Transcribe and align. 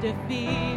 defeat. 0.00 0.69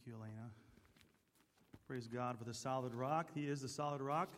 Thank 0.00 0.16
you, 0.16 0.22
Elena. 0.22 0.48
Praise 1.86 2.08
God 2.08 2.38
for 2.38 2.44
the 2.44 2.54
solid 2.54 2.94
rock. 2.94 3.28
He 3.34 3.46
is 3.46 3.60
the 3.60 3.68
solid 3.68 4.00
rock. 4.00 4.30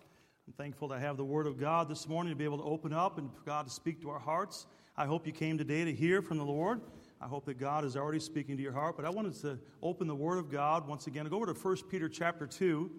I'm 0.49 0.53
thankful 0.55 0.88
to 0.88 0.99
have 0.99 1.17
the 1.17 1.25
Word 1.25 1.47
of 1.47 1.56
God 1.56 1.88
this 1.88 2.09
morning 2.09 2.32
to 2.32 2.37
be 2.37 2.43
able 2.43 2.59
to 2.59 2.64
open 2.64 2.93
up 2.93 3.17
and 3.17 3.32
for 3.32 3.43
God 3.43 3.69
to 3.69 3.73
speak 3.73 4.00
to 4.03 4.11
our 4.11 4.19
hearts. 4.19 4.67
I 4.97 5.06
hope 5.06 5.25
you 5.25 5.32
came 5.32 5.59
today 5.59 5.85
to 5.85 5.93
hear 5.93 6.20
from 6.20 6.38
the 6.38 6.44
Lord. 6.44 6.81
I 7.20 7.29
hope 7.29 7.44
that 7.44 7.61
God 7.61 7.85
is 7.85 7.97
already 7.97 8.19
speaking 8.19 8.56
to 8.56 8.62
your 8.62 8.73
heart. 8.73 8.97
But 8.97 9.05
I 9.05 9.11
wanted 9.11 9.41
to 9.43 9.56
open 9.85 10.09
the 10.09 10.17
Word 10.17 10.38
of 10.38 10.50
God 10.50 10.88
once 10.88 11.06
again. 11.06 11.26
Go 11.26 11.37
over 11.37 11.47
to 11.47 11.53
1 11.53 11.76
Peter 11.88 12.09
chapter 12.09 12.44
2. 12.44 12.91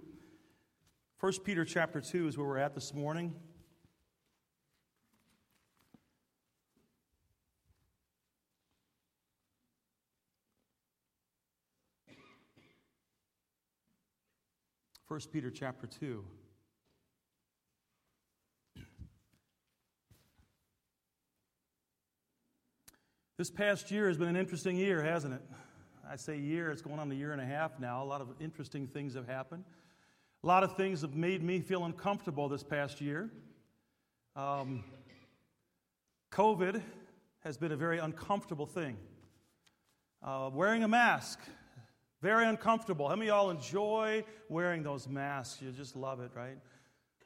1 1.19 1.33
Peter 1.43 1.65
chapter 1.65 1.99
2 1.99 2.29
is 2.29 2.37
where 2.37 2.47
we're 2.47 2.59
at 2.59 2.75
this 2.75 2.93
morning. 2.93 3.35
1 15.13 15.21
Peter 15.31 15.51
chapter 15.51 15.85
2. 15.85 16.25
This 23.37 23.51
past 23.51 23.91
year 23.91 24.07
has 24.07 24.17
been 24.17 24.27
an 24.27 24.35
interesting 24.35 24.75
year, 24.75 25.03
hasn't 25.03 25.35
it? 25.35 25.41
I 26.09 26.15
say 26.15 26.39
year, 26.39 26.71
it's 26.71 26.81
going 26.81 26.97
on 26.97 27.11
a 27.11 27.13
year 27.13 27.31
and 27.31 27.39
a 27.39 27.45
half 27.45 27.79
now. 27.79 28.01
A 28.01 28.03
lot 28.03 28.21
of 28.21 28.29
interesting 28.39 28.87
things 28.87 29.13
have 29.13 29.27
happened. 29.27 29.65
A 30.43 30.47
lot 30.47 30.63
of 30.63 30.75
things 30.77 31.01
have 31.01 31.13
made 31.13 31.43
me 31.43 31.59
feel 31.59 31.85
uncomfortable 31.85 32.49
this 32.49 32.63
past 32.63 32.99
year. 32.99 33.29
Um, 34.35 34.83
COVID 36.31 36.81
has 37.41 37.55
been 37.55 37.71
a 37.71 37.77
very 37.77 37.99
uncomfortable 37.99 38.65
thing. 38.65 38.97
Uh, 40.23 40.49
wearing 40.51 40.83
a 40.83 40.87
mask 40.87 41.39
very 42.23 42.45
uncomfortable. 42.45 43.09
How 43.09 43.17
many 43.17 43.29
of 43.29 43.35
y'all 43.35 43.49
enjoy 43.51 44.23
wearing 44.47 44.81
those 44.81 45.09
masks? 45.09 45.61
You 45.61 45.71
just 45.71 45.93
love 45.93 46.21
it, 46.21 46.31
right? 46.33 46.57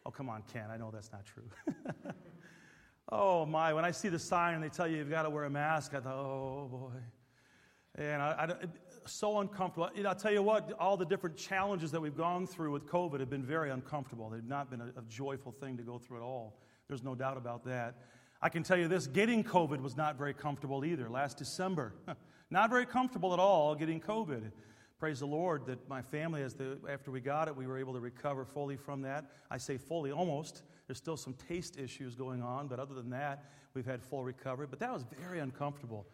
Oh, 0.08 0.10
come 0.10 0.28
on, 0.28 0.42
Ken. 0.52 0.72
I 0.72 0.78
know 0.78 0.90
that's 0.92 1.12
not 1.12 1.24
true. 1.24 1.44
oh, 3.12 3.46
my. 3.46 3.76
When 3.76 3.86
I 3.86 3.92
see 3.92 4.10
the 4.10 4.18
sign 4.18 4.56
and 4.56 4.64
they 4.64 4.70
tell 4.70 4.88
you 4.88 4.98
you've 4.98 5.12
got 5.12 5.22
to 5.22 5.30
wear 5.30 5.44
a 5.44 5.52
mask, 5.52 5.94
I 5.94 6.00
thought, 6.00 6.16
oh, 6.16 6.68
boy. 6.72 8.02
And 8.04 8.24
I, 8.24 8.50
I, 8.50 8.68
so 9.06 9.40
uncomfortable. 9.40 9.92
You 9.96 10.02
know, 10.02 10.10
I'll 10.10 10.16
tell 10.16 10.34
you 10.34 10.42
what, 10.42 10.74
all 10.80 10.98
the 10.98 11.06
different 11.06 11.38
challenges 11.38 11.92
that 11.92 12.02
we've 12.02 12.18
gone 12.18 12.48
through 12.48 12.72
with 12.72 12.88
COVID 12.88 13.20
have 13.20 13.30
been 13.30 13.46
very 13.46 13.70
uncomfortable. 13.70 14.32
They've 14.32 14.44
not 14.44 14.72
been 14.72 14.82
a, 14.82 14.88
a 14.98 15.04
joyful 15.08 15.52
thing 15.52 15.78
to 15.78 15.84
go 15.84 16.00
through 16.00 16.18
at 16.18 16.24
all. 16.24 16.60
There's 16.88 17.04
no 17.04 17.14
doubt 17.14 17.38
about 17.38 17.64
that. 17.66 17.98
I 18.42 18.50
can 18.50 18.64
tell 18.64 18.78
you 18.78 18.88
this 18.88 19.06
getting 19.06 19.44
COVID 19.44 19.80
was 19.80 19.96
not 19.96 20.18
very 20.18 20.34
comfortable 20.34 20.84
either. 20.84 21.08
Last 21.08 21.38
December, 21.38 21.94
not 22.50 22.72
very 22.72 22.88
comfortable 22.88 23.32
at 23.34 23.40
all 23.40 23.76
getting 23.76 24.02
COVID. 24.02 24.52
Praise 25.00 25.20
the 25.20 25.28
Lord 25.28 25.68
that 25.68 25.88
my 25.88 26.02
family, 26.02 26.42
as 26.42 26.56
the, 26.56 26.80
after 26.90 27.12
we 27.12 27.20
got 27.22 27.48
it, 27.48 27.56
we 27.56 27.68
were 27.68 27.78
able 27.78 27.94
to 27.94 28.00
recover 28.00 28.44
fully 28.46 28.76
from 28.76 29.04
that. 29.04 29.26
I 29.52 29.60
say 29.60 29.78
fully, 29.78 30.12
almost. 30.12 30.64
There's 30.88 30.98
still 30.98 31.18
some 31.18 31.36
taste 31.48 31.78
issues 31.78 32.16
going 32.16 32.42
on, 32.42 32.68
but 32.68 32.80
other 32.80 32.96
than 32.96 33.12
that, 33.12 33.46
we've 33.76 33.86
had 33.86 34.02
full 34.02 34.24
recovery. 34.24 34.66
But 34.68 34.80
that 34.80 34.92
was 34.92 35.06
very 35.22 35.40
uncomfortable. 35.40 36.08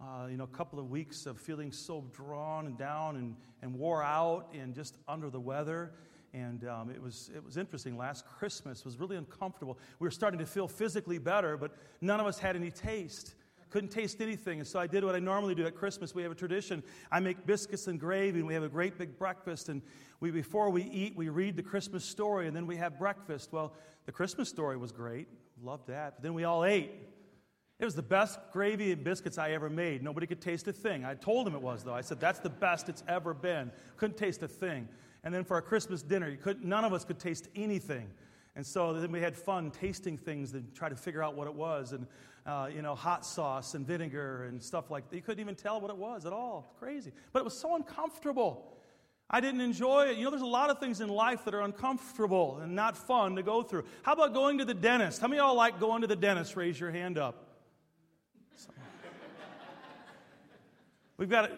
Uh, 0.00 0.28
you 0.30 0.38
know, 0.38 0.44
a 0.44 0.56
couple 0.56 0.78
of 0.78 0.88
weeks 0.88 1.26
of 1.26 1.38
feeling 1.38 1.70
so 1.70 2.06
drawn 2.12 2.66
and 2.66 2.78
down 2.78 3.16
and, 3.16 3.36
and 3.60 3.74
wore 3.74 4.02
out 4.02 4.48
and 4.58 4.74
just 4.74 4.96
under 5.06 5.28
the 5.28 5.40
weather. 5.40 5.92
And 6.32 6.66
um, 6.66 6.88
it, 6.88 7.02
was, 7.02 7.30
it 7.36 7.44
was 7.44 7.58
interesting. 7.58 7.98
Last 7.98 8.24
Christmas 8.24 8.86
was 8.86 8.98
really 8.98 9.16
uncomfortable. 9.16 9.78
We 9.98 10.06
were 10.06 10.12
starting 10.12 10.38
to 10.38 10.46
feel 10.46 10.66
physically 10.66 11.18
better, 11.18 11.58
but 11.58 11.72
none 12.00 12.20
of 12.20 12.26
us 12.26 12.38
had 12.38 12.56
any 12.56 12.70
taste. 12.70 13.34
Couldn't 13.70 13.90
taste 13.90 14.20
anything. 14.20 14.58
And 14.58 14.66
so 14.66 14.78
I 14.80 14.86
did 14.86 15.04
what 15.04 15.14
I 15.14 15.20
normally 15.20 15.54
do 15.54 15.64
at 15.64 15.76
Christmas. 15.76 16.14
We 16.14 16.22
have 16.22 16.32
a 16.32 16.36
tradition. 16.36 16.82
I 17.10 17.20
make 17.20 17.46
biscuits 17.46 17.86
and 17.86 17.98
gravy, 17.98 18.40
and 18.40 18.48
we 18.48 18.54
have 18.54 18.64
a 18.64 18.68
great 18.68 18.98
big 18.98 19.16
breakfast. 19.16 19.68
And 19.68 19.80
we, 20.18 20.30
before 20.30 20.70
we 20.70 20.82
eat, 20.82 21.16
we 21.16 21.28
read 21.28 21.56
the 21.56 21.62
Christmas 21.62 22.04
story, 22.04 22.48
and 22.48 22.56
then 22.56 22.66
we 22.66 22.76
have 22.76 22.98
breakfast. 22.98 23.52
Well, 23.52 23.72
the 24.06 24.12
Christmas 24.12 24.48
story 24.48 24.76
was 24.76 24.90
great. 24.90 25.28
Loved 25.62 25.86
that. 25.86 26.16
But 26.16 26.22
then 26.24 26.34
we 26.34 26.44
all 26.44 26.64
ate. 26.64 26.90
It 27.78 27.84
was 27.84 27.94
the 27.94 28.02
best 28.02 28.38
gravy 28.52 28.92
and 28.92 29.02
biscuits 29.02 29.38
I 29.38 29.52
ever 29.52 29.70
made. 29.70 30.02
Nobody 30.02 30.26
could 30.26 30.40
taste 30.40 30.68
a 30.68 30.72
thing. 30.72 31.04
I 31.04 31.14
told 31.14 31.46
them 31.46 31.54
it 31.54 31.62
was, 31.62 31.82
though. 31.82 31.94
I 31.94 32.02
said, 32.02 32.20
that's 32.20 32.40
the 32.40 32.50
best 32.50 32.88
it's 32.88 33.02
ever 33.08 33.32
been. 33.32 33.70
Couldn't 33.96 34.18
taste 34.18 34.42
a 34.42 34.48
thing. 34.48 34.88
And 35.22 35.32
then 35.32 35.44
for 35.44 35.54
our 35.54 35.62
Christmas 35.62 36.02
dinner, 36.02 36.28
you 36.28 36.36
could, 36.36 36.64
none 36.64 36.84
of 36.84 36.92
us 36.92 37.04
could 37.04 37.18
taste 37.18 37.48
anything. 37.54 38.10
And 38.56 38.66
so 38.66 38.92
then 38.92 39.12
we 39.12 39.20
had 39.20 39.36
fun 39.36 39.70
tasting 39.70 40.18
things 40.18 40.52
and 40.52 40.74
try 40.74 40.88
to 40.88 40.96
figure 40.96 41.22
out 41.22 41.36
what 41.36 41.46
it 41.46 41.54
was. 41.54 41.92
And, 41.92 42.06
uh, 42.46 42.68
you 42.74 42.82
know, 42.82 42.94
hot 42.94 43.24
sauce 43.24 43.74
and 43.74 43.86
vinegar 43.86 44.44
and 44.44 44.62
stuff 44.62 44.90
like 44.90 45.08
that. 45.10 45.16
You 45.16 45.22
couldn't 45.22 45.40
even 45.40 45.54
tell 45.54 45.80
what 45.80 45.90
it 45.90 45.96
was 45.96 46.26
at 46.26 46.32
all. 46.32 46.74
Crazy. 46.78 47.12
But 47.32 47.40
it 47.40 47.44
was 47.44 47.58
so 47.58 47.76
uncomfortable. 47.76 48.76
I 49.28 49.40
didn't 49.40 49.60
enjoy 49.60 50.06
it. 50.06 50.16
You 50.16 50.24
know, 50.24 50.30
there's 50.30 50.42
a 50.42 50.46
lot 50.46 50.70
of 50.70 50.80
things 50.80 51.00
in 51.00 51.08
life 51.08 51.44
that 51.44 51.54
are 51.54 51.62
uncomfortable 51.62 52.58
and 52.62 52.74
not 52.74 52.96
fun 52.96 53.36
to 53.36 53.42
go 53.42 53.62
through. 53.62 53.84
How 54.02 54.14
about 54.14 54.34
going 54.34 54.58
to 54.58 54.64
the 54.64 54.74
dentist? 54.74 55.20
How 55.20 55.28
many 55.28 55.38
of 55.38 55.46
y'all 55.46 55.54
like 55.54 55.78
going 55.78 56.00
to 56.00 56.08
the 56.08 56.16
dentist? 56.16 56.56
Raise 56.56 56.80
your 56.80 56.90
hand 56.90 57.18
up. 57.18 57.46
We've 61.16 61.30
got 61.30 61.50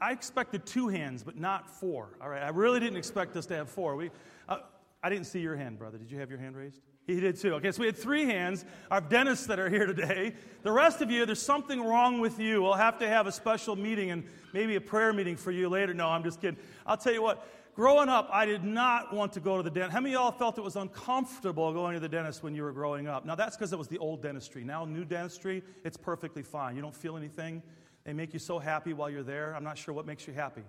I 0.00 0.12
expected 0.12 0.64
two 0.64 0.88
hands, 0.88 1.22
but 1.22 1.36
not 1.36 1.68
four. 1.68 2.10
All 2.20 2.28
right, 2.28 2.42
I 2.42 2.50
really 2.50 2.80
didn't 2.80 2.98
expect 2.98 3.36
us 3.36 3.46
to 3.46 3.56
have 3.56 3.68
four. 3.68 3.96
We, 3.96 4.10
uh, 4.48 4.58
I 5.02 5.08
didn't 5.08 5.26
see 5.26 5.40
your 5.40 5.56
hand, 5.56 5.78
brother. 5.78 5.98
Did 5.98 6.10
you 6.10 6.18
have 6.18 6.30
your 6.30 6.38
hand 6.38 6.56
raised? 6.56 6.80
He 7.08 7.18
did 7.18 7.40
too. 7.40 7.54
Okay, 7.54 7.72
so 7.72 7.80
we 7.80 7.86
had 7.86 7.96
three 7.96 8.26
hands, 8.26 8.66
our 8.90 9.00
dentists 9.00 9.46
that 9.46 9.58
are 9.58 9.70
here 9.70 9.86
today. 9.86 10.34
The 10.62 10.70
rest 10.70 11.00
of 11.00 11.10
you, 11.10 11.24
there's 11.24 11.40
something 11.40 11.80
wrong 11.82 12.20
with 12.20 12.38
you. 12.38 12.62
We'll 12.62 12.74
have 12.74 12.98
to 12.98 13.08
have 13.08 13.26
a 13.26 13.32
special 13.32 13.76
meeting 13.76 14.10
and 14.10 14.24
maybe 14.52 14.76
a 14.76 14.80
prayer 14.80 15.14
meeting 15.14 15.34
for 15.34 15.50
you 15.50 15.70
later. 15.70 15.94
No, 15.94 16.06
I'm 16.06 16.22
just 16.22 16.38
kidding. 16.38 16.60
I'll 16.84 16.98
tell 16.98 17.14
you 17.14 17.22
what, 17.22 17.48
growing 17.74 18.10
up, 18.10 18.28
I 18.30 18.44
did 18.44 18.62
not 18.62 19.14
want 19.14 19.32
to 19.32 19.40
go 19.40 19.56
to 19.56 19.62
the 19.62 19.70
dentist. 19.70 19.94
How 19.94 20.00
many 20.00 20.16
of 20.16 20.20
y'all 20.20 20.32
felt 20.32 20.58
it 20.58 20.64
was 20.64 20.76
uncomfortable 20.76 21.72
going 21.72 21.94
to 21.94 22.00
the 22.00 22.10
dentist 22.10 22.42
when 22.42 22.54
you 22.54 22.62
were 22.62 22.72
growing 22.72 23.08
up? 23.08 23.24
Now, 23.24 23.34
that's 23.34 23.56
because 23.56 23.72
it 23.72 23.78
was 23.78 23.88
the 23.88 23.96
old 23.96 24.20
dentistry. 24.20 24.62
Now, 24.62 24.84
new 24.84 25.06
dentistry, 25.06 25.62
it's 25.84 25.96
perfectly 25.96 26.42
fine. 26.42 26.76
You 26.76 26.82
don't 26.82 26.94
feel 26.94 27.16
anything. 27.16 27.62
They 28.04 28.12
make 28.12 28.34
you 28.34 28.38
so 28.38 28.58
happy 28.58 28.92
while 28.92 29.08
you're 29.08 29.22
there. 29.22 29.56
I'm 29.56 29.64
not 29.64 29.78
sure 29.78 29.94
what 29.94 30.04
makes 30.04 30.26
you 30.26 30.34
happy. 30.34 30.62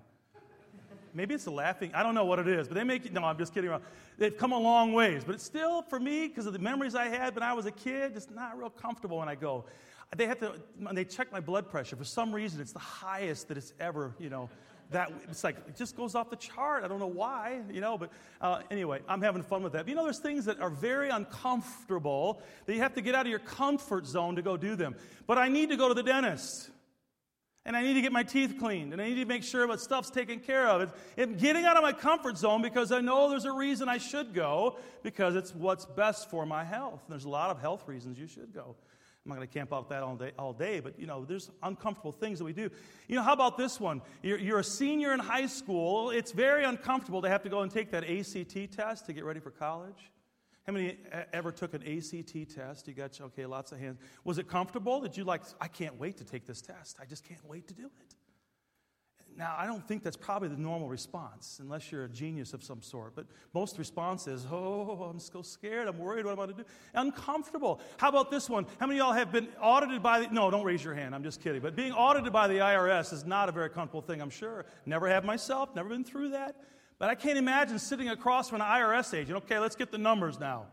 Maybe 1.14 1.34
it's 1.36 1.46
the 1.46 1.52
laughing. 1.52 1.92
I 1.94 2.04
don't 2.04 2.16
know 2.16 2.26
what 2.26 2.40
it 2.40 2.48
is, 2.48 2.68
but 2.68 2.76
they 2.76 2.84
make. 2.84 3.12
No, 3.12 3.24
I'm 3.24 3.38
just 3.38 3.54
kidding 3.54 3.70
around. 3.70 3.84
They've 4.18 4.36
come 4.36 4.52
a 4.52 4.60
long 4.60 4.94
ways, 4.94 5.24
but 5.24 5.36
it's 5.36 5.44
still, 5.44 5.82
for 5.82 6.00
me, 6.00 6.28
because 6.28 6.46
of 6.46 6.54
the 6.54 6.60
memories 6.60 6.96
I 6.96 7.08
had 7.08 7.36
when 7.36 7.44
I 7.44 7.54
was 7.54 7.66
a 7.66 7.72
kid, 7.72 8.14
it's 8.16 8.30
not 8.30 8.58
real 8.58 8.70
comfortable 8.70 9.18
when 9.18 9.30
I 9.30 9.36
go. 9.36 9.66
They 10.16 10.26
have 10.26 10.40
to, 10.40 10.54
and 10.88 10.98
they 10.98 11.06
check 11.06 11.32
my 11.32 11.40
blood 11.40 11.70
pressure. 11.70 11.96
For 11.96 12.04
some 12.04 12.34
reason, 12.34 12.62
it's 12.62 12.74
the 12.74 12.80
highest 12.80 13.48
that 13.50 13.58
it's 13.58 13.74
ever, 13.80 14.16
you 14.20 14.30
know, 14.30 14.50
that 14.92 15.12
it's 15.30 15.44
like 15.44 15.58
it 15.68 15.76
just 15.76 15.96
goes 15.96 16.16
off 16.16 16.30
the 16.30 16.36
chart. 16.36 16.84
I 16.84 16.88
don't 16.88 17.00
know 17.00 17.08
why, 17.08 17.62
you 17.72 17.80
know, 17.80 17.98
but 17.98 18.10
uh, 18.42 18.62
anyway, 18.72 19.02
I'm 19.08 19.22
having 19.22 19.44
fun 19.44 19.62
with 19.62 19.74
that. 19.74 19.86
But 19.86 19.90
you 19.90 19.96
know, 19.96 20.04
there's 20.04 20.20
things 20.20 20.46
that 20.46 20.60
are 20.60 20.72
very 20.72 21.10
uncomfortable 21.10 22.42
that 22.66 22.74
you 22.74 22.80
have 22.80 22.96
to 22.96 23.02
get 23.02 23.14
out 23.14 23.26
of 23.26 23.30
your 23.30 23.40
comfort 23.40 24.08
zone 24.08 24.36
to 24.36 24.42
go 24.42 24.58
do 24.58 24.76
them. 24.76 24.96
But 25.28 25.38
I 25.38 25.48
need 25.48 25.70
to 25.70 25.78
go 25.78 25.88
to 25.90 25.94
the 25.94 26.04
dentist 26.04 26.72
and 27.70 27.78
I 27.78 27.84
need 27.84 27.94
to 27.94 28.02
get 28.02 28.12
my 28.12 28.24
teeth 28.24 28.56
cleaned, 28.58 28.94
and 28.94 29.02
I 29.02 29.10
need 29.10 29.22
to 29.22 29.26
make 29.26 29.44
sure 29.44 29.68
that 29.68 29.80
stuff's 29.80 30.10
taken 30.10 30.40
care 30.40 30.68
of. 30.68 30.92
It's, 31.16 31.40
getting 31.40 31.66
out 31.66 31.78
of 31.78 31.84
my 31.84 31.94
comfort 31.94 32.36
zone 32.36 32.64
because 32.64 32.92
I 32.92 33.00
know 33.00 33.30
there's 33.30 33.46
a 33.46 33.52
reason 33.52 33.88
I 33.88 34.00
should 34.00 34.34
go 34.34 34.80
because 35.04 35.36
it's 35.36 35.54
what's 35.54 35.86
best 35.86 36.32
for 36.32 36.48
my 36.48 36.64
health. 36.64 37.04
There's 37.08 37.26
a 37.26 37.30
lot 37.30 37.52
of 37.52 37.62
health 37.62 37.88
reasons 37.88 38.18
you 38.18 38.26
should 38.26 38.56
go. 38.56 38.76
I'm 39.24 39.30
not 39.30 39.36
going 39.36 39.48
to 39.48 39.54
camp 39.54 39.72
out 39.72 39.88
that 39.90 40.02
all 40.02 40.16
day, 40.16 40.32
all 40.40 40.52
day, 40.52 40.80
but 40.80 41.00
you 41.00 41.06
know, 41.06 41.26
there's 41.26 41.52
uncomfortable 41.62 42.12
things 42.12 42.40
that 42.40 42.46
we 42.46 42.54
do. 42.54 42.72
You 43.08 43.16
know, 43.16 43.22
how 43.22 43.34
about 43.34 43.56
this 43.56 43.80
one? 43.80 44.02
You're, 44.24 44.40
you're 44.40 44.60
a 44.60 44.64
senior 44.64 45.14
in 45.14 45.20
high 45.20 45.46
school. 45.46 46.10
It's 46.10 46.32
very 46.32 46.64
uncomfortable 46.64 47.22
to 47.22 47.30
have 47.30 47.44
to 47.44 47.50
go 47.50 47.60
and 47.60 47.72
take 47.72 47.92
that 47.92 48.04
ACT 48.04 48.76
test 48.76 49.06
to 49.06 49.14
get 49.14 49.26
ready 49.26 49.42
for 49.42 49.52
college. 49.52 50.10
How 50.70 50.74
many 50.74 50.98
uh, 51.12 51.22
ever 51.34 51.52
took 51.52 51.74
an 51.74 51.82
ACT 51.82 52.54
test? 52.54 52.88
You 52.88 52.94
got, 52.94 53.20
okay, 53.20 53.48
lots 53.48 53.72
of 53.72 53.80
hands. 53.80 53.98
Was 54.24 54.38
it 54.38 54.48
comfortable? 54.48 55.02
Did 55.02 55.18
you 55.18 55.24
like, 55.24 55.42
I 55.60 55.68
can't 55.68 56.00
wait 56.00 56.18
to 56.18 56.24
take 56.24 56.46
this 56.46 56.62
test. 56.62 56.98
I 57.02 57.06
just 57.06 57.28
can't 57.28 57.44
wait 57.50 57.68
to 57.70 57.74
do 57.74 57.86
it. 57.86 58.16
Now, 59.36 59.56
I 59.58 59.66
don't 59.66 59.84
think 59.84 60.04
that's 60.04 60.16
probably 60.16 60.50
the 60.50 60.58
normal 60.58 60.88
response, 60.88 61.58
unless 61.60 61.92
you're 61.92 62.04
a 62.04 62.10
genius 62.10 62.54
of 62.54 62.64
some 62.64 62.84
sort. 62.84 63.16
But 63.16 63.26
most 63.52 63.80
response 63.80 64.28
is, 64.28 64.46
oh, 64.52 65.10
I'm 65.10 65.18
so 65.18 65.42
scared. 65.42 65.88
I'm 65.88 65.98
worried 65.98 66.26
what 66.26 66.34
I'm 66.34 66.38
going 66.38 66.50
to 66.50 66.58
do. 66.58 66.66
Uncomfortable. 66.94 67.82
How 67.98 68.10
about 68.10 68.30
this 68.30 68.48
one? 68.48 68.68
How 68.80 68.86
many 68.86 69.00
of 69.00 69.08
y'all 69.08 69.16
have 69.16 69.32
been 69.32 69.48
audited 69.60 70.04
by 70.04 70.20
the, 70.20 70.28
no, 70.28 70.52
don't 70.52 70.66
raise 70.66 70.84
your 70.84 70.94
hand. 70.94 71.16
I'm 71.16 71.24
just 71.24 71.42
kidding. 71.42 71.64
But 71.64 71.76
being 71.76 71.94
audited 71.94 72.32
by 72.32 72.48
the 72.48 72.60
IRS 72.60 73.12
is 73.12 73.26
not 73.26 73.50
a 73.50 73.52
very 73.52 73.72
comfortable 73.72 74.04
thing, 74.04 74.22
I'm 74.22 74.30
sure. 74.30 74.68
Never 74.86 75.08
have 75.08 75.26
myself, 75.26 75.74
never 75.74 75.90
been 75.90 76.04
through 76.04 76.30
that. 76.30 76.58
But 77.00 77.10
I 77.10 77.16
can't 77.16 77.38
imagine 77.38 77.80
sitting 77.80 78.10
across 78.10 78.50
from 78.50 78.62
an 78.62 78.68
IRS 78.68 79.14
agent. 79.18 79.38
Okay, 79.38 79.58
let's 79.58 79.76
get 79.76 79.90
the 79.90 79.98
numbers 79.98 80.40
now. 80.40 80.66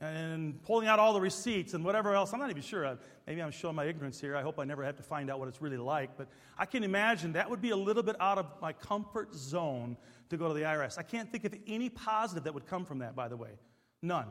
And 0.00 0.62
pulling 0.62 0.86
out 0.86 1.00
all 1.00 1.12
the 1.12 1.20
receipts 1.20 1.74
and 1.74 1.84
whatever 1.84 2.14
else. 2.14 2.32
I'm 2.32 2.38
not 2.38 2.50
even 2.50 2.62
sure. 2.62 2.96
Maybe 3.26 3.42
I'm 3.42 3.50
showing 3.50 3.74
my 3.74 3.84
ignorance 3.84 4.20
here. 4.20 4.36
I 4.36 4.42
hope 4.42 4.60
I 4.60 4.64
never 4.64 4.84
have 4.84 4.94
to 4.96 5.02
find 5.02 5.28
out 5.28 5.40
what 5.40 5.48
it's 5.48 5.60
really 5.60 5.76
like. 5.76 6.16
But 6.16 6.28
I 6.56 6.66
can 6.66 6.84
imagine 6.84 7.32
that 7.32 7.50
would 7.50 7.60
be 7.60 7.70
a 7.70 7.76
little 7.76 8.04
bit 8.04 8.14
out 8.20 8.38
of 8.38 8.46
my 8.62 8.72
comfort 8.72 9.34
zone 9.34 9.96
to 10.30 10.36
go 10.36 10.46
to 10.46 10.54
the 10.54 10.60
IRS. 10.60 10.96
I 10.96 11.02
can't 11.02 11.30
think 11.32 11.44
of 11.44 11.54
any 11.66 11.88
positive 11.88 12.44
that 12.44 12.54
would 12.54 12.66
come 12.66 12.84
from 12.84 13.00
that, 13.00 13.16
by 13.16 13.26
the 13.26 13.36
way. 13.36 13.50
None. 14.00 14.26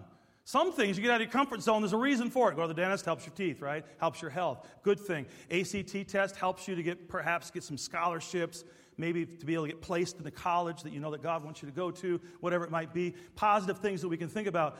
Some 0.45 0.71
things 0.71 0.95
you 0.95 1.03
get 1.03 1.11
out 1.11 1.19
of 1.19 1.27
your 1.27 1.31
comfort 1.31 1.61
zone, 1.61 1.81
there's 1.81 1.91
a 1.91 1.97
reason 1.97 2.29
for 2.29 2.49
it. 2.49 2.55
Go 2.55 2.61
to 2.61 2.69
the 2.69 2.73
dentist, 2.73 3.03
helps 3.03 3.25
your 3.25 3.35
teeth, 3.35 3.61
right? 3.61 3.83
Helps 3.97 4.21
your 4.21 4.31
health. 4.31 4.65
Good 4.81 4.97
thing. 4.97 5.25
ACT 5.51 6.07
test 6.07 6.37
helps 6.37 6.69
you 6.69 6.75
to 6.75 6.81
get 6.81 7.09
perhaps 7.09 7.51
get 7.51 7.65
some 7.65 7.77
scholarships, 7.77 8.63
maybe 8.97 9.25
to 9.25 9.45
be 9.45 9.53
able 9.53 9.65
to 9.65 9.71
get 9.71 9.81
placed 9.81 10.17
in 10.17 10.23
the 10.23 10.31
college 10.31 10.83
that 10.83 10.91
you 10.91 10.99
know 10.99 11.11
that 11.11 11.23
God 11.23 11.43
wants 11.43 11.61
you 11.61 11.67
to 11.67 11.73
go 11.73 11.91
to, 11.91 12.19
whatever 12.39 12.63
it 12.65 12.71
might 12.71 12.93
be. 12.93 13.15
Positive 13.35 13.77
things 13.79 14.01
that 14.01 14.09
we 14.09 14.17
can 14.17 14.29
think 14.29 14.47
about. 14.47 14.77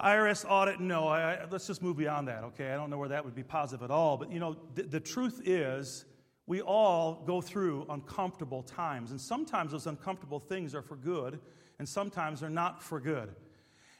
IRS 0.00 0.44
audit, 0.48 0.80
no, 0.80 1.06
I, 1.06 1.34
I, 1.34 1.46
let's 1.50 1.66
just 1.66 1.82
move 1.82 1.96
beyond 1.96 2.26
that, 2.28 2.42
okay? 2.44 2.72
I 2.72 2.76
don't 2.76 2.90
know 2.90 2.98
where 2.98 3.10
that 3.10 3.24
would 3.24 3.34
be 3.34 3.44
positive 3.44 3.84
at 3.84 3.90
all. 3.90 4.16
But 4.16 4.32
you 4.32 4.40
know, 4.40 4.54
th- 4.74 4.90
the 4.90 5.00
truth 5.00 5.42
is, 5.44 6.04
we 6.46 6.60
all 6.60 7.22
go 7.26 7.40
through 7.40 7.86
uncomfortable 7.88 8.62
times. 8.62 9.12
And 9.12 9.20
sometimes 9.20 9.72
those 9.72 9.86
uncomfortable 9.86 10.40
things 10.40 10.74
are 10.74 10.82
for 10.82 10.96
good, 10.96 11.38
and 11.78 11.88
sometimes 11.88 12.40
they're 12.40 12.50
not 12.50 12.82
for 12.82 13.00
good. 13.00 13.34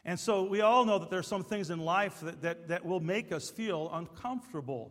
And 0.04 0.18
so 0.18 0.42
we 0.42 0.60
all 0.60 0.84
know 0.84 0.98
that 0.98 1.10
there 1.10 1.20
are 1.20 1.22
some 1.24 1.44
things 1.44 1.70
in 1.70 1.78
life 1.78 2.20
that, 2.20 2.42
that, 2.42 2.68
that 2.68 2.84
will 2.84 3.00
make 3.00 3.30
us 3.30 3.50
feel 3.50 3.88
uncomfortable. 3.92 4.90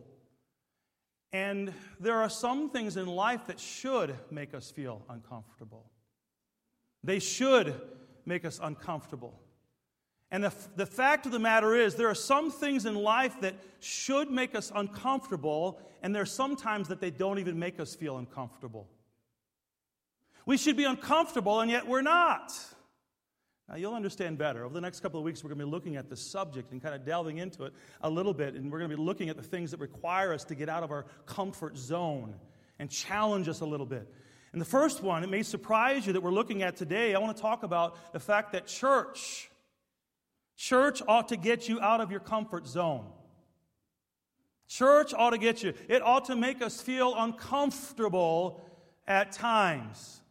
And 1.32 1.72
there 1.98 2.18
are 2.18 2.28
some 2.28 2.68
things 2.70 2.96
in 2.96 3.06
life 3.06 3.46
that 3.46 3.58
should 3.58 4.14
make 4.30 4.52
us 4.52 4.70
feel 4.70 5.02
uncomfortable. 5.08 5.90
They 7.02 7.18
should 7.18 7.74
make 8.26 8.44
us 8.44 8.60
uncomfortable. 8.62 9.40
And 10.30 10.44
the, 10.44 10.52
the 10.76 10.86
fact 10.86 11.26
of 11.26 11.32
the 11.32 11.38
matter 11.38 11.74
is, 11.74 11.94
there 11.94 12.08
are 12.08 12.14
some 12.14 12.50
things 12.50 12.86
in 12.86 12.94
life 12.94 13.40
that 13.40 13.54
should 13.80 14.30
make 14.30 14.54
us 14.54 14.72
uncomfortable, 14.74 15.78
and 16.02 16.14
there 16.14 16.22
are 16.22 16.26
some 16.26 16.56
times 16.56 16.88
that 16.88 17.00
they 17.00 17.10
don't 17.10 17.38
even 17.38 17.58
make 17.58 17.80
us 17.80 17.94
feel 17.94 18.18
uncomfortable. 18.18 18.88
We 20.46 20.56
should 20.56 20.76
be 20.76 20.84
uncomfortable, 20.84 21.60
and 21.60 21.70
yet 21.70 21.86
we're 21.86 22.02
not. 22.02 22.52
Now, 23.68 23.76
you'll 23.76 23.94
understand 23.94 24.38
better. 24.38 24.64
Over 24.64 24.74
the 24.74 24.80
next 24.80 25.00
couple 25.00 25.18
of 25.18 25.24
weeks, 25.24 25.42
we're 25.42 25.48
going 25.48 25.60
to 25.60 25.66
be 25.66 25.70
looking 25.70 25.96
at 25.96 26.10
this 26.10 26.20
subject 26.20 26.72
and 26.72 26.82
kind 26.82 26.94
of 26.94 27.04
delving 27.04 27.38
into 27.38 27.64
it 27.64 27.72
a 28.00 28.10
little 28.10 28.34
bit, 28.34 28.54
and 28.54 28.70
we're 28.70 28.78
going 28.78 28.90
to 28.90 28.96
be 28.96 29.02
looking 29.02 29.28
at 29.28 29.36
the 29.36 29.42
things 29.42 29.70
that 29.70 29.80
require 29.80 30.32
us 30.32 30.44
to 30.44 30.54
get 30.54 30.68
out 30.68 30.82
of 30.82 30.90
our 30.90 31.06
comfort 31.26 31.76
zone 31.78 32.34
and 32.78 32.90
challenge 32.90 33.48
us 33.48 33.60
a 33.60 33.66
little 33.66 33.86
bit. 33.86 34.12
And 34.52 34.60
the 34.60 34.66
first 34.66 35.02
one, 35.02 35.24
it 35.24 35.30
may 35.30 35.42
surprise 35.42 36.06
you 36.06 36.12
that 36.12 36.22
we're 36.22 36.32
looking 36.32 36.62
at 36.62 36.76
today, 36.76 37.14
I 37.14 37.18
want 37.18 37.36
to 37.36 37.42
talk 37.42 37.62
about 37.62 38.12
the 38.12 38.20
fact 38.20 38.52
that 38.52 38.66
church 38.66 39.48
Church 40.56 41.02
ought 41.08 41.28
to 41.28 41.36
get 41.36 41.68
you 41.68 41.80
out 41.80 42.00
of 42.00 42.12
your 42.12 42.20
comfort 42.20 42.68
zone. 42.68 43.06
Church 44.68 45.12
ought 45.12 45.30
to 45.30 45.38
get 45.38 45.62
you. 45.64 45.74
It 45.88 46.02
ought 46.02 46.26
to 46.26 46.36
make 46.36 46.62
us 46.62 46.80
feel 46.80 47.14
uncomfortable 47.16 48.64
at 49.04 49.32
times. 49.32 50.21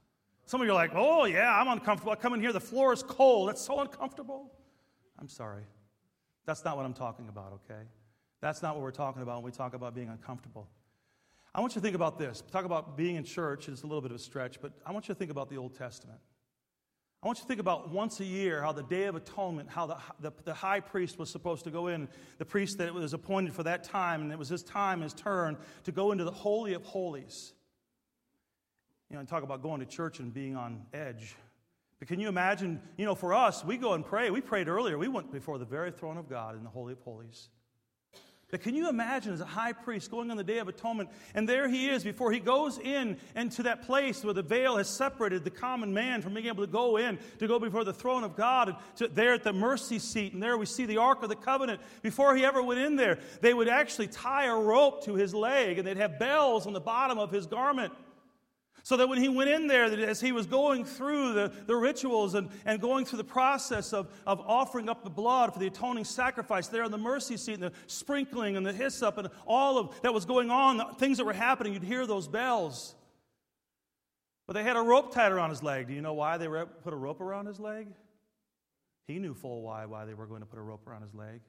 Some 0.51 0.59
of 0.59 0.67
you 0.67 0.73
are 0.73 0.75
like, 0.75 0.91
oh, 0.93 1.23
yeah, 1.23 1.57
I'm 1.57 1.69
uncomfortable. 1.69 2.11
I 2.11 2.17
come 2.17 2.33
in 2.33 2.41
here, 2.41 2.51
the 2.51 2.59
floor 2.59 2.91
is 2.91 3.03
cold. 3.03 3.47
That's 3.47 3.61
so 3.61 3.79
uncomfortable. 3.79 4.51
I'm 5.17 5.29
sorry. 5.29 5.63
That's 6.45 6.65
not 6.65 6.75
what 6.75 6.85
I'm 6.85 6.93
talking 6.93 7.29
about, 7.29 7.53
okay? 7.63 7.83
That's 8.41 8.61
not 8.61 8.75
what 8.75 8.81
we're 8.83 8.91
talking 8.91 9.21
about 9.21 9.37
when 9.37 9.45
we 9.45 9.51
talk 9.55 9.73
about 9.75 9.95
being 9.95 10.09
uncomfortable. 10.09 10.67
I 11.55 11.61
want 11.61 11.73
you 11.73 11.79
to 11.79 11.81
think 11.81 11.95
about 11.95 12.19
this. 12.19 12.43
Talk 12.51 12.65
about 12.65 12.97
being 12.97 13.15
in 13.15 13.23
church, 13.23 13.69
it's 13.69 13.83
a 13.83 13.87
little 13.87 14.01
bit 14.01 14.11
of 14.11 14.17
a 14.17 14.19
stretch, 14.19 14.59
but 14.61 14.73
I 14.85 14.91
want 14.91 15.07
you 15.07 15.13
to 15.13 15.17
think 15.17 15.31
about 15.31 15.49
the 15.49 15.55
Old 15.55 15.73
Testament. 15.73 16.19
I 17.23 17.27
want 17.27 17.37
you 17.37 17.43
to 17.43 17.47
think 17.47 17.61
about 17.61 17.89
once 17.89 18.19
a 18.19 18.25
year 18.25 18.61
how 18.61 18.73
the 18.73 18.83
Day 18.83 19.05
of 19.05 19.15
Atonement, 19.15 19.69
how 19.69 19.85
the, 19.85 19.97
the, 20.19 20.33
the, 20.43 20.53
high 20.53 20.81
priest 20.81 21.17
was 21.17 21.29
supposed 21.29 21.63
to 21.63 21.71
go 21.71 21.87
in, 21.87 22.09
the 22.39 22.45
priest 22.45 22.77
that 22.79 22.93
was 22.93 23.13
appointed 23.13 23.53
for 23.53 23.63
that 23.63 23.85
time, 23.85 24.21
and 24.21 24.33
it 24.33 24.37
was 24.37 24.49
his 24.49 24.63
time, 24.63 24.99
his 24.99 25.13
turn, 25.13 25.55
to 25.85 25.93
go 25.93 26.11
into 26.11 26.25
the 26.25 26.31
Holy 26.31 26.73
of 26.73 26.83
Holies. 26.83 27.53
You 29.11 29.17
know, 29.17 29.25
talk 29.25 29.43
about 29.43 29.61
going 29.61 29.81
to 29.81 29.85
church 29.85 30.19
and 30.19 30.33
being 30.33 30.55
on 30.55 30.83
edge. 30.93 31.35
But 31.99 32.07
can 32.07 32.21
you 32.21 32.29
imagine, 32.29 32.81
you 32.95 33.05
know, 33.05 33.13
for 33.13 33.33
us, 33.33 33.61
we 33.61 33.75
go 33.75 33.91
and 33.91 34.05
pray. 34.05 34.29
We 34.29 34.39
prayed 34.39 34.69
earlier. 34.69 34.97
We 34.97 35.09
went 35.09 35.33
before 35.33 35.57
the 35.57 35.65
very 35.65 35.91
throne 35.91 36.15
of 36.15 36.29
God 36.29 36.55
in 36.55 36.63
the 36.63 36.69
Holy 36.69 36.93
of 36.93 37.01
Holies. 37.01 37.49
But 38.51 38.61
can 38.61 38.73
you 38.73 38.87
imagine 38.87 39.33
as 39.33 39.41
a 39.41 39.45
high 39.45 39.73
priest 39.73 40.11
going 40.11 40.31
on 40.31 40.37
the 40.37 40.45
Day 40.45 40.59
of 40.59 40.69
Atonement, 40.69 41.09
and 41.35 41.47
there 41.47 41.67
he 41.67 41.89
is 41.89 42.05
before 42.05 42.31
he 42.31 42.39
goes 42.39 42.77
in 42.77 43.17
into 43.35 43.63
that 43.63 43.81
place 43.81 44.23
where 44.23 44.33
the 44.33 44.41
veil 44.41 44.77
has 44.77 44.89
separated 44.89 45.43
the 45.43 45.51
common 45.51 45.93
man 45.93 46.21
from 46.21 46.33
being 46.33 46.47
able 46.47 46.65
to 46.65 46.71
go 46.71 46.95
in, 46.95 47.19
to 47.39 47.47
go 47.47 47.59
before 47.59 47.83
the 47.83 47.93
throne 47.93 48.23
of 48.23 48.37
God, 48.37 48.69
and 48.69 48.77
to, 48.95 49.07
there 49.09 49.33
at 49.33 49.43
the 49.43 49.53
mercy 49.53 49.99
seat, 49.99 50.33
and 50.33 50.41
there 50.41 50.57
we 50.57 50.65
see 50.65 50.85
the 50.85 50.97
Ark 50.97 51.21
of 51.21 51.29
the 51.29 51.35
Covenant. 51.35 51.81
Before 52.01 52.33
he 52.35 52.45
ever 52.45 52.63
went 52.63 52.79
in 52.79 52.95
there, 52.95 53.19
they 53.41 53.53
would 53.53 53.67
actually 53.67 54.07
tie 54.07 54.45
a 54.45 54.55
rope 54.55 55.03
to 55.03 55.15
his 55.15 55.33
leg, 55.33 55.79
and 55.79 55.85
they'd 55.87 55.97
have 55.97 56.17
bells 56.17 56.65
on 56.65 56.71
the 56.71 56.81
bottom 56.81 57.19
of 57.19 57.31
his 57.31 57.45
garment. 57.45 57.93
So 58.83 58.97
that 58.97 59.07
when 59.07 59.19
he 59.19 59.29
went 59.29 59.49
in 59.49 59.67
there, 59.67 59.85
as 59.85 60.19
he 60.19 60.31
was 60.31 60.47
going 60.47 60.85
through 60.85 61.33
the, 61.33 61.51
the 61.67 61.75
rituals 61.75 62.33
and, 62.33 62.49
and 62.65 62.81
going 62.81 63.05
through 63.05 63.17
the 63.17 63.23
process 63.23 63.93
of, 63.93 64.09
of 64.25 64.41
offering 64.41 64.89
up 64.89 65.03
the 65.03 65.09
blood 65.09 65.53
for 65.53 65.59
the 65.59 65.67
atoning 65.67 66.05
sacrifice 66.05 66.67
there 66.67 66.83
on 66.83 66.91
the 66.91 66.97
mercy 66.97 67.37
seat 67.37 67.53
and 67.53 67.63
the 67.63 67.71
sprinkling 67.85 68.57
and 68.57 68.65
the 68.65 68.73
hyssop 68.73 69.17
and 69.17 69.29
all 69.45 69.77
of 69.77 70.01
that 70.01 70.13
was 70.13 70.25
going 70.25 70.49
on, 70.49 70.77
the 70.77 70.85
things 70.97 71.17
that 71.17 71.25
were 71.25 71.33
happening, 71.33 71.73
you'd 71.73 71.83
hear 71.83 72.07
those 72.07 72.27
bells. 72.27 72.95
But 74.47 74.53
they 74.53 74.63
had 74.63 74.75
a 74.75 74.81
rope 74.81 75.13
tied 75.13 75.31
around 75.31 75.51
his 75.51 75.61
leg. 75.61 75.87
Do 75.87 75.93
you 75.93 76.01
know 76.01 76.13
why 76.13 76.37
they 76.37 76.47
put 76.47 76.93
a 76.93 76.95
rope 76.95 77.21
around 77.21 77.45
his 77.45 77.59
leg? 77.59 77.87
He 79.07 79.19
knew 79.19 79.33
full 79.33 79.61
why 79.61 79.85
why 79.85 80.05
they 80.05 80.13
were 80.13 80.25
going 80.25 80.41
to 80.41 80.47
put 80.47 80.59
a 80.59 80.63
rope 80.63 80.87
around 80.87 81.03
his 81.03 81.13
leg. 81.13 81.41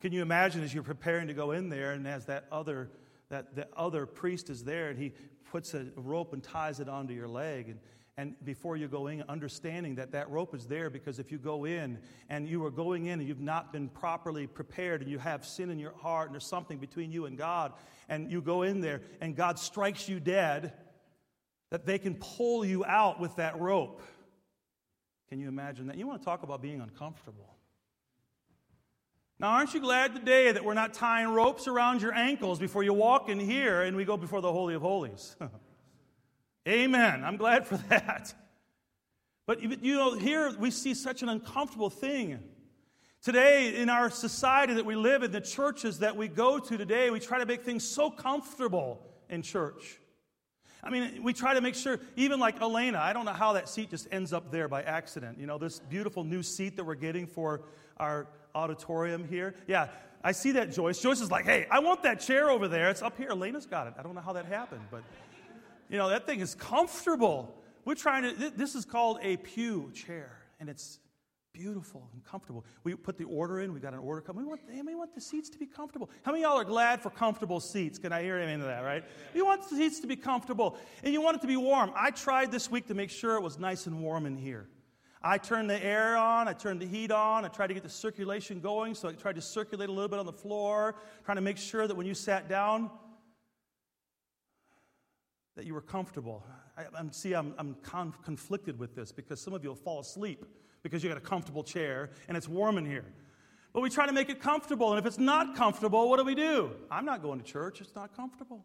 Can 0.00 0.12
you 0.12 0.22
imagine 0.22 0.62
as 0.62 0.72
you're 0.72 0.82
preparing 0.82 1.28
to 1.28 1.34
go 1.34 1.52
in 1.52 1.68
there 1.68 1.92
and 1.92 2.06
as 2.06 2.26
that 2.26 2.46
other 2.50 2.90
that 3.28 3.56
the 3.56 3.66
other 3.76 4.06
priest 4.06 4.50
is 4.50 4.62
there 4.64 4.88
and 4.88 4.98
he 4.98 5.12
puts 5.56 5.72
a 5.72 5.86
rope 5.96 6.34
and 6.34 6.42
ties 6.42 6.80
it 6.80 6.88
onto 6.88 7.14
your 7.14 7.26
leg. 7.26 7.70
And, 7.70 7.78
and 8.18 8.34
before 8.44 8.76
you 8.76 8.88
go 8.88 9.06
in, 9.06 9.22
understanding 9.26 9.94
that 9.94 10.12
that 10.12 10.28
rope 10.28 10.54
is 10.54 10.66
there 10.66 10.90
because 10.90 11.18
if 11.18 11.32
you 11.32 11.38
go 11.38 11.64
in 11.64 11.96
and 12.28 12.46
you 12.46 12.62
are 12.66 12.70
going 12.70 13.06
in 13.06 13.20
and 13.20 13.26
you've 13.26 13.40
not 13.40 13.72
been 13.72 13.88
properly 13.88 14.46
prepared 14.46 15.00
and 15.00 15.10
you 15.10 15.18
have 15.18 15.46
sin 15.46 15.70
in 15.70 15.78
your 15.78 15.94
heart 15.94 16.26
and 16.26 16.34
there's 16.34 16.44
something 16.44 16.76
between 16.76 17.10
you 17.10 17.24
and 17.24 17.38
God, 17.38 17.72
and 18.10 18.30
you 18.30 18.42
go 18.42 18.64
in 18.64 18.82
there 18.82 19.00
and 19.22 19.34
God 19.34 19.58
strikes 19.58 20.10
you 20.10 20.20
dead, 20.20 20.74
that 21.70 21.86
they 21.86 21.98
can 21.98 22.16
pull 22.16 22.62
you 22.62 22.84
out 22.84 23.18
with 23.18 23.34
that 23.36 23.58
rope. 23.58 24.02
Can 25.30 25.40
you 25.40 25.48
imagine 25.48 25.86
that? 25.86 25.96
You 25.96 26.06
want 26.06 26.20
to 26.20 26.24
talk 26.26 26.42
about 26.42 26.60
being 26.60 26.82
uncomfortable. 26.82 27.55
Now, 29.38 29.48
aren't 29.48 29.74
you 29.74 29.80
glad 29.80 30.14
today 30.14 30.50
that 30.52 30.64
we're 30.64 30.72
not 30.72 30.94
tying 30.94 31.28
ropes 31.28 31.68
around 31.68 32.00
your 32.00 32.14
ankles 32.14 32.58
before 32.58 32.82
you 32.82 32.94
walk 32.94 33.28
in 33.28 33.38
here 33.38 33.82
and 33.82 33.94
we 33.94 34.06
go 34.06 34.16
before 34.16 34.40
the 34.40 34.50
Holy 34.50 34.74
of 34.74 34.80
Holies? 34.80 35.36
Amen. 36.68 37.22
I'm 37.22 37.36
glad 37.36 37.66
for 37.66 37.76
that. 37.88 38.34
But 39.46 39.60
you 39.62 39.94
know, 39.94 40.14
here 40.14 40.52
we 40.58 40.70
see 40.70 40.94
such 40.94 41.22
an 41.22 41.28
uncomfortable 41.28 41.90
thing. 41.90 42.42
Today, 43.22 43.76
in 43.76 43.90
our 43.90 44.08
society 44.08 44.72
that 44.74 44.86
we 44.86 44.96
live 44.96 45.22
in, 45.22 45.32
the 45.32 45.40
churches 45.40 45.98
that 45.98 46.16
we 46.16 46.28
go 46.28 46.58
to 46.58 46.78
today, 46.78 47.10
we 47.10 47.20
try 47.20 47.38
to 47.38 47.46
make 47.46 47.62
things 47.62 47.84
so 47.84 48.10
comfortable 48.10 49.02
in 49.28 49.42
church. 49.42 50.00
I 50.82 50.90
mean, 50.90 51.22
we 51.22 51.32
try 51.32 51.52
to 51.54 51.60
make 51.60 51.74
sure, 51.74 52.00
even 52.14 52.40
like 52.40 52.60
Elena, 52.62 52.98
I 52.98 53.12
don't 53.12 53.24
know 53.24 53.32
how 53.32 53.52
that 53.54 53.68
seat 53.68 53.90
just 53.90 54.08
ends 54.12 54.32
up 54.32 54.50
there 54.50 54.68
by 54.68 54.82
accident. 54.82 55.38
You 55.38 55.46
know, 55.46 55.58
this 55.58 55.80
beautiful 55.80 56.24
new 56.24 56.42
seat 56.42 56.76
that 56.76 56.84
we're 56.84 56.94
getting 56.94 57.26
for 57.26 57.62
our 57.96 58.26
auditorium 58.54 59.26
here. 59.28 59.54
Yeah, 59.66 59.88
I 60.22 60.32
see 60.32 60.52
that, 60.52 60.72
Joyce. 60.72 61.00
Joyce 61.00 61.20
is 61.20 61.30
like, 61.30 61.44
hey, 61.44 61.66
I 61.70 61.78
want 61.78 62.02
that 62.02 62.20
chair 62.20 62.50
over 62.50 62.68
there. 62.68 62.90
It's 62.90 63.02
up 63.02 63.16
here. 63.16 63.28
Elena's 63.30 63.66
got 63.66 63.86
it. 63.86 63.94
I 63.98 64.02
don't 64.02 64.14
know 64.14 64.20
how 64.20 64.32
that 64.32 64.46
happened, 64.46 64.82
but, 64.90 65.02
you 65.88 65.98
know, 65.98 66.08
that 66.08 66.26
thing 66.26 66.40
is 66.40 66.54
comfortable. 66.54 67.54
We're 67.84 67.94
trying 67.94 68.22
to, 68.22 68.50
this 68.50 68.74
is 68.74 68.84
called 68.84 69.18
a 69.22 69.36
pew 69.36 69.92
chair, 69.94 70.36
and 70.58 70.68
it's 70.68 70.98
beautiful 71.52 72.06
and 72.12 72.22
comfortable. 72.24 72.66
We 72.84 72.94
put 72.96 73.16
the 73.16 73.24
order 73.24 73.60
in. 73.60 73.72
We 73.72 73.80
got 73.80 73.94
an 73.94 74.00
order 74.00 74.20
coming. 74.20 74.42
We 74.42 74.48
want, 74.48 74.60
we 74.68 74.94
want 74.94 75.14
the 75.14 75.20
seats 75.20 75.48
to 75.50 75.58
be 75.58 75.64
comfortable. 75.64 76.10
How 76.22 76.32
many 76.32 76.44
of 76.44 76.50
y'all 76.50 76.60
are 76.60 76.64
glad 76.64 77.00
for 77.00 77.08
comfortable 77.08 77.60
seats? 77.60 77.98
Can 77.98 78.12
I 78.12 78.22
hear 78.22 78.38
amen 78.38 78.58
to 78.58 78.66
that, 78.66 78.80
right? 78.80 79.04
You 79.34 79.46
want 79.46 79.62
the 79.62 79.76
seats 79.76 80.00
to 80.00 80.06
be 80.06 80.16
comfortable, 80.16 80.76
and 81.02 81.14
you 81.14 81.22
want 81.22 81.36
it 81.36 81.40
to 81.42 81.46
be 81.46 81.56
warm. 81.56 81.92
I 81.96 82.10
tried 82.10 82.52
this 82.52 82.70
week 82.70 82.88
to 82.88 82.94
make 82.94 83.10
sure 83.10 83.36
it 83.36 83.42
was 83.42 83.58
nice 83.58 83.86
and 83.86 84.02
warm 84.02 84.26
in 84.26 84.36
here. 84.36 84.68
I 85.22 85.38
turned 85.38 85.68
the 85.70 85.82
air 85.82 86.16
on, 86.16 86.46
I 86.48 86.52
turned 86.52 86.80
the 86.80 86.86
heat 86.86 87.10
on, 87.10 87.44
I 87.44 87.48
tried 87.48 87.68
to 87.68 87.74
get 87.74 87.82
the 87.82 87.88
circulation 87.88 88.60
going, 88.60 88.94
so 88.94 89.08
I 89.08 89.12
tried 89.12 89.36
to 89.36 89.40
circulate 89.40 89.88
a 89.88 89.92
little 89.92 90.08
bit 90.08 90.18
on 90.18 90.26
the 90.26 90.32
floor, 90.32 90.96
trying 91.24 91.36
to 91.36 91.42
make 91.42 91.56
sure 91.56 91.86
that 91.86 91.94
when 91.94 92.06
you 92.06 92.14
sat 92.14 92.48
down, 92.48 92.90
that 95.56 95.64
you 95.64 95.74
were 95.74 95.80
comfortable. 95.80 96.44
I, 96.76 96.84
am 96.98 97.10
see, 97.10 97.32
I'm, 97.32 97.54
I'm 97.58 97.76
conf- 97.82 98.22
conflicted 98.22 98.78
with 98.78 98.94
this 98.94 99.10
because 99.10 99.40
some 99.40 99.54
of 99.54 99.62
you 99.64 99.70
will 99.70 99.76
fall 99.76 100.00
asleep 100.00 100.44
because 100.82 101.02
you 101.02 101.08
got 101.08 101.18
a 101.18 101.22
comfortable 101.22 101.64
chair 101.64 102.10
and 102.28 102.36
it's 102.36 102.48
warm 102.48 102.78
in 102.78 102.84
here. 102.84 103.06
But 103.72 103.80
we 103.80 103.90
try 103.90 104.06
to 104.06 104.12
make 104.12 104.30
it 104.30 104.40
comfortable, 104.40 104.90
and 104.90 104.98
if 104.98 105.04
it's 105.04 105.18
not 105.18 105.54
comfortable, 105.54 106.08
what 106.08 106.18
do 106.18 106.24
we 106.24 106.34
do? 106.34 106.70
I'm 106.90 107.04
not 107.04 107.22
going 107.22 107.38
to 107.38 107.44
church, 107.44 107.80
it's 107.80 107.94
not 107.94 108.14
comfortable. 108.14 108.64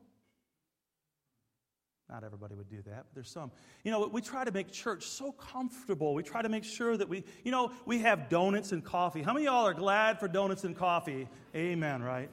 Not 2.12 2.26
everybody 2.26 2.56
would 2.56 2.70
do 2.70 2.82
that, 2.88 3.06
but 3.06 3.16
there's 3.16 3.30
some. 3.30 3.52
You 3.86 3.92
know, 3.92 4.06
we 4.08 4.22
try 4.22 4.44
to 4.44 4.52
make 4.52 4.70
church 4.70 5.06
so 5.06 5.32
comfortable. 5.32 6.14
We 6.14 6.24
try 6.24 6.42
to 6.42 6.50
make 6.50 6.66
sure 6.66 6.98
that 6.98 7.08
we, 7.08 7.24
you 7.46 7.52
know, 7.52 7.72
we 7.86 8.00
have 8.00 8.28
donuts 8.28 8.74
and 8.74 8.84
coffee. 8.84 9.22
How 9.22 9.32
many 9.32 9.48
of 9.48 9.54
y'all 9.54 9.66
are 9.66 9.74
glad 9.74 10.20
for 10.20 10.28
donuts 10.28 10.66
and 10.66 10.76
coffee? 10.76 11.30
Amen, 11.56 12.04
right? 12.04 12.30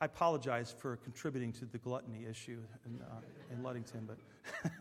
I 0.00 0.06
apologize 0.06 0.74
for 0.76 0.96
contributing 0.96 1.52
to 1.52 1.66
the 1.66 1.78
gluttony 1.78 2.26
issue 2.28 2.58
in, 2.86 3.00
uh, 3.02 3.20
in 3.52 3.62
Ludington, 3.62 4.08
But 4.08 4.16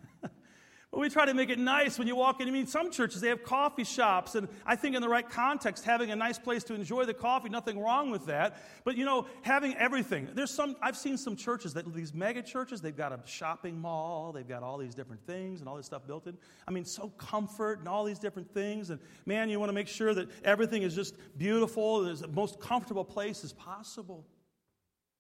we 1.00 1.10
try 1.10 1.26
to 1.26 1.34
make 1.34 1.50
it 1.50 1.58
nice 1.58 1.98
when 1.98 2.06
you 2.06 2.18
walk 2.18 2.42
in. 2.42 2.50
I 2.50 2.52
mean, 2.52 2.68
some 2.68 2.92
churches, 2.92 3.22
they 3.22 3.30
have 3.30 3.44
coffee 3.44 3.86
shops. 3.86 4.36
And 4.36 4.50
I 4.66 4.76
think 4.76 4.94
in 4.94 5.02
the 5.02 5.08
right 5.08 5.28
context, 5.28 5.86
having 5.86 6.12
a 6.12 6.18
nice 6.18 6.38
place 6.38 6.66
to 6.66 6.74
enjoy 6.74 7.06
the 7.06 7.14
coffee, 7.14 7.48
nothing 7.48 7.80
wrong 7.80 8.12
with 8.12 8.26
that. 8.26 8.62
But, 8.84 8.98
you 8.98 9.06
know, 9.06 9.26
having 9.42 9.74
everything. 9.78 10.28
There's 10.34 10.52
some, 10.52 10.76
I've 10.82 10.98
seen 10.98 11.18
some 11.18 11.38
churches 11.38 11.74
that, 11.76 11.92
these 11.94 12.14
mega 12.14 12.42
churches, 12.42 12.82
they've 12.82 12.96
got 12.96 13.14
a 13.14 13.22
shopping 13.26 13.80
mall. 13.80 14.34
They've 14.34 14.48
got 14.48 14.64
all 14.64 14.78
these 14.78 14.94
different 14.94 15.26
things 15.26 15.62
and 15.62 15.70
all 15.70 15.78
this 15.78 15.86
stuff 15.86 16.06
built 16.06 16.28
in. 16.28 16.38
I 16.68 16.72
mean, 16.72 16.84
so 16.84 17.08
comfort 17.18 17.80
and 17.80 17.88
all 17.88 18.04
these 18.04 18.20
different 18.20 18.54
things. 18.54 18.90
And 18.90 19.00
man, 19.26 19.50
you 19.50 19.62
want 19.62 19.70
to 19.70 19.74
make 19.74 19.88
sure 19.88 20.14
that 20.14 20.28
everything 20.44 20.84
is 20.84 20.94
just 20.94 21.16
beautiful. 21.38 22.06
It's 22.06 22.20
the 22.20 22.28
most 22.28 22.60
comfortable 22.60 23.06
place 23.06 23.46
as 23.46 23.54
possible. 23.54 24.26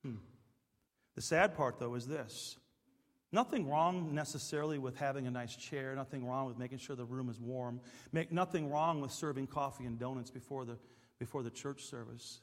Hmm. 0.04 0.16
The 1.16 1.22
sad 1.22 1.56
part, 1.56 1.80
though, 1.80 1.96
is 1.96 2.08
this 2.08 2.58
Nothing 3.33 3.69
wrong 3.69 4.13
necessarily 4.13 4.77
with 4.77 4.97
having 4.97 5.25
a 5.25 5.31
nice 5.31 5.55
chair, 5.55 5.95
nothing 5.95 6.27
wrong 6.27 6.47
with 6.47 6.57
making 6.57 6.79
sure 6.79 6.95
the 6.95 7.05
room 7.05 7.29
is 7.29 7.39
warm, 7.39 7.79
Make, 8.11 8.31
nothing 8.31 8.69
wrong 8.69 9.00
with 9.00 9.11
serving 9.11 9.47
coffee 9.47 9.85
and 9.85 9.97
donuts 9.97 10.29
before 10.29 10.65
the, 10.65 10.77
before 11.17 11.41
the 11.41 11.50
church 11.50 11.83
service. 11.83 12.41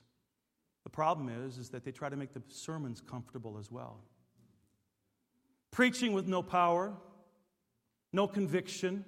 The 0.84 0.90
problem 0.90 1.28
is, 1.28 1.58
is 1.58 1.68
that 1.70 1.84
they 1.84 1.92
try 1.92 2.08
to 2.08 2.16
make 2.16 2.32
the 2.32 2.42
sermons 2.48 3.02
comfortable 3.02 3.58
as 3.58 3.70
well. 3.70 4.00
Preaching 5.70 6.14
with 6.14 6.26
no 6.26 6.42
power, 6.42 6.94
no 8.12 8.26
conviction, 8.26 9.04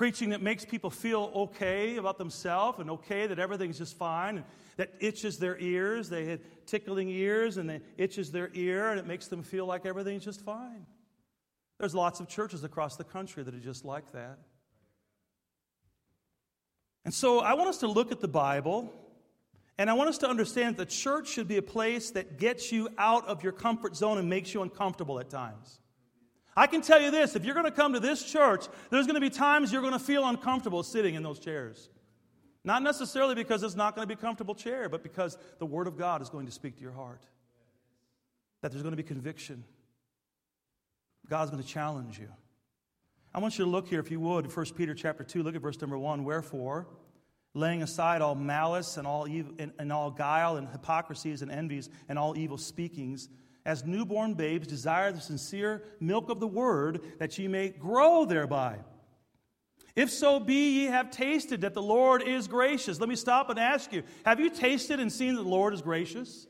preaching 0.00 0.30
that 0.30 0.40
makes 0.40 0.64
people 0.64 0.88
feel 0.88 1.30
okay 1.36 1.98
about 1.98 2.16
themselves 2.16 2.78
and 2.78 2.88
okay 2.88 3.26
that 3.26 3.38
everything's 3.38 3.76
just 3.76 3.98
fine, 3.98 4.38
and 4.38 4.46
that 4.78 4.90
itches 4.98 5.36
their 5.36 5.58
ears. 5.58 6.08
They 6.08 6.24
had 6.24 6.40
tickling 6.64 7.10
ears 7.10 7.58
and 7.58 7.70
it 7.70 7.84
itches 7.98 8.32
their 8.32 8.48
ear, 8.54 8.88
and 8.88 8.98
it 8.98 9.06
makes 9.06 9.26
them 9.26 9.42
feel 9.42 9.66
like 9.66 9.84
everything's 9.84 10.24
just 10.24 10.40
fine. 10.40 10.86
There's 11.78 11.94
lots 11.94 12.18
of 12.18 12.28
churches 12.28 12.64
across 12.64 12.96
the 12.96 13.04
country 13.04 13.42
that 13.42 13.54
are 13.54 13.60
just 13.60 13.84
like 13.84 14.10
that. 14.12 14.38
And 17.04 17.12
so 17.12 17.40
I 17.40 17.52
want 17.52 17.68
us 17.68 17.76
to 17.80 17.86
look 17.86 18.10
at 18.10 18.20
the 18.20 18.28
Bible 18.28 18.94
and 19.76 19.90
I 19.90 19.92
want 19.92 20.08
us 20.08 20.16
to 20.18 20.30
understand 20.30 20.78
that 20.78 20.88
the 20.88 20.94
church 20.94 21.28
should 21.28 21.46
be 21.46 21.58
a 21.58 21.62
place 21.62 22.10
that 22.12 22.38
gets 22.38 22.72
you 22.72 22.88
out 22.96 23.26
of 23.26 23.42
your 23.42 23.52
comfort 23.52 23.96
zone 23.96 24.16
and 24.16 24.30
makes 24.30 24.54
you 24.54 24.62
uncomfortable 24.62 25.20
at 25.20 25.28
times. 25.28 25.78
I 26.56 26.66
can 26.66 26.82
tell 26.82 27.00
you 27.00 27.10
this 27.10 27.36
if 27.36 27.44
you're 27.44 27.54
going 27.54 27.66
to 27.66 27.72
come 27.72 27.92
to 27.92 28.00
this 28.00 28.22
church, 28.24 28.66
there's 28.90 29.06
going 29.06 29.14
to 29.14 29.20
be 29.20 29.30
times 29.30 29.72
you're 29.72 29.82
going 29.82 29.92
to 29.92 29.98
feel 29.98 30.26
uncomfortable 30.26 30.82
sitting 30.82 31.14
in 31.14 31.22
those 31.22 31.38
chairs. 31.38 31.88
Not 32.62 32.82
necessarily 32.82 33.34
because 33.34 33.62
it's 33.62 33.76
not 33.76 33.94
going 33.94 34.06
to 34.06 34.14
be 34.14 34.18
a 34.18 34.22
comfortable 34.22 34.54
chair, 34.54 34.88
but 34.88 35.02
because 35.02 35.38
the 35.58 35.66
Word 35.66 35.86
of 35.86 35.96
God 35.96 36.20
is 36.20 36.28
going 36.28 36.46
to 36.46 36.52
speak 36.52 36.76
to 36.76 36.82
your 36.82 36.92
heart. 36.92 37.22
That 38.60 38.70
there's 38.70 38.82
going 38.82 38.92
to 38.92 38.96
be 38.96 39.02
conviction. 39.02 39.64
God's 41.28 41.50
going 41.50 41.62
to 41.62 41.68
challenge 41.68 42.18
you. 42.18 42.28
I 43.32 43.38
want 43.38 43.58
you 43.58 43.64
to 43.64 43.70
look 43.70 43.88
here, 43.88 44.00
if 44.00 44.10
you 44.10 44.20
would, 44.20 44.54
1 44.54 44.66
Peter 44.76 44.92
chapter 44.92 45.24
2, 45.24 45.42
look 45.42 45.54
at 45.54 45.62
verse 45.62 45.80
number 45.80 45.96
1. 45.96 46.24
Wherefore, 46.24 46.88
laying 47.54 47.82
aside 47.82 48.20
all 48.20 48.34
malice 48.34 48.96
and 48.96 49.06
all, 49.06 49.26
evil, 49.28 49.52
and, 49.58 49.72
and 49.78 49.92
all 49.92 50.10
guile 50.10 50.56
and 50.56 50.68
hypocrisies 50.68 51.40
and 51.40 51.50
envies 51.50 51.88
and 52.08 52.18
all 52.18 52.36
evil 52.36 52.58
speakings, 52.58 53.28
as 53.64 53.84
newborn 53.84 54.34
babes 54.34 54.66
desire 54.66 55.12
the 55.12 55.20
sincere 55.20 55.82
milk 56.00 56.30
of 56.30 56.40
the 56.40 56.46
word, 56.46 57.00
that 57.18 57.38
ye 57.38 57.48
may 57.48 57.68
grow 57.68 58.24
thereby. 58.24 58.78
If 59.96 60.10
so 60.10 60.40
be 60.40 60.80
ye 60.80 60.84
have 60.86 61.10
tasted 61.10 61.62
that 61.62 61.74
the 61.74 61.82
Lord 61.82 62.22
is 62.22 62.48
gracious. 62.48 63.00
Let 63.00 63.08
me 63.08 63.16
stop 63.16 63.50
and 63.50 63.58
ask 63.58 63.92
you 63.92 64.02
have 64.24 64.40
you 64.40 64.50
tasted 64.50 65.00
and 65.00 65.12
seen 65.12 65.34
that 65.34 65.42
the 65.42 65.48
Lord 65.48 65.74
is 65.74 65.82
gracious? 65.82 66.46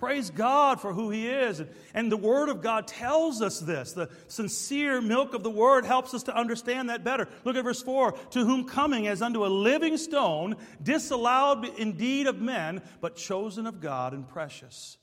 Praise 0.00 0.30
God 0.30 0.80
for 0.80 0.94
who 0.94 1.10
He 1.10 1.28
is. 1.28 1.62
And 1.92 2.10
the 2.10 2.16
Word 2.16 2.48
of 2.48 2.62
God 2.62 2.86
tells 2.86 3.42
us 3.42 3.60
this. 3.60 3.92
The 3.92 4.08
sincere 4.28 5.02
milk 5.02 5.34
of 5.34 5.42
the 5.42 5.50
Word 5.50 5.84
helps 5.84 6.14
us 6.14 6.22
to 6.22 6.34
understand 6.34 6.88
that 6.88 7.04
better. 7.04 7.28
Look 7.44 7.54
at 7.54 7.64
verse 7.64 7.82
4 7.82 8.12
To 8.12 8.44
whom 8.46 8.64
coming 8.64 9.06
as 9.06 9.20
unto 9.20 9.44
a 9.44 9.48
living 9.48 9.98
stone, 9.98 10.56
disallowed 10.82 11.66
indeed 11.78 12.26
of 12.26 12.40
men, 12.40 12.80
but 13.02 13.14
chosen 13.14 13.66
of 13.66 13.82
God 13.82 14.14
and 14.14 14.26
precious. 14.26 14.96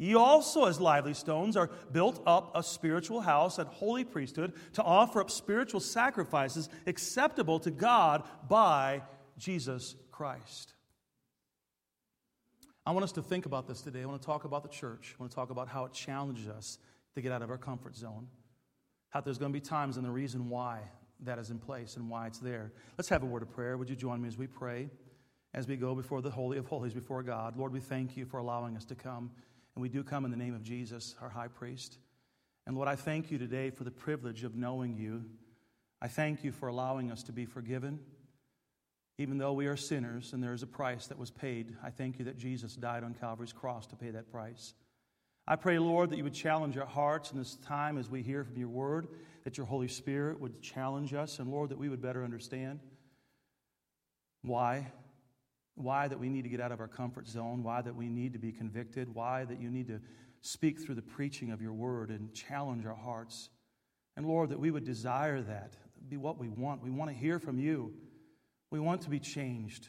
Ye 0.00 0.14
also, 0.14 0.64
as 0.64 0.80
lively 0.80 1.12
stones, 1.12 1.58
are 1.58 1.70
built 1.92 2.22
up 2.26 2.52
a 2.54 2.62
spiritual 2.62 3.20
house 3.20 3.58
and 3.58 3.68
holy 3.68 4.02
priesthood 4.02 4.54
to 4.72 4.82
offer 4.82 5.20
up 5.20 5.30
spiritual 5.30 5.78
sacrifices 5.78 6.70
acceptable 6.86 7.60
to 7.60 7.70
God 7.70 8.22
by 8.48 9.02
Jesus 9.36 9.96
Christ. 10.10 10.72
I 12.86 12.92
want 12.92 13.04
us 13.04 13.12
to 13.12 13.22
think 13.22 13.44
about 13.44 13.68
this 13.68 13.82
today. 13.82 14.00
I 14.00 14.06
want 14.06 14.22
to 14.22 14.24
talk 14.24 14.44
about 14.44 14.62
the 14.62 14.70
church. 14.70 15.14
I 15.18 15.22
want 15.22 15.32
to 15.32 15.36
talk 15.36 15.50
about 15.50 15.68
how 15.68 15.84
it 15.84 15.92
challenges 15.92 16.48
us 16.48 16.78
to 17.14 17.20
get 17.20 17.30
out 17.30 17.42
of 17.42 17.50
our 17.50 17.58
comfort 17.58 17.94
zone. 17.94 18.26
How 19.10 19.20
there's 19.20 19.36
going 19.36 19.52
to 19.52 19.56
be 19.56 19.60
times 19.60 19.98
and 19.98 20.06
the 20.06 20.10
reason 20.10 20.48
why 20.48 20.80
that 21.24 21.38
is 21.38 21.50
in 21.50 21.58
place 21.58 21.96
and 21.96 22.08
why 22.08 22.26
it's 22.26 22.38
there. 22.38 22.72
Let's 22.96 23.10
have 23.10 23.22
a 23.22 23.26
word 23.26 23.42
of 23.42 23.50
prayer. 23.50 23.76
Would 23.76 23.90
you 23.90 23.96
join 23.96 24.22
me 24.22 24.28
as 24.28 24.38
we 24.38 24.46
pray, 24.46 24.88
as 25.52 25.68
we 25.68 25.76
go 25.76 25.94
before 25.94 26.22
the 26.22 26.30
Holy 26.30 26.56
of 26.56 26.64
Holies, 26.64 26.94
before 26.94 27.22
God? 27.22 27.54
Lord, 27.58 27.70
we 27.70 27.80
thank 27.80 28.16
you 28.16 28.24
for 28.24 28.38
allowing 28.38 28.78
us 28.78 28.86
to 28.86 28.94
come. 28.94 29.30
And 29.74 29.82
we 29.82 29.88
do 29.88 30.02
come 30.02 30.24
in 30.24 30.30
the 30.30 30.36
name 30.36 30.54
of 30.54 30.62
Jesus, 30.62 31.14
our 31.20 31.28
high 31.28 31.48
priest. 31.48 31.98
And 32.66 32.76
Lord, 32.76 32.88
I 32.88 32.96
thank 32.96 33.30
you 33.30 33.38
today 33.38 33.70
for 33.70 33.84
the 33.84 33.90
privilege 33.90 34.44
of 34.44 34.54
knowing 34.54 34.96
you. 34.96 35.24
I 36.02 36.08
thank 36.08 36.44
you 36.44 36.52
for 36.52 36.68
allowing 36.68 37.10
us 37.10 37.22
to 37.24 37.32
be 37.32 37.46
forgiven. 37.46 38.00
Even 39.18 39.38
though 39.38 39.52
we 39.52 39.66
are 39.66 39.76
sinners 39.76 40.32
and 40.32 40.42
there 40.42 40.54
is 40.54 40.62
a 40.62 40.66
price 40.66 41.06
that 41.08 41.18
was 41.18 41.30
paid, 41.30 41.76
I 41.82 41.90
thank 41.90 42.18
you 42.18 42.24
that 42.24 42.38
Jesus 42.38 42.74
died 42.74 43.04
on 43.04 43.14
Calvary's 43.14 43.52
cross 43.52 43.86
to 43.88 43.96
pay 43.96 44.10
that 44.10 44.30
price. 44.30 44.72
I 45.46 45.56
pray, 45.56 45.78
Lord, 45.78 46.10
that 46.10 46.16
you 46.16 46.24
would 46.24 46.34
challenge 46.34 46.76
our 46.76 46.86
hearts 46.86 47.32
in 47.32 47.38
this 47.38 47.56
time 47.56 47.98
as 47.98 48.08
we 48.08 48.22
hear 48.22 48.44
from 48.44 48.56
your 48.56 48.68
word, 48.68 49.08
that 49.44 49.58
your 49.58 49.66
Holy 49.66 49.88
Spirit 49.88 50.40
would 50.40 50.62
challenge 50.62 51.12
us, 51.12 51.38
and 51.38 51.50
Lord, 51.50 51.70
that 51.70 51.78
we 51.78 51.88
would 51.88 52.00
better 52.00 52.24
understand 52.24 52.80
why. 54.42 54.92
Why 55.80 56.08
that 56.08 56.18
we 56.18 56.28
need 56.28 56.42
to 56.42 56.48
get 56.48 56.60
out 56.60 56.72
of 56.72 56.80
our 56.80 56.88
comfort 56.88 57.26
zone, 57.28 57.62
why 57.62 57.82
that 57.82 57.94
we 57.94 58.08
need 58.08 58.32
to 58.34 58.38
be 58.38 58.52
convicted, 58.52 59.14
why 59.14 59.44
that 59.44 59.60
you 59.60 59.70
need 59.70 59.88
to 59.88 60.00
speak 60.42 60.80
through 60.80 60.94
the 60.94 61.02
preaching 61.02 61.50
of 61.50 61.60
your 61.60 61.72
word 61.72 62.10
and 62.10 62.32
challenge 62.32 62.86
our 62.86 62.94
hearts. 62.94 63.50
And 64.16 64.26
Lord, 64.26 64.50
that 64.50 64.60
we 64.60 64.70
would 64.70 64.84
desire 64.84 65.40
that, 65.42 65.74
be 66.08 66.16
what 66.16 66.38
we 66.38 66.48
want. 66.48 66.82
We 66.82 66.90
want 66.90 67.10
to 67.10 67.16
hear 67.16 67.38
from 67.38 67.58
you. 67.58 67.92
We 68.70 68.80
want 68.80 69.02
to 69.02 69.10
be 69.10 69.18
changed. 69.18 69.88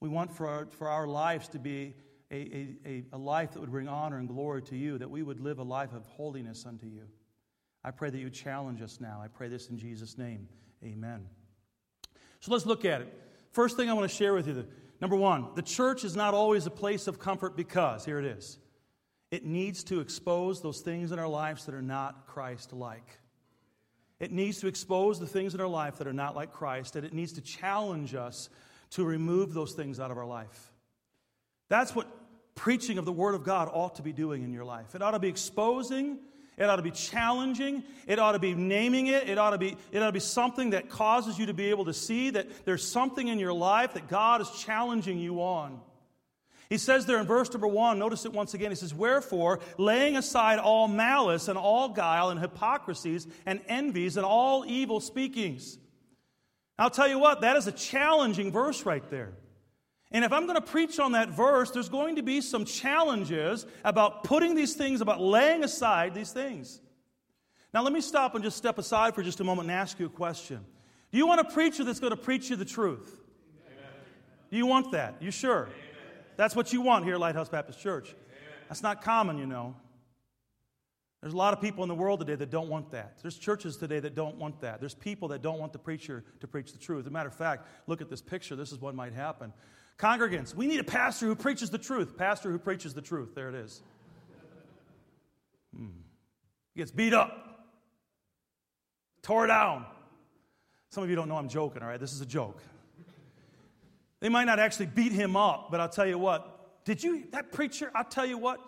We 0.00 0.08
want 0.08 0.32
for 0.32 0.48
our, 0.48 0.66
for 0.66 0.88
our 0.88 1.06
lives 1.06 1.48
to 1.48 1.58
be 1.58 1.94
a, 2.30 2.76
a, 2.84 3.04
a 3.12 3.18
life 3.18 3.52
that 3.52 3.60
would 3.60 3.70
bring 3.70 3.88
honor 3.88 4.18
and 4.18 4.28
glory 4.28 4.62
to 4.62 4.76
you, 4.76 4.98
that 4.98 5.10
we 5.10 5.22
would 5.22 5.40
live 5.40 5.58
a 5.58 5.62
life 5.62 5.92
of 5.92 6.04
holiness 6.06 6.66
unto 6.66 6.86
you. 6.86 7.04
I 7.84 7.90
pray 7.90 8.10
that 8.10 8.18
you 8.18 8.30
challenge 8.30 8.80
us 8.82 8.98
now. 9.00 9.20
I 9.22 9.28
pray 9.28 9.48
this 9.48 9.68
in 9.68 9.78
Jesus' 9.78 10.16
name. 10.16 10.48
Amen. 10.82 11.26
So 12.40 12.52
let's 12.52 12.66
look 12.66 12.84
at 12.84 13.02
it. 13.02 13.20
First 13.52 13.76
thing 13.76 13.88
I 13.88 13.92
want 13.92 14.10
to 14.10 14.14
share 14.14 14.34
with 14.34 14.46
you 14.46 14.66
number 15.04 15.16
one, 15.16 15.48
the 15.54 15.60
church 15.60 16.02
is 16.02 16.16
not 16.16 16.32
always 16.32 16.64
a 16.64 16.70
place 16.70 17.08
of 17.08 17.18
comfort 17.18 17.54
because, 17.58 18.06
here 18.06 18.18
it 18.18 18.24
is, 18.24 18.56
it 19.30 19.44
needs 19.44 19.84
to 19.84 20.00
expose 20.00 20.62
those 20.62 20.80
things 20.80 21.12
in 21.12 21.18
our 21.18 21.28
lives 21.28 21.66
that 21.66 21.74
are 21.74 21.82
not 21.82 22.26
Christ 22.26 22.72
like. 22.72 23.18
It 24.18 24.32
needs 24.32 24.60
to 24.60 24.66
expose 24.66 25.20
the 25.20 25.26
things 25.26 25.54
in 25.54 25.60
our 25.60 25.68
life 25.68 25.98
that 25.98 26.06
are 26.06 26.14
not 26.14 26.34
like 26.34 26.52
Christ, 26.52 26.96
and 26.96 27.04
it 27.04 27.12
needs 27.12 27.34
to 27.34 27.42
challenge 27.42 28.14
us 28.14 28.48
to 28.92 29.04
remove 29.04 29.52
those 29.52 29.74
things 29.74 30.00
out 30.00 30.10
of 30.10 30.16
our 30.16 30.24
life. 30.24 30.72
That's 31.68 31.94
what 31.94 32.08
preaching 32.54 32.96
of 32.96 33.04
the 33.04 33.12
Word 33.12 33.34
of 33.34 33.44
God 33.44 33.68
ought 33.70 33.96
to 33.96 34.02
be 34.02 34.14
doing 34.14 34.42
in 34.42 34.54
your 34.54 34.64
life. 34.64 34.94
It 34.94 35.02
ought 35.02 35.10
to 35.10 35.18
be 35.18 35.28
exposing, 35.28 36.16
it 36.56 36.64
ought 36.64 36.76
to 36.76 36.82
be 36.82 36.90
challenging, 36.90 37.82
it 38.06 38.18
ought 38.18 38.32
to 38.32 38.38
be 38.38 38.54
naming 38.54 39.08
it, 39.08 39.28
it 39.28 39.38
ought 39.38 39.50
to 39.50 39.58
be, 39.58 39.76
it 39.90 40.02
ought 40.02 40.06
to 40.06 40.12
be 40.12 40.20
something 40.20 40.70
that 40.70 40.88
causes 40.88 41.38
you 41.38 41.46
to 41.46 41.54
be 41.54 41.70
able 41.70 41.86
to 41.86 41.94
see 41.94 42.30
that 42.30 42.64
there's 42.64 42.86
something 42.86 43.28
in 43.28 43.38
your 43.38 43.52
life 43.52 43.94
that 43.94 44.08
God 44.08 44.40
is 44.40 44.50
challenging 44.50 45.18
you 45.18 45.40
on. 45.40 45.80
He 46.70 46.78
says 46.78 47.06
there 47.06 47.18
in 47.18 47.26
verse 47.26 47.52
number 47.52 47.66
one, 47.66 47.98
notice 47.98 48.24
it 48.24 48.32
once 48.32 48.54
again. 48.54 48.70
He 48.70 48.76
says, 48.76 48.94
Wherefore, 48.94 49.60
laying 49.78 50.16
aside 50.16 50.58
all 50.58 50.88
malice 50.88 51.48
and 51.48 51.58
all 51.58 51.88
guile 51.88 52.30
and 52.30 52.40
hypocrisies 52.40 53.26
and 53.44 53.60
envies 53.68 54.16
and 54.16 54.24
all 54.24 54.64
evil 54.66 55.00
speakings. 55.00 55.78
I'll 56.78 56.90
tell 56.90 57.08
you 57.08 57.18
what, 57.18 57.42
that 57.42 57.56
is 57.56 57.66
a 57.66 57.72
challenging 57.72 58.50
verse 58.50 58.84
right 58.84 59.08
there. 59.10 59.34
And 60.14 60.24
if 60.24 60.32
I'm 60.32 60.44
going 60.44 60.54
to 60.54 60.62
preach 60.62 61.00
on 61.00 61.12
that 61.12 61.30
verse, 61.30 61.72
there's 61.72 61.88
going 61.88 62.16
to 62.16 62.22
be 62.22 62.40
some 62.40 62.64
challenges 62.64 63.66
about 63.84 64.22
putting 64.22 64.54
these 64.54 64.74
things, 64.74 65.00
about 65.00 65.20
laying 65.20 65.64
aside 65.64 66.14
these 66.14 66.30
things. 66.30 66.80
Now, 67.74 67.82
let 67.82 67.92
me 67.92 68.00
stop 68.00 68.36
and 68.36 68.44
just 68.44 68.56
step 68.56 68.78
aside 68.78 69.16
for 69.16 69.24
just 69.24 69.40
a 69.40 69.44
moment 69.44 69.68
and 69.68 69.76
ask 69.76 69.98
you 69.98 70.06
a 70.06 70.10
question. 70.10 70.64
Do 71.10 71.18
you 71.18 71.26
want 71.26 71.40
a 71.40 71.44
preacher 71.44 71.82
that's 71.82 71.98
going 71.98 72.12
to 72.12 72.16
preach 72.16 72.48
you 72.48 72.54
the 72.54 72.64
truth? 72.64 73.20
Amen. 73.66 73.90
Do 74.52 74.56
you 74.56 74.66
want 74.66 74.92
that? 74.92 75.16
You 75.20 75.32
sure? 75.32 75.64
Amen. 75.64 75.74
That's 76.36 76.54
what 76.54 76.72
you 76.72 76.80
want 76.80 77.04
here 77.04 77.14
at 77.14 77.20
Lighthouse 77.20 77.48
Baptist 77.48 77.80
Church. 77.80 78.14
That's 78.68 78.84
not 78.84 79.02
common, 79.02 79.36
you 79.36 79.46
know. 79.46 79.74
There's 81.22 81.34
a 81.34 81.36
lot 81.36 81.54
of 81.54 81.60
people 81.60 81.82
in 81.82 81.88
the 81.88 81.94
world 81.94 82.20
today 82.20 82.36
that 82.36 82.50
don't 82.50 82.68
want 82.68 82.92
that. 82.92 83.18
There's 83.20 83.36
churches 83.36 83.78
today 83.78 83.98
that 83.98 84.14
don't 84.14 84.36
want 84.36 84.60
that. 84.60 84.78
There's 84.78 84.94
people 84.94 85.26
that 85.28 85.42
don't 85.42 85.58
want 85.58 85.72
the 85.72 85.78
preacher 85.80 86.22
to 86.38 86.46
preach 86.46 86.70
the 86.70 86.78
truth. 86.78 87.00
As 87.00 87.06
a 87.08 87.10
matter 87.10 87.30
of 87.30 87.34
fact, 87.34 87.66
look 87.88 88.00
at 88.00 88.10
this 88.10 88.22
picture. 88.22 88.54
This 88.54 88.70
is 88.70 88.80
what 88.80 88.94
might 88.94 89.12
happen. 89.12 89.52
Congregants, 89.98 90.54
we 90.54 90.66
need 90.66 90.80
a 90.80 90.84
pastor 90.84 91.26
who 91.26 91.36
preaches 91.36 91.70
the 91.70 91.78
truth. 91.78 92.16
Pastor 92.16 92.50
who 92.50 92.58
preaches 92.58 92.94
the 92.94 93.02
truth. 93.02 93.34
There 93.34 93.48
it 93.48 93.54
is. 93.54 93.82
Hmm. 95.76 95.86
He 96.74 96.80
gets 96.80 96.90
beat 96.90 97.14
up, 97.14 97.66
tore 99.22 99.46
down. 99.46 99.86
Some 100.90 101.04
of 101.04 101.10
you 101.10 101.16
don't 101.16 101.28
know 101.28 101.36
I'm 101.36 101.48
joking, 101.48 101.82
all 101.82 101.88
right? 101.88 102.00
This 102.00 102.12
is 102.12 102.20
a 102.20 102.26
joke. 102.26 102.60
They 104.20 104.28
might 104.28 104.44
not 104.44 104.58
actually 104.58 104.86
beat 104.86 105.12
him 105.12 105.36
up, 105.36 105.70
but 105.70 105.80
I'll 105.80 105.88
tell 105.88 106.06
you 106.06 106.18
what. 106.18 106.84
Did 106.84 107.02
you, 107.02 107.24
that 107.32 107.52
preacher, 107.52 107.90
I'll 107.94 108.04
tell 108.04 108.26
you 108.26 108.38
what, 108.38 108.60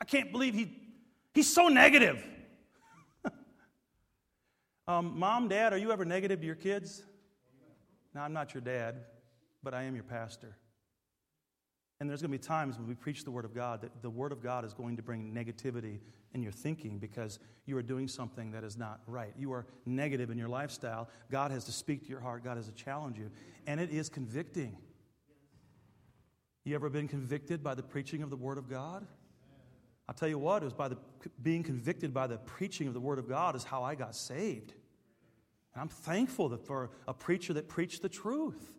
I 0.00 0.04
can't 0.04 0.32
believe 0.32 0.54
he, 0.54 0.76
he's 1.32 1.52
so 1.52 1.68
negative. 1.68 2.24
um, 4.88 5.18
Mom, 5.18 5.48
Dad, 5.48 5.72
are 5.72 5.78
you 5.78 5.92
ever 5.92 6.04
negative 6.04 6.40
to 6.40 6.46
your 6.46 6.54
kids? 6.54 7.02
No, 8.14 8.22
I'm 8.22 8.32
not 8.32 8.54
your 8.54 8.60
dad, 8.60 8.96
but 9.64 9.74
I 9.74 9.82
am 9.84 9.94
your 9.94 10.04
pastor. 10.04 10.56
And 12.00 12.10
there's 12.10 12.20
going 12.20 12.32
to 12.32 12.38
be 12.38 12.42
times 12.42 12.76
when 12.76 12.86
we 12.86 12.94
preach 12.94 13.24
the 13.24 13.30
Word 13.30 13.44
of 13.44 13.54
God 13.54 13.80
that 13.82 14.02
the 14.02 14.10
Word 14.10 14.32
of 14.32 14.42
God 14.42 14.64
is 14.64 14.74
going 14.74 14.96
to 14.96 15.02
bring 15.02 15.32
negativity 15.32 16.00
in 16.34 16.42
your 16.42 16.52
thinking 16.52 16.98
because 16.98 17.38
you 17.66 17.76
are 17.76 17.82
doing 17.82 18.08
something 18.08 18.50
that 18.50 18.64
is 18.64 18.76
not 18.76 19.00
right. 19.06 19.32
You 19.38 19.52
are 19.52 19.66
negative 19.86 20.30
in 20.30 20.36
your 20.36 20.48
lifestyle. 20.48 21.08
God 21.30 21.50
has 21.50 21.64
to 21.64 21.72
speak 21.72 22.02
to 22.02 22.08
your 22.08 22.20
heart, 22.20 22.44
God 22.44 22.56
has 22.56 22.66
to 22.66 22.74
challenge 22.74 23.18
you. 23.18 23.30
And 23.66 23.80
it 23.80 23.90
is 23.90 24.08
convicting. 24.08 24.76
You 26.64 26.74
ever 26.74 26.90
been 26.90 27.08
convicted 27.08 27.62
by 27.62 27.74
the 27.74 27.82
preaching 27.82 28.22
of 28.22 28.30
the 28.30 28.36
Word 28.36 28.58
of 28.58 28.68
God? 28.68 29.06
I'll 30.08 30.14
tell 30.14 30.28
you 30.28 30.38
what, 30.38 30.62
it 30.62 30.66
was 30.66 30.74
by 30.74 30.88
the 30.88 30.98
being 31.42 31.62
convicted 31.62 32.12
by 32.12 32.26
the 32.26 32.38
preaching 32.38 32.88
of 32.88 32.94
the 32.94 33.00
Word 33.00 33.18
of 33.18 33.28
God 33.28 33.56
is 33.56 33.64
how 33.64 33.82
I 33.82 33.94
got 33.94 34.14
saved. 34.14 34.74
And 35.72 35.80
I'm 35.80 35.88
thankful 35.88 36.50
that 36.50 36.66
for 36.66 36.90
a 37.08 37.14
preacher 37.14 37.54
that 37.54 37.68
preached 37.68 38.02
the 38.02 38.08
truth. 38.08 38.72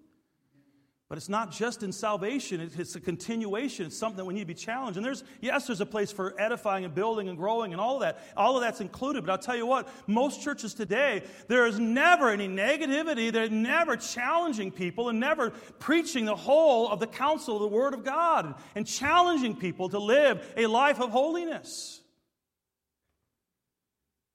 But 1.07 1.19
it's 1.19 1.29
not 1.29 1.51
just 1.51 1.83
in 1.83 1.91
salvation, 1.91 2.59
it's 2.59 2.95
a 2.95 2.99
continuation. 2.99 3.85
It's 3.85 3.97
something 3.97 4.17
that 4.17 4.25
we 4.25 4.33
need 4.33 4.39
to 4.39 4.45
be 4.47 4.55
challenged. 4.55 4.97
And 4.97 5.05
there's, 5.05 5.23
yes, 5.39 5.67
there's 5.67 5.81
a 5.81 5.85
place 5.85 6.11
for 6.11 6.33
edifying 6.41 6.83
and 6.83 6.95
building 6.95 7.29
and 7.29 7.37
growing 7.37 7.73
and 7.73 7.79
all 7.79 7.95
of 7.95 8.01
that. 8.01 8.19
All 8.35 8.55
of 8.57 8.63
that's 8.63 8.81
included. 8.81 9.23
But 9.23 9.31
I'll 9.31 9.37
tell 9.37 9.55
you 9.55 9.67
what, 9.67 9.87
most 10.07 10.41
churches 10.41 10.73
today, 10.73 11.23
there 11.47 11.67
is 11.67 11.79
never 11.79 12.31
any 12.31 12.47
negativity. 12.47 13.31
They're 13.31 13.49
never 13.49 13.97
challenging 13.97 14.71
people 14.71 15.09
and 15.09 15.19
never 15.19 15.51
preaching 15.77 16.25
the 16.25 16.35
whole 16.35 16.89
of 16.89 16.99
the 16.99 17.07
counsel 17.07 17.55
of 17.55 17.61
the 17.61 17.67
Word 17.67 17.93
of 17.93 18.03
God 18.03 18.55
and 18.73 18.87
challenging 18.87 19.55
people 19.55 19.89
to 19.89 19.99
live 19.99 20.43
a 20.57 20.65
life 20.65 20.99
of 20.99 21.11
holiness. 21.11 22.01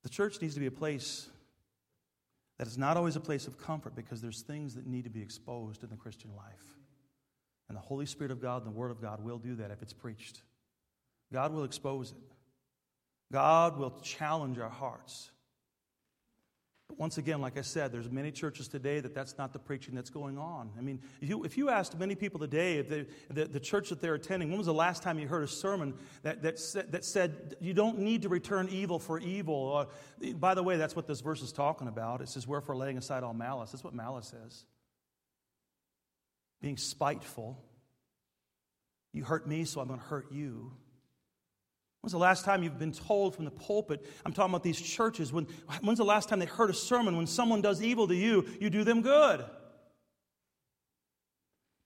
The 0.05 0.09
church 0.09 0.41
needs 0.41 0.55
to 0.55 0.61
be 0.61 0.67
a 0.67 0.71
place 0.71 1.29
that 2.61 2.67
is 2.67 2.77
not 2.77 2.99
always 2.99 3.17
a 3.17 3.21
place 3.21 3.47
of 3.47 3.57
comfort 3.57 3.97
because 3.97 4.21
there's 4.21 4.43
things 4.43 4.75
that 4.75 4.87
need 4.87 5.05
to 5.05 5.09
be 5.09 5.23
exposed 5.23 5.83
in 5.83 5.89
the 5.89 5.97
Christian 5.97 6.31
life. 6.37 6.77
And 7.71 7.75
the 7.75 7.81
Holy 7.81 8.05
Spirit 8.05 8.31
of 8.31 8.43
God 8.43 8.63
and 8.63 8.67
the 8.71 8.79
Word 8.79 8.91
of 8.91 9.01
God 9.01 9.25
will 9.25 9.39
do 9.39 9.55
that 9.55 9.71
if 9.71 9.81
it's 9.81 9.95
preached. 9.95 10.43
God 11.33 11.55
will 11.55 11.65
expose 11.65 12.11
it. 12.11 12.19
God 13.33 13.79
will 13.79 13.99
challenge 14.03 14.59
our 14.59 14.69
hearts. 14.69 15.31
Once 16.99 17.19
again, 17.19 17.41
like 17.41 17.57
I 17.57 17.63
said, 17.63 17.93
there's 17.93 18.11
many 18.11 18.31
churches 18.31 18.69
today 18.69 19.01
that 19.01 19.15
that's 19.15 19.39
not 19.39 19.53
the 19.53 19.59
preaching 19.59 19.95
that's 19.95 20.11
going 20.11 20.39
on. 20.39 20.71
I 20.79 20.81
mean, 20.81 21.01
if 21.21 21.29
you, 21.29 21.45
if 21.45 21.57
you 21.57 21.71
asked 21.71 21.99
many 21.99 22.15
people 22.15 22.41
today, 22.41 22.79
if 22.79 22.89
they, 22.89 23.07
the, 23.31 23.47
the 23.47 23.61
church 23.61 23.91
that 23.91 24.01
they're 24.01 24.15
attending, 24.15 24.49
when 24.49 24.59
was 24.59 24.67
the 24.67 24.75
last 24.75 25.03
time 25.03 25.19
you 25.19 25.29
heard 25.29 25.43
a 25.43 25.49
sermon 25.49 25.95
that, 26.23 26.43
that, 26.43 26.59
said, 26.59 26.93
that 26.93 27.05
said 27.05 27.57
you 27.61 27.75
don't 27.75 27.99
need 27.99 28.23
to 28.23 28.29
return 28.29 28.69
evil 28.71 28.99
for 28.99 29.19
evil? 29.19 29.91
By 30.35 30.55
the 30.55 30.63
way, 30.63 30.77
that's 30.77 30.97
what 30.97 31.07
this 31.07 31.21
verse 31.21 31.43
is 31.43 31.53
talking 31.53 31.89
about. 31.89 32.21
It 32.21 32.29
says, 32.29 32.47
Wherefore 32.47 32.77
laying 32.77 32.99
aside 32.99 33.23
all 33.23 33.35
malice. 33.35 33.73
That's 33.73 33.85
what 33.85 33.95
malice 33.95 34.35
is. 34.47 34.65
Being 36.61 36.77
spiteful. 36.77 37.63
You 39.13 39.25
hurt 39.25 39.47
me, 39.47 39.65
so 39.65 39.81
I'm 39.81 39.89
going 39.89 40.01
to 40.01 40.07
hurt 40.07 40.31
you. 40.31 40.73
When's 42.01 42.13
the 42.13 42.19
last 42.19 42.45
time 42.45 42.63
you've 42.63 42.79
been 42.79 42.93
told 42.93 43.35
from 43.35 43.45
the 43.45 43.51
pulpit? 43.51 44.07
I'm 44.25 44.33
talking 44.33 44.53
about 44.53 44.63
these 44.63 44.81
churches. 44.81 45.33
When, 45.33 45.47
when's 45.83 45.99
the 45.99 46.05
last 46.05 46.29
time 46.29 46.39
they 46.39 46.47
heard 46.47 46.71
a 46.71 46.75
sermon? 46.75 47.17
When 47.17 47.27
someone 47.27 47.61
does 47.61 47.83
evil 47.83 48.09
to 48.09 48.15
you, 48.15 48.47
you 48.59 48.71
do 48.71 48.85
them 48.85 49.03
good. 49.03 49.45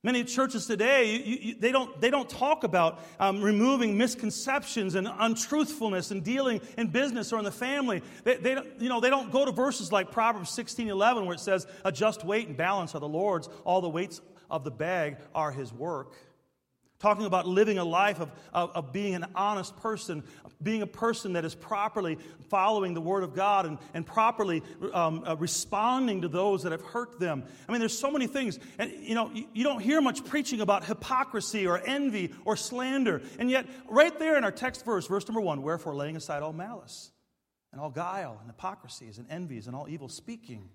Many 0.05 0.23
churches 0.23 0.67
today, 0.67 1.17
you, 1.17 1.37
you, 1.41 1.55
they, 1.55 1.73
don't, 1.73 1.99
they 1.99 2.11
don't 2.11 2.29
talk 2.29 2.63
about 2.63 3.01
um, 3.19 3.41
removing 3.41 3.97
misconceptions 3.97 4.97
and 4.97 5.09
untruthfulness 5.19 6.11
and 6.11 6.23
dealing 6.23 6.61
in 6.77 6.89
business 6.89 7.33
or 7.33 7.39
in 7.39 7.45
the 7.45 7.51
family. 7.51 8.03
They, 8.23 8.37
they, 8.37 8.55
don't, 8.55 8.69
you 8.79 8.91
know, 8.91 9.01
they 9.01 9.09
don't 9.09 9.33
go 9.33 9.47
to 9.47 9.51
verses 9.51 9.91
like 9.91 10.13
Proverbs 10.13 10.51
16 10.51 10.91
11, 10.91 11.25
where 11.25 11.35
it 11.35 11.41
says, 11.41 11.67
A 11.87 11.91
just 11.91 12.23
weight 12.23 12.49
and 12.49 12.57
balance 12.57 12.95
are 12.95 13.01
the 13.01 13.09
Lord's, 13.09 13.49
all 13.65 13.81
the 13.81 13.89
weights 13.89 14.21
of 14.51 14.63
the 14.63 14.71
bag 14.71 15.17
are 15.35 15.51
his 15.51 15.73
work 15.73 16.15
talking 17.05 17.27
about 17.27 17.47
living 17.47 17.77
a 17.77 17.85
life 17.85 18.19
of, 18.19 18.33
of, 18.55 18.71
of, 18.75 18.91
being 18.91 19.15
an 19.15 19.27
honest 19.35 19.77
person, 19.77 20.23
being 20.63 20.81
a 20.81 20.87
person 20.87 21.35
that 21.35 21.45
is 21.45 21.55
properly 21.55 22.17
following 22.49 22.95
the 22.95 23.01
Word 23.01 23.23
of 23.23 23.35
God 23.35 23.67
and, 23.67 23.77
and 23.93 24.07
properly 24.07 24.63
um, 24.95 25.23
uh, 25.27 25.37
responding 25.37 26.23
to 26.23 26.29
those 26.29 26.63
that 26.63 26.73
have 26.73 26.81
hurt 26.81 27.21
them. 27.21 27.45
I 27.69 27.73
mean, 27.73 27.81
there's 27.81 27.99
so 27.99 28.11
many 28.11 28.27
things. 28.27 28.59
And, 28.79 28.91
you 29.03 29.15
know, 29.15 29.31
you, 29.35 29.47
you 29.53 29.65
don't 29.65 29.81
hear 29.81 30.01
much 30.01 30.25
preaching 30.25 30.63
about 30.63 30.87
hypocrisy 30.87 31.67
or 31.67 31.79
envy 31.85 32.33
or 32.47 32.57
slander. 32.57 33.21
And 33.39 33.51
yet, 33.51 33.67
right 33.91 34.19
there 34.19 34.39
in 34.39 34.45
our 34.45 34.51
text 34.51 34.87
verse, 34.87 35.07
verse 35.07 35.29
number 35.29 35.43
one, 35.43 35.61
wherefore 35.61 35.95
laying 35.95 36.17
aside 36.17 36.43
all 36.43 36.55
malice 36.55 37.11
and 37.71 37.83
all 37.83 37.91
guile 37.91 38.39
and 38.41 38.51
hypocrisies 38.51 39.19
and 39.19 39.31
envies 39.31 39.67
and 39.67 39.77
all 39.77 39.91
evil 39.91 40.09
speaking. 40.09 40.71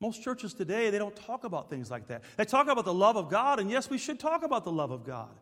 Most 0.00 0.22
churches 0.22 0.54
today, 0.54 0.90
they 0.90 0.98
don't 0.98 1.16
talk 1.16 1.42
about 1.42 1.68
things 1.68 1.90
like 1.90 2.06
that. 2.06 2.22
They 2.36 2.44
talk 2.44 2.68
about 2.68 2.84
the 2.84 2.94
love 2.94 3.16
of 3.16 3.28
God, 3.28 3.58
and 3.58 3.68
yes, 3.68 3.90
we 3.90 3.98
should 3.98 4.20
talk 4.20 4.44
about 4.44 4.62
the 4.62 4.70
love 4.70 4.92
of 4.92 5.04
God. 5.04 5.34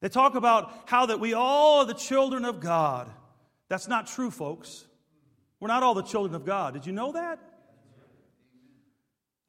They 0.00 0.08
talk 0.08 0.34
about 0.34 0.72
how 0.86 1.06
that 1.06 1.20
we 1.20 1.34
all 1.34 1.80
are 1.80 1.84
the 1.84 1.94
children 1.94 2.44
of 2.44 2.60
God. 2.60 3.10
That's 3.68 3.88
not 3.88 4.06
true, 4.06 4.30
folks. 4.30 4.86
We're 5.60 5.68
not 5.68 5.82
all 5.82 5.94
the 5.94 6.02
children 6.02 6.34
of 6.34 6.44
God. 6.44 6.74
Did 6.74 6.86
you 6.86 6.92
know 6.92 7.12
that? 7.12 7.38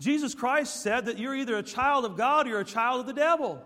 Jesus 0.02 0.36
Christ 0.36 0.82
said 0.82 1.06
that 1.06 1.20
you're 1.20 1.36
either 1.36 1.58
a 1.58 1.64
child 1.64 2.06
of 2.06 2.18
God 2.18 2.46
or 2.46 2.50
you're 2.50 2.60
a 2.60 2.66
child 2.66 3.02
of 3.02 3.06
the 3.06 3.14
devil. 3.14 3.64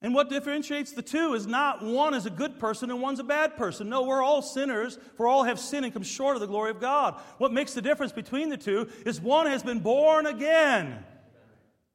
And 0.00 0.14
what 0.14 0.28
differentiates 0.28 0.92
the 0.92 1.02
two 1.02 1.34
is 1.34 1.46
not 1.46 1.82
one 1.84 2.14
is 2.14 2.26
a 2.26 2.30
good 2.30 2.60
person 2.60 2.90
and 2.90 3.00
one's 3.00 3.18
a 3.18 3.24
bad 3.24 3.56
person. 3.56 3.88
No, 3.88 4.02
we're 4.02 4.22
all 4.22 4.42
sinners, 4.42 4.98
for 5.16 5.26
all 5.26 5.42
have 5.44 5.58
sinned 5.58 5.84
and 5.84 5.92
come 5.92 6.04
short 6.04 6.36
of 6.36 6.40
the 6.40 6.46
glory 6.46 6.70
of 6.70 6.80
God. 6.80 7.20
What 7.38 7.52
makes 7.52 7.74
the 7.74 7.82
difference 7.82 8.12
between 8.12 8.48
the 8.48 8.56
two 8.56 8.88
is 9.04 9.20
one 9.20 9.46
has 9.46 9.62
been 9.62 9.80
born 9.80 10.26
again. 10.26 11.04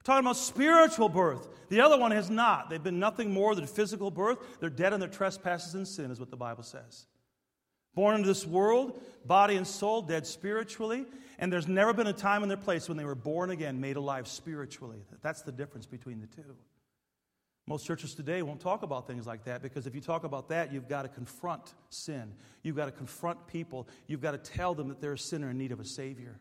Talking 0.04 0.26
about 0.26 0.38
spiritual 0.38 1.08
birth. 1.08 1.48
The 1.70 1.80
other 1.80 1.98
one 1.98 2.12
has 2.12 2.30
not. 2.30 2.70
They've 2.70 2.84
been 2.84 3.00
nothing 3.00 3.32
more 3.32 3.56
than 3.56 3.66
physical 3.68 4.12
birth. 4.12 4.38
They're 4.60 4.70
dead 4.70 4.94
in 4.94 5.00
their 5.00 5.10
trespasses 5.10 5.76
and 5.76 5.88
sin, 5.88 6.12
is 6.12 6.20
what 6.20 6.30
the 6.30 6.38
Bible 6.38 6.64
says. 6.64 7.06
Born 7.96 8.16
into 8.16 8.28
this 8.28 8.46
world, 8.46 9.02
body 9.26 9.56
and 9.56 9.68
soul, 9.68 10.02
dead 10.02 10.26
spiritually, 10.26 11.06
and 11.40 11.54
there's 11.54 11.68
never 11.68 11.94
been 11.94 12.08
a 12.08 12.14
time 12.14 12.44
in 12.44 12.50
their 12.50 12.58
place 12.58 12.90
when 12.90 12.98
they 12.98 13.06
were 13.06 13.16
born 13.16 13.52
again, 13.52 13.80
made 13.80 13.96
alive 13.96 14.28
spiritually. 14.28 15.06
That's 15.22 15.44
the 15.44 15.52
difference 15.52 15.86
between 15.86 16.20
the 16.20 16.28
two. 16.28 16.56
Most 17.66 17.86
churches 17.86 18.14
today 18.14 18.42
won't 18.42 18.60
talk 18.60 18.84
about 18.84 19.08
things 19.08 19.26
like 19.26 19.46
that 19.46 19.62
because 19.62 19.88
if 19.88 19.96
you 19.96 20.02
talk 20.02 20.26
about 20.26 20.50
that, 20.50 20.74
you've 20.74 20.90
got 20.90 21.04
to 21.04 21.08
confront 21.08 21.76
sin. 21.90 22.34
You've 22.62 22.76
got 22.76 22.86
to 22.86 22.92
confront 22.92 23.48
people. 23.48 23.88
You've 24.08 24.22
got 24.22 24.32
to 24.32 24.38
tell 24.38 24.74
them 24.74 24.90
that 24.90 25.00
they're 25.00 25.14
a 25.14 25.18
sinner 25.18 25.50
in 25.50 25.58
need 25.58 25.72
of 25.72 25.80
a 25.80 25.86
Savior. 25.86 26.40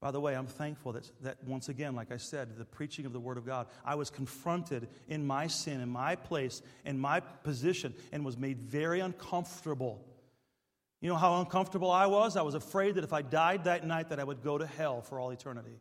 By 0.00 0.10
the 0.10 0.20
way, 0.20 0.34
I'm 0.34 0.46
thankful 0.46 0.92
that, 0.92 1.10
that 1.20 1.44
once 1.44 1.68
again, 1.68 1.94
like 1.94 2.10
I 2.10 2.16
said, 2.16 2.56
the 2.56 2.64
preaching 2.64 3.04
of 3.04 3.12
the 3.12 3.20
Word 3.20 3.36
of 3.36 3.44
God, 3.44 3.66
I 3.84 3.96
was 3.96 4.08
confronted 4.08 4.88
in 5.08 5.26
my 5.26 5.46
sin, 5.46 5.82
in 5.82 5.90
my 5.90 6.16
place, 6.16 6.62
in 6.86 6.98
my 6.98 7.20
position, 7.20 7.92
and 8.10 8.24
was 8.24 8.38
made 8.38 8.60
very 8.60 9.00
uncomfortable. 9.00 10.02
You 11.02 11.10
know 11.10 11.16
how 11.16 11.40
uncomfortable 11.40 11.90
I 11.90 12.06
was? 12.06 12.38
I 12.38 12.42
was 12.42 12.54
afraid 12.54 12.94
that 12.94 13.04
if 13.04 13.12
I 13.12 13.20
died 13.20 13.64
that 13.64 13.86
night 13.86 14.08
that 14.08 14.18
I 14.18 14.24
would 14.24 14.42
go 14.42 14.56
to 14.56 14.66
hell 14.66 15.02
for 15.02 15.20
all 15.20 15.30
eternity. 15.30 15.78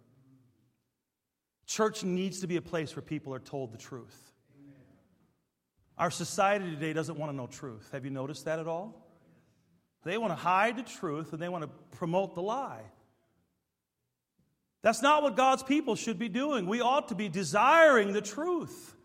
Church 1.65 2.03
needs 2.03 2.41
to 2.41 2.47
be 2.47 2.58
a 2.58 2.62
place 2.62 2.95
where 2.95 3.03
people 3.03 3.34
are 3.34 3.39
told 3.39 3.71
the 3.71 3.77
truth. 3.77 4.34
Our 5.97 6.12
society 6.12 6.69
today 6.71 6.91
doesn't 6.93 7.17
want 7.17 7.32
to 7.32 7.36
know 7.36 7.47
truth. 7.47 7.89
Have 7.91 8.03
you 8.03 8.12
noticed 8.12 8.45
that 8.45 8.60
at 8.60 8.67
all? 8.67 9.05
They 10.03 10.17
want 10.17 10.32
to 10.32 10.36
hide 10.36 10.77
the 10.77 10.84
truth 10.84 11.32
and 11.32 11.41
they 11.41 11.49
want 11.49 11.63
to 11.63 11.69
promote 11.97 12.36
the 12.36 12.41
lie. 12.41 12.84
That's 14.81 15.01
not 15.01 15.23
what 15.23 15.35
God's 15.35 15.63
people 15.63 15.95
should 15.95 16.17
be 16.17 16.29
doing. 16.29 16.65
We 16.65 16.81
ought 16.81 17.09
to 17.09 17.15
be 17.15 17.27
desiring 17.27 18.13
the 18.13 18.21
truth. 18.21 18.95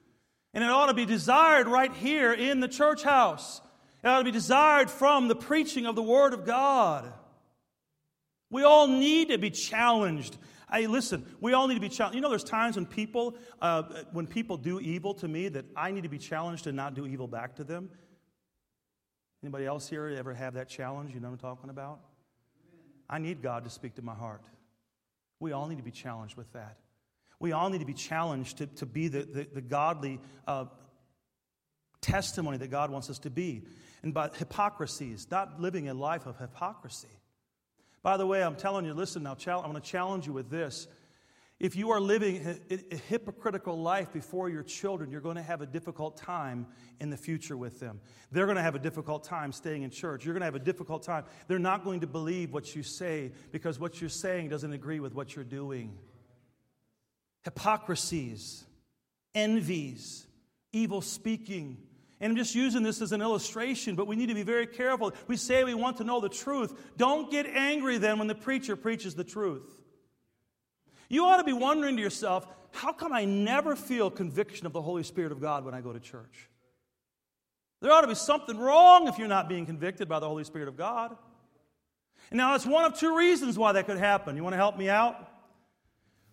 And 0.53 0.63
it 0.63 0.71
ought 0.71 0.87
to 0.87 0.95
be 0.95 1.05
desired 1.05 1.67
right 1.67 1.93
here 1.93 2.33
in 2.33 2.61
the 2.61 2.69
church 2.69 3.03
house. 3.03 3.61
It 4.03 4.09
ought 4.09 4.19
to 4.19 4.25
be 4.25 4.31
desired 4.31 4.89
from 4.89 5.27
the 5.27 5.35
preaching 5.35 5.87
of 5.87 5.97
the 5.97 6.03
Word 6.03 6.33
of 6.33 6.47
God. 6.47 7.13
We 8.51 8.63
all 8.63 8.87
need 8.87 9.31
to 9.31 9.39
be 9.39 9.51
challenged. 9.51 10.37
Hey, 10.71 10.87
listen, 10.87 11.27
we 11.41 11.55
all 11.55 11.67
need 11.67 11.75
to 11.75 11.81
be 11.81 11.89
challenged. 11.89 12.15
You 12.15 12.21
know, 12.21 12.29
there's 12.29 12.45
times 12.45 12.77
when 12.77 12.87
people, 12.87 13.37
uh, 13.61 13.83
when 14.13 14.29
people 14.29 14.57
do 14.57 14.79
evil 14.79 15.15
to 15.15 15.27
me, 15.27 15.49
that 15.49 15.65
I 15.75 15.91
need 15.91 16.05
to 16.05 16.09
be 16.09 16.19
challenged 16.19 16.65
to 16.65 16.73
not 16.73 16.95
do 16.95 17.05
evil 17.05 17.27
back 17.27 17.57
to 17.57 17.65
them. 17.65 17.91
Anybody 19.43 19.67
else 19.67 19.89
here 19.89 20.07
ever 20.09 20.33
have 20.35 20.55
that 20.55 20.69
challenge? 20.69 21.13
You 21.15 21.21
know 21.21 21.29
what 21.31 21.43
I'm 21.43 21.57
talking 21.57 21.71
about? 21.71 21.99
I 23.11 23.19
need 23.19 23.43
God 23.43 23.65
to 23.65 23.71
speak 23.71 23.97
to 23.97 24.03
my 24.03 24.15
heart. 24.15 24.43
We 25.41 25.53
all 25.53 25.67
need 25.69 25.79
to 25.79 25.85
be 25.85 25.91
challenged 25.91 26.37
with 26.37 26.53
that. 26.53 26.79
We 27.41 27.53
all 27.53 27.69
need 27.69 27.81
to 27.81 27.87
be 27.87 27.95
challenged 27.95 28.59
to, 28.59 28.67
to 28.67 28.87
be 28.87 29.09
the, 29.09 29.23
the, 29.23 29.49
the 29.55 29.61
godly 29.61 30.21
uh, 30.47 30.67
testimony 32.01 32.59
that 32.59 32.71
God 32.71 32.91
wants 32.91 33.11
us 33.11 33.19
to 33.21 33.31
be. 33.31 33.65
And 34.03 34.15
by 34.15 34.31
hypocrisies, 34.37 35.27
not 35.31 35.61
living 35.61 35.89
a 35.89 35.95
life 35.95 36.27
of 36.27 36.39
hypocrisy. 36.39 37.09
By 38.03 38.19
the 38.19 38.27
way, 38.27 38.43
I'm 38.43 38.57
telling 38.57 38.85
you, 38.85 38.93
listen 38.93 39.23
now, 39.23 39.37
I'm 39.47 39.63
going 39.63 39.75
to 39.75 39.81
challenge 39.81 40.27
you 40.27 40.33
with 40.35 40.51
this. 40.51 40.87
If 41.61 41.77
you 41.77 41.91
are 41.93 42.01
living 42.01 42.61
a, 42.71 42.97
hypocritical 42.97 43.81
life 43.81 44.13
before 44.13 44.49
your 44.49 44.65
children, 44.65 45.11
you're 45.11 45.21
going 45.21 45.37
to 45.37 45.43
have 45.43 45.61
a 45.61 45.67
difficult 45.67 46.17
time 46.17 46.67
in 47.01 47.11
the 47.11 47.17
future 47.17 47.57
with 47.57 47.79
them. 47.79 48.01
They're 48.33 48.47
going 48.47 48.57
to 48.57 48.63
have 48.63 48.75
a 48.75 48.81
difficult 48.81 49.23
time 49.23 49.53
staying 49.53 49.85
in 49.85 49.91
church. 49.91 50.25
You're 50.25 50.35
going 50.35 50.41
to 50.41 50.47
have 50.47 50.57
a 50.57 50.59
difficult 50.59 51.05
time. 51.05 51.25
They're 51.47 51.61
not 51.61 51.85
going 51.85 52.01
to 52.01 52.09
believe 52.09 52.53
what 52.53 52.75
you 52.75 52.83
say 52.83 53.33
because 53.53 53.79
what 53.79 54.01
you're 54.01 54.11
saying 54.11 54.49
doesn't 54.49 54.73
agree 54.73 54.99
with 54.99 55.15
what 55.15 55.37
you're 55.37 55.45
doing. 55.45 55.97
Hypocrisies, 57.45 58.65
envies, 59.35 60.27
evil 60.73 61.03
speaking. 61.03 61.79
And 62.21 62.33
I'm 62.33 62.37
just 62.37 62.57
using 62.57 62.83
this 62.83 63.01
as 63.01 63.13
an 63.13 63.23
illustration, 63.23 63.95
but 63.95 64.09
we 64.09 64.17
need 64.17 64.29
to 64.29 64.35
be 64.35 64.43
very 64.43 64.67
careful. 64.67 65.13
We 65.29 65.37
say 65.37 65.63
we 65.63 65.75
want 65.75 65.99
to 65.99 66.05
know 66.05 66.21
the 66.21 66.29
truth. 66.29 66.75
Don't 66.97 67.31
get 67.31 67.47
angry 67.47 67.99
then 67.99 68.19
when 68.19 68.27
the 68.27 68.35
preacher 68.35 68.75
preaches 68.75 69.15
the 69.15 69.25
truth. 69.25 69.84
You 71.09 71.25
ought 71.27 71.39
to 71.39 71.45
be 71.45 71.53
wondering 71.53 71.97
to 71.97 72.03
yourself, 72.03 72.47
how 72.73 72.93
come 72.93 73.13
I 73.13 73.25
never 73.25 73.77
feel 73.77 74.11
conviction 74.11 74.67
of 74.67 74.73
the 74.73 74.83
Holy 74.83 75.03
Spirit 75.03 75.33
of 75.33 75.41
God 75.41 75.65
when 75.65 75.75
I 75.75 75.81
go 75.81 75.93
to 75.93 76.01
church? 76.01 76.49
There 77.81 77.93
ought 77.93 78.01
to 78.01 78.09
be 78.09 78.15
something 78.15 78.59
wrong 78.59 79.09
if 79.09 79.19
you're 79.19 79.29
not 79.29 79.49
being 79.49 79.67
convicted 79.67 80.09
by 80.09 80.19
the 80.19 80.27
Holy 80.27 80.45
Spirit 80.45 80.69
of 80.69 80.77
God. 80.77 81.17
Now, 82.33 82.53
that's 82.53 82.67
one 82.67 82.85
of 82.85 82.99
two 82.99 83.17
reasons 83.17 83.59
why 83.59 83.73
that 83.73 83.87
could 83.87 83.99
happen. 83.99 84.37
You 84.37 84.43
want 84.43 84.55
to 84.55 84.59
help 84.59 84.79
me 84.79 84.89
out? 84.89 85.31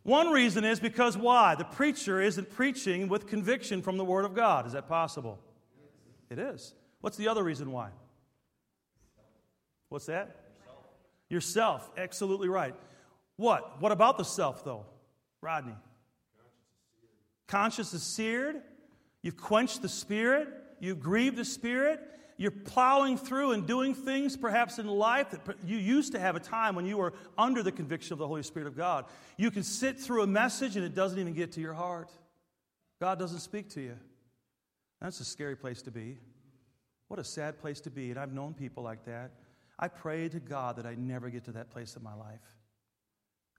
One 0.03 0.29
reason 0.29 0.63
is 0.63 0.79
because 0.79 1.15
why? 1.15 1.55
The 1.55 1.65
preacher 1.65 2.21
isn't 2.21 2.49
preaching 2.49 3.07
with 3.07 3.27
conviction 3.27 3.81
from 3.81 3.97
the 3.97 4.05
Word 4.05 4.25
of 4.25 4.33
God. 4.33 4.65
Is 4.65 4.73
that 4.73 4.87
possible? 4.87 5.39
It 6.29 6.39
is. 6.39 6.73
What's 7.01 7.17
the 7.17 7.27
other 7.27 7.43
reason 7.43 7.71
why? 7.71 7.89
What's 9.89 10.05
that? 10.05 10.37
Yourself. 11.29 11.81
Yourself. 11.83 11.91
Absolutely 11.97 12.47
right. 12.47 12.73
What? 13.41 13.81
What 13.81 13.91
about 13.91 14.19
the 14.19 14.23
self, 14.23 14.63
though? 14.63 14.85
Rodney. 15.41 15.73
Conscience 17.47 17.91
is 17.91 18.03
seared. 18.03 18.61
You've 19.23 19.35
quenched 19.35 19.81
the 19.81 19.89
Spirit. 19.89 20.47
You've 20.79 20.99
grieved 20.99 21.37
the 21.37 21.43
Spirit. 21.45 21.99
You're 22.37 22.51
plowing 22.51 23.17
through 23.17 23.53
and 23.53 23.65
doing 23.65 23.95
things 23.95 24.37
perhaps 24.37 24.77
in 24.77 24.85
life 24.85 25.31
that 25.31 25.41
you 25.65 25.77
used 25.77 26.11
to 26.11 26.19
have 26.19 26.35
a 26.35 26.39
time 26.39 26.75
when 26.75 26.85
you 26.85 26.97
were 26.97 27.13
under 27.35 27.63
the 27.63 27.71
conviction 27.71 28.13
of 28.13 28.19
the 28.19 28.27
Holy 28.27 28.43
Spirit 28.43 28.67
of 28.67 28.77
God. 28.77 29.05
You 29.37 29.49
can 29.49 29.63
sit 29.63 29.99
through 29.99 30.21
a 30.21 30.27
message 30.27 30.75
and 30.75 30.85
it 30.85 30.93
doesn't 30.93 31.17
even 31.17 31.33
get 31.33 31.53
to 31.53 31.61
your 31.61 31.73
heart. 31.73 32.11
God 32.99 33.17
doesn't 33.17 33.39
speak 33.39 33.69
to 33.69 33.81
you. 33.81 33.97
That's 35.01 35.19
a 35.19 35.25
scary 35.25 35.55
place 35.55 35.81
to 35.81 35.91
be. 35.91 36.19
What 37.07 37.19
a 37.19 37.23
sad 37.23 37.57
place 37.57 37.81
to 37.81 37.89
be. 37.89 38.11
And 38.11 38.19
I've 38.19 38.33
known 38.33 38.53
people 38.53 38.83
like 38.83 39.03
that. 39.05 39.31
I 39.79 39.87
pray 39.87 40.29
to 40.29 40.39
God 40.39 40.75
that 40.75 40.85
I 40.85 40.93
never 40.93 41.31
get 41.31 41.45
to 41.45 41.51
that 41.53 41.71
place 41.71 41.95
in 41.95 42.03
my 42.03 42.13
life. 42.13 42.39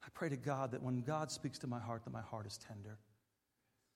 I 0.05 0.09
pray 0.15 0.29
to 0.29 0.37
God 0.37 0.73
that 0.73 0.83
when 0.83 1.03
God 1.03 1.31
speaks 1.31 1.59
to 1.61 1.67
my 1.67 1.79
heart, 1.79 2.05
that 2.05 2.13
my 2.13 2.21
heart 2.21 2.47
is 2.47 2.59
tender. 2.59 2.99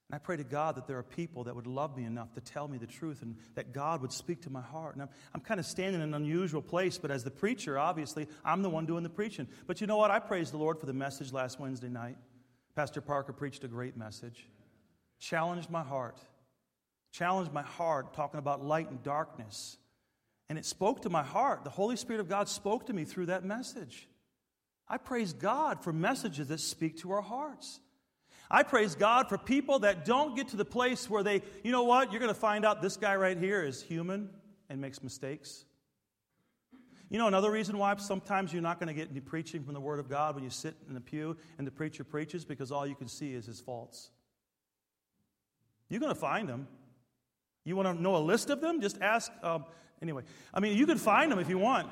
And 0.08 0.14
I 0.14 0.18
pray 0.18 0.36
to 0.36 0.44
God 0.44 0.76
that 0.76 0.86
there 0.86 0.98
are 0.98 1.02
people 1.02 1.44
that 1.44 1.56
would 1.56 1.66
love 1.66 1.96
me 1.96 2.04
enough 2.04 2.32
to 2.34 2.40
tell 2.40 2.68
me 2.68 2.78
the 2.78 2.86
truth 2.86 3.22
and 3.22 3.36
that 3.56 3.72
God 3.72 4.02
would 4.02 4.12
speak 4.12 4.42
to 4.42 4.50
my 4.50 4.60
heart. 4.60 4.94
And 4.94 5.02
I'm, 5.02 5.08
I'm 5.34 5.40
kind 5.40 5.58
of 5.58 5.66
standing 5.66 6.00
in 6.00 6.08
an 6.08 6.14
unusual 6.14 6.62
place, 6.62 6.96
but 6.96 7.10
as 7.10 7.24
the 7.24 7.30
preacher, 7.30 7.76
obviously, 7.76 8.28
I'm 8.44 8.62
the 8.62 8.70
one 8.70 8.86
doing 8.86 9.02
the 9.02 9.10
preaching. 9.10 9.48
But 9.66 9.80
you 9.80 9.88
know 9.88 9.96
what? 9.96 10.12
I 10.12 10.20
praise 10.20 10.52
the 10.52 10.58
Lord 10.58 10.78
for 10.78 10.86
the 10.86 10.92
message 10.92 11.32
last 11.32 11.58
Wednesday 11.58 11.88
night. 11.88 12.18
Pastor 12.76 13.00
Parker 13.00 13.32
preached 13.32 13.64
a 13.64 13.68
great 13.68 13.96
message, 13.96 14.46
challenged 15.18 15.70
my 15.70 15.82
heart, 15.82 16.20
challenged 17.10 17.52
my 17.52 17.62
heart, 17.62 18.14
talking 18.14 18.38
about 18.38 18.64
light 18.64 18.88
and 18.90 19.02
darkness. 19.02 19.76
And 20.48 20.56
it 20.56 20.64
spoke 20.64 21.02
to 21.02 21.10
my 21.10 21.24
heart. 21.24 21.64
The 21.64 21.70
Holy 21.70 21.96
Spirit 21.96 22.20
of 22.20 22.28
God 22.28 22.48
spoke 22.48 22.86
to 22.86 22.92
me 22.92 23.04
through 23.04 23.26
that 23.26 23.44
message. 23.44 24.08
I 24.88 24.98
praise 24.98 25.32
God 25.32 25.82
for 25.82 25.92
messages 25.92 26.48
that 26.48 26.60
speak 26.60 26.98
to 26.98 27.12
our 27.12 27.22
hearts. 27.22 27.80
I 28.50 28.62
praise 28.62 28.94
God 28.94 29.28
for 29.28 29.38
people 29.38 29.80
that 29.80 30.04
don't 30.04 30.36
get 30.36 30.48
to 30.48 30.56
the 30.56 30.64
place 30.64 31.10
where 31.10 31.22
they, 31.22 31.42
you 31.64 31.72
know 31.72 31.82
what, 31.82 32.12
you're 32.12 32.20
going 32.20 32.32
to 32.32 32.38
find 32.38 32.64
out 32.64 32.80
this 32.80 32.96
guy 32.96 33.16
right 33.16 33.36
here 33.36 33.62
is 33.62 33.82
human 33.82 34.30
and 34.68 34.80
makes 34.80 35.02
mistakes. 35.02 35.64
You 37.08 37.18
know, 37.18 37.26
another 37.26 37.50
reason 37.50 37.78
why 37.78 37.94
sometimes 37.96 38.52
you're 38.52 38.62
not 38.62 38.80
going 38.80 38.88
to 38.88 38.94
get 38.94 39.10
any 39.10 39.20
preaching 39.20 39.62
from 39.62 39.74
the 39.74 39.80
Word 39.80 40.00
of 40.00 40.08
God 40.08 40.34
when 40.34 40.42
you 40.42 40.50
sit 40.50 40.76
in 40.88 40.94
the 40.94 41.00
pew 41.00 41.36
and 41.58 41.66
the 41.66 41.70
preacher 41.70 42.04
preaches 42.04 42.44
because 42.44 42.72
all 42.72 42.86
you 42.86 42.96
can 42.96 43.08
see 43.08 43.32
is 43.32 43.46
his 43.46 43.60
faults. 43.60 44.10
You're 45.88 46.00
going 46.00 46.14
to 46.14 46.20
find 46.20 46.48
them. 46.48 46.66
You 47.64 47.76
want 47.76 47.96
to 47.96 48.02
know 48.02 48.16
a 48.16 48.18
list 48.18 48.50
of 48.50 48.60
them? 48.60 48.80
Just 48.80 49.00
ask. 49.00 49.30
Um, 49.42 49.64
anyway, 50.02 50.22
I 50.52 50.60
mean, 50.60 50.76
you 50.76 50.86
can 50.86 50.98
find 50.98 51.30
them 51.30 51.38
if 51.38 51.48
you 51.48 51.58
want. 51.58 51.88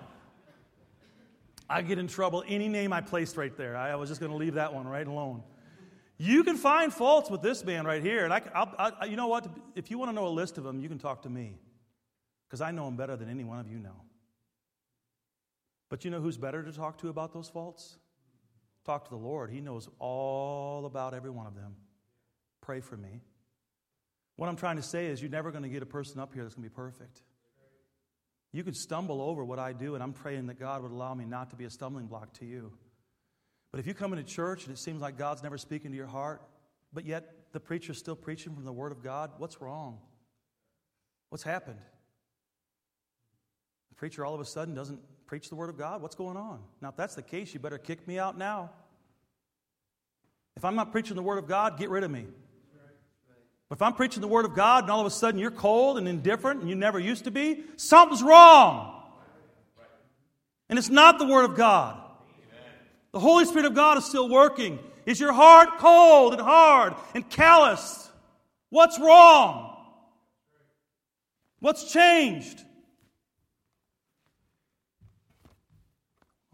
I 1.69 1.83
get 1.83 1.99
in 1.99 2.09
trouble 2.09 2.45
any 2.47 2.69
name 2.69 2.93
I 2.93 3.01
placed 3.01 3.37
right 3.37 3.57
there. 3.57 3.77
I 3.77 3.95
was 3.95 4.09
just 4.09 4.21
going 4.21 4.33
to 4.33 4.39
leave 4.39 4.55
that 4.55 4.75
one 4.75 4.87
right 4.87 5.07
alone. 5.07 5.43
You 6.17 6.45
can 6.45 6.57
find 6.57 6.93
faults 6.93 7.31
with 7.31 7.43
this 7.43 7.65
man 7.65 7.87
right 7.87 8.03
here. 8.03 8.25
And 8.25 8.33
I, 8.33 8.43
I'll, 8.55 8.95
I, 9.01 9.07
you 9.07 9.17
know 9.17 9.27
what? 9.27 9.49
If 9.75 9.91
you 9.91 9.99
want 9.99 10.11
to 10.11 10.15
know 10.15 10.27
a 10.27 10.29
list 10.29 10.59
of 10.59 10.65
them, 10.65 10.79
you 10.81 10.89
can 10.89 10.99
talk 10.99 11.23
to 11.23 11.31
me 11.31 11.59
because 12.47 12.61
I 12.61 12.71
know 12.71 12.87
him 12.87 12.97
better 12.97 13.17
than 13.17 13.29
any 13.29 13.45
one 13.45 13.59
of 13.59 13.69
you 13.69 13.79
know. 13.79 14.03
But 15.89 16.05
you 16.05 16.11
know 16.11 16.21
who's 16.21 16.37
better 16.37 16.63
to 16.63 16.73
talk 16.73 16.99
to 16.99 17.09
about 17.09 17.33
those 17.33 17.49
faults? 17.49 17.97
Talk 18.85 19.05
to 19.05 19.11
the 19.11 19.17
Lord. 19.17 19.51
He 19.51 19.61
knows 19.61 19.89
all 19.99 20.87
about 20.87 21.15
every 21.15 21.31
one 21.31 21.47
of 21.47 21.55
them. 21.55 21.75
Pray 22.61 22.81
for 22.81 22.97
me. 22.97 23.23
What 24.37 24.49
I'm 24.49 24.57
trying 24.57 24.77
to 24.77 24.83
say 24.83 25.07
is, 25.07 25.23
you're 25.23 25.31
never 25.31 25.51
going 25.51 25.63
to 25.63 25.69
get 25.69 25.83
a 25.83 25.87
person 25.87 26.21
up 26.21 26.35
here 26.35 26.43
that's 26.43 26.55
going 26.55 26.65
to 26.65 26.71
be 26.71 26.75
perfect. 26.75 27.23
You 28.55 28.63
could 28.63 28.77
stumble 28.77 29.21
over 29.21 29.45
what 29.45 29.59
I 29.59 29.73
do, 29.73 29.95
and 29.95 30.03
I'm 30.03 30.13
praying 30.13 30.47
that 30.47 30.61
God 30.61 30.81
would 30.83 30.93
allow 30.93 31.13
me 31.13 31.25
not 31.25 31.51
to 31.51 31.57
be 31.57 31.65
a 31.65 31.71
stumbling 31.71 32.07
block 32.07 32.33
to 32.35 32.45
you. 32.45 32.73
But 33.73 33.81
if 33.81 33.87
you 33.89 33.95
come 33.95 34.13
into 34.13 34.23
church 34.23 34.65
and 34.65 34.73
it 34.73 34.79
seems 34.79 35.03
like 35.03 35.19
God's 35.19 35.43
never 35.43 35.59
speaking 35.59 35.91
to 35.91 35.97
your 35.97 36.07
heart, 36.07 36.41
but 36.93 37.05
yet 37.05 37.25
the 37.51 37.59
preacher's 37.59 37.99
still 37.99 38.15
preaching 38.15 38.55
from 38.55 38.65
the 38.65 38.73
Word 38.73 38.93
of 38.93 39.03
God, 39.03 39.33
what's 39.39 39.61
wrong? 39.61 39.99
What's 41.31 41.43
happened? 41.43 41.81
The 43.89 43.97
preacher 43.97 44.25
all 44.25 44.35
of 44.35 44.41
a 44.41 44.45
sudden 44.45 44.73
doesn't 44.73 45.01
preach 45.27 45.49
the 45.49 45.57
Word 45.57 45.69
of 45.69 45.77
God? 45.77 46.01
What's 46.01 46.15
going 46.15 46.37
on? 46.37 46.61
Now, 46.81 46.91
if 46.91 46.97
that's 46.97 47.17
the 47.17 47.23
case, 47.23 47.55
you 47.55 47.59
better 47.59 47.77
kick 47.77 48.07
me 48.07 48.21
out 48.21 48.39
now. 48.39 48.71
If 50.57 50.65
I'm 50.65 50.77
not 50.77 50.93
preaching 50.93 51.17
the 51.17 51.25
Word 51.25 51.39
of 51.39 51.49
God, 51.49 51.77
get 51.77 51.91
rid 51.91 52.05
of 52.05 52.11
me. 52.13 52.27
If 53.75 53.83
I'm 53.83 53.95
preaching 53.95 54.21
the 54.21 54.29
Word 54.29 54.45
of 54.45 54.55
God 54.55 54.85
and 54.85 54.91
all 54.93 55.01
of 55.01 55.07
a 55.07 55.11
sudden 55.11 55.41
you're 55.41 55.51
cold 55.51 55.99
and 55.99 56.07
indifferent 56.07 56.61
and 56.61 56.71
you 56.71 56.77
never 56.77 57.01
used 57.01 57.25
to 57.25 57.33
be, 57.33 57.65
something's 57.75 58.23
wrong. 58.23 59.03
And 60.69 60.79
it's 60.79 60.91
not 60.91 61.19
the 61.19 61.27
Word 61.27 61.45
of 61.45 61.57
God. 61.57 62.01
The 63.11 63.19
Holy 63.19 63.45
Spirit 63.45 63.67
of 63.67 63.75
God 63.75 63.99
is 63.99 64.05
still 64.05 64.29
working. 64.29 64.79
Is 65.07 65.19
your 65.19 65.33
heart 65.33 65.79
cold 65.79 66.35
and 66.35 66.41
hard 66.41 66.95
and 67.17 67.29
callous? 67.29 68.09
What's 68.71 69.01
wrong? 69.01 69.77
What's 71.59 71.93
changed? 71.93 72.63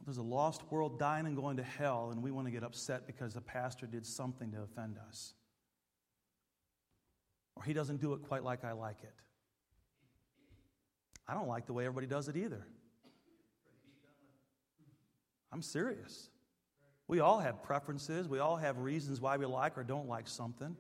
There's 0.07 0.17
a 0.17 0.23
lost 0.23 0.63
world 0.71 0.99
dying 0.99 1.27
and 1.27 1.37
going 1.37 1.59
to 1.59 1.63
hell, 1.63 2.13
and 2.13 2.23
we 2.23 2.31
want 2.31 2.47
to 2.47 2.51
get 2.51 2.65
upset 2.65 3.07
because 3.07 3.35
the 3.35 3.43
pastor 3.43 3.87
did 3.87 4.07
something 4.07 4.53
to 4.53 4.63
offend 4.63 4.97
us. 5.07 5.35
Or 7.61 7.65
he 7.65 7.75
doesn't 7.75 8.01
do 8.01 8.15
it 8.15 8.23
quite 8.23 8.43
like 8.43 8.65
I 8.65 8.73
like 8.73 8.97
it. 9.03 9.13
I 11.29 11.35
don't 11.35 11.47
like 11.47 11.67
the 11.67 11.75
way 11.75 11.85
everybody 11.85 12.07
does 12.07 12.27
it 12.29 12.37
either. 12.37 12.67
I'm 15.53 15.61
serious. 15.61 16.31
We 17.07 17.21
all 17.21 17.39
have 17.39 17.63
preferences. 17.63 18.29
We 18.29 18.39
all 18.39 18.57
have 18.57 18.79
reasons 18.79 19.21
why 19.21 19.37
we 19.37 19.45
like 19.45 19.77
or 19.77 19.85
don't 19.85 20.09
like 20.09 20.27
something. 20.27 20.75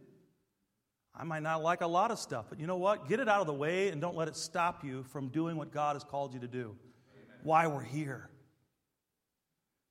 I 1.14 1.24
might 1.24 1.42
not 1.42 1.62
like 1.62 1.82
a 1.82 1.86
lot 1.86 2.10
of 2.10 2.18
stuff, 2.18 2.46
but 2.48 2.58
you 2.58 2.66
know 2.66 2.78
what? 2.78 3.08
Get 3.08 3.20
it 3.20 3.28
out 3.28 3.42
of 3.42 3.46
the 3.46 3.52
way 3.52 3.90
and 3.90 4.00
don't 4.00 4.16
let 4.16 4.28
it 4.28 4.36
stop 4.36 4.82
you 4.82 5.02
from 5.02 5.28
doing 5.28 5.56
what 5.56 5.72
God 5.72 5.96
has 5.96 6.04
called 6.04 6.32
you 6.32 6.40
to 6.40 6.48
do. 6.48 6.76
Amen. 7.14 7.38
Why 7.42 7.66
we're 7.66 7.82
here. 7.82 8.30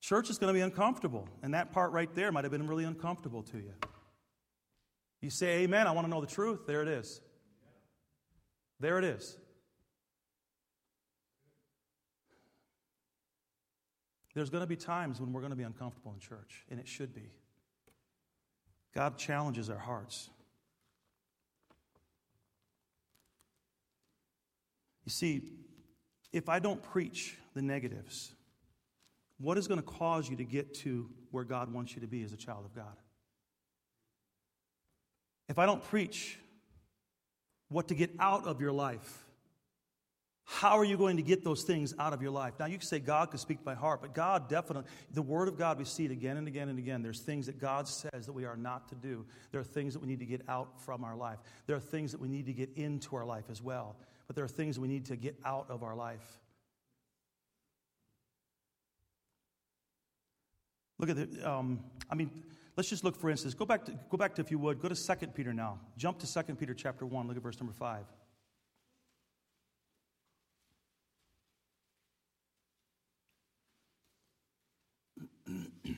Church 0.01 0.29
is 0.29 0.39
going 0.39 0.51
to 0.51 0.57
be 0.57 0.61
uncomfortable, 0.61 1.27
and 1.43 1.53
that 1.53 1.71
part 1.71 1.91
right 1.91 2.09
there 2.15 2.31
might 2.31 2.45
have 2.45 2.51
been 2.51 2.67
really 2.67 2.85
uncomfortable 2.85 3.43
to 3.43 3.57
you. 3.57 3.73
You 5.21 5.29
say, 5.29 5.63
Amen, 5.63 5.87
I 5.87 5.91
want 5.91 6.05
to 6.05 6.11
know 6.11 6.21
the 6.21 6.27
truth. 6.27 6.65
There 6.65 6.81
it 6.81 6.87
is. 6.87 7.21
There 8.79 8.97
it 8.97 9.03
is. 9.03 9.37
There's 14.33 14.49
going 14.49 14.61
to 14.61 14.67
be 14.67 14.77
times 14.77 15.19
when 15.19 15.33
we're 15.33 15.41
going 15.41 15.51
to 15.51 15.57
be 15.57 15.63
uncomfortable 15.63 16.13
in 16.13 16.19
church, 16.19 16.65
and 16.69 16.79
it 16.79 16.87
should 16.87 17.13
be. 17.13 17.29
God 18.93 19.17
challenges 19.17 19.69
our 19.69 19.77
hearts. 19.77 20.29
You 25.05 25.11
see, 25.11 25.41
if 26.31 26.47
I 26.47 26.59
don't 26.59 26.81
preach 26.81 27.35
the 27.53 27.61
negatives, 27.61 28.31
what 29.39 29.57
is 29.57 29.67
going 29.67 29.79
to 29.79 29.85
cause 29.85 30.29
you 30.29 30.37
to 30.37 30.43
get 30.43 30.73
to 30.75 31.09
where 31.31 31.43
God 31.43 31.73
wants 31.73 31.95
you 31.95 32.01
to 32.01 32.07
be 32.07 32.23
as 32.23 32.31
a 32.31 32.37
child 32.37 32.65
of 32.65 32.75
God? 32.75 32.95
If 35.49 35.57
I 35.57 35.65
don't 35.65 35.83
preach 35.83 36.37
what 37.67 37.87
to 37.89 37.95
get 37.95 38.11
out 38.19 38.45
of 38.45 38.61
your 38.61 38.71
life, 38.71 39.25
how 40.45 40.79
are 40.79 40.83
you 40.83 40.97
going 40.97 41.17
to 41.17 41.23
get 41.23 41.43
those 41.43 41.63
things 41.63 41.93
out 41.99 42.11
of 42.13 42.23
your 42.23 42.31
life? 42.31 42.53
Now, 42.59 42.65
you 42.65 42.77
can 42.77 42.87
say 42.87 42.99
God 42.99 43.29
could 43.29 43.39
speak 43.39 43.59
my 43.65 43.75
heart, 43.75 44.01
but 44.01 44.15
God 44.15 44.49
definitely, 44.49 44.89
the 45.13 45.21
Word 45.21 45.47
of 45.47 45.57
God, 45.57 45.77
we 45.77 45.85
see 45.85 46.05
it 46.05 46.11
again 46.11 46.37
and 46.37 46.47
again 46.47 46.69
and 46.69 46.79
again. 46.79 47.03
There's 47.03 47.19
things 47.19 47.45
that 47.45 47.59
God 47.59 47.87
says 47.87 48.25
that 48.25 48.33
we 48.33 48.45
are 48.45 48.57
not 48.57 48.89
to 48.89 48.95
do. 48.95 49.25
There 49.51 49.61
are 49.61 49.65
things 49.65 49.93
that 49.93 49.99
we 49.99 50.07
need 50.07 50.19
to 50.19 50.25
get 50.25 50.41
out 50.47 50.81
from 50.81 51.03
our 51.03 51.15
life. 51.15 51.37
There 51.67 51.75
are 51.75 51.79
things 51.79 52.11
that 52.13 52.21
we 52.21 52.27
need 52.27 52.47
to 52.47 52.53
get 52.53 52.69
into 52.75 53.15
our 53.15 53.25
life 53.25 53.45
as 53.51 53.61
well. 53.61 53.95
But 54.25 54.35
there 54.35 54.45
are 54.45 54.49
things 54.49 54.79
we 54.79 54.87
need 54.87 55.05
to 55.05 55.15
get 55.15 55.35
out 55.45 55.67
of 55.69 55.83
our 55.83 55.95
life. 55.95 56.39
Look 60.97 61.09
at 61.09 61.15
the, 61.15 61.49
um, 61.49 61.79
I 62.09 62.15
mean, 62.15 62.31
let's 62.79 62.87
just 62.87 63.03
look 63.03 63.17
for 63.17 63.29
instance. 63.29 63.53
Go 63.53 63.65
back 63.65 63.83
to, 63.87 63.91
go 64.09 64.15
back 64.15 64.35
to, 64.35 64.41
if 64.41 64.49
you 64.51 64.57
would, 64.57 64.79
go 64.79 64.87
to 64.87 64.95
2 64.95 65.27
Peter 65.35 65.51
now. 65.51 65.81
Jump 65.97 66.17
to 66.19 66.33
2 66.33 66.55
Peter 66.55 66.73
chapter 66.73 67.05
1. 67.05 67.27
Look 67.27 67.35
at 67.35 67.43
verse 67.43 67.59
number 67.59 67.73
5. 67.73 68.05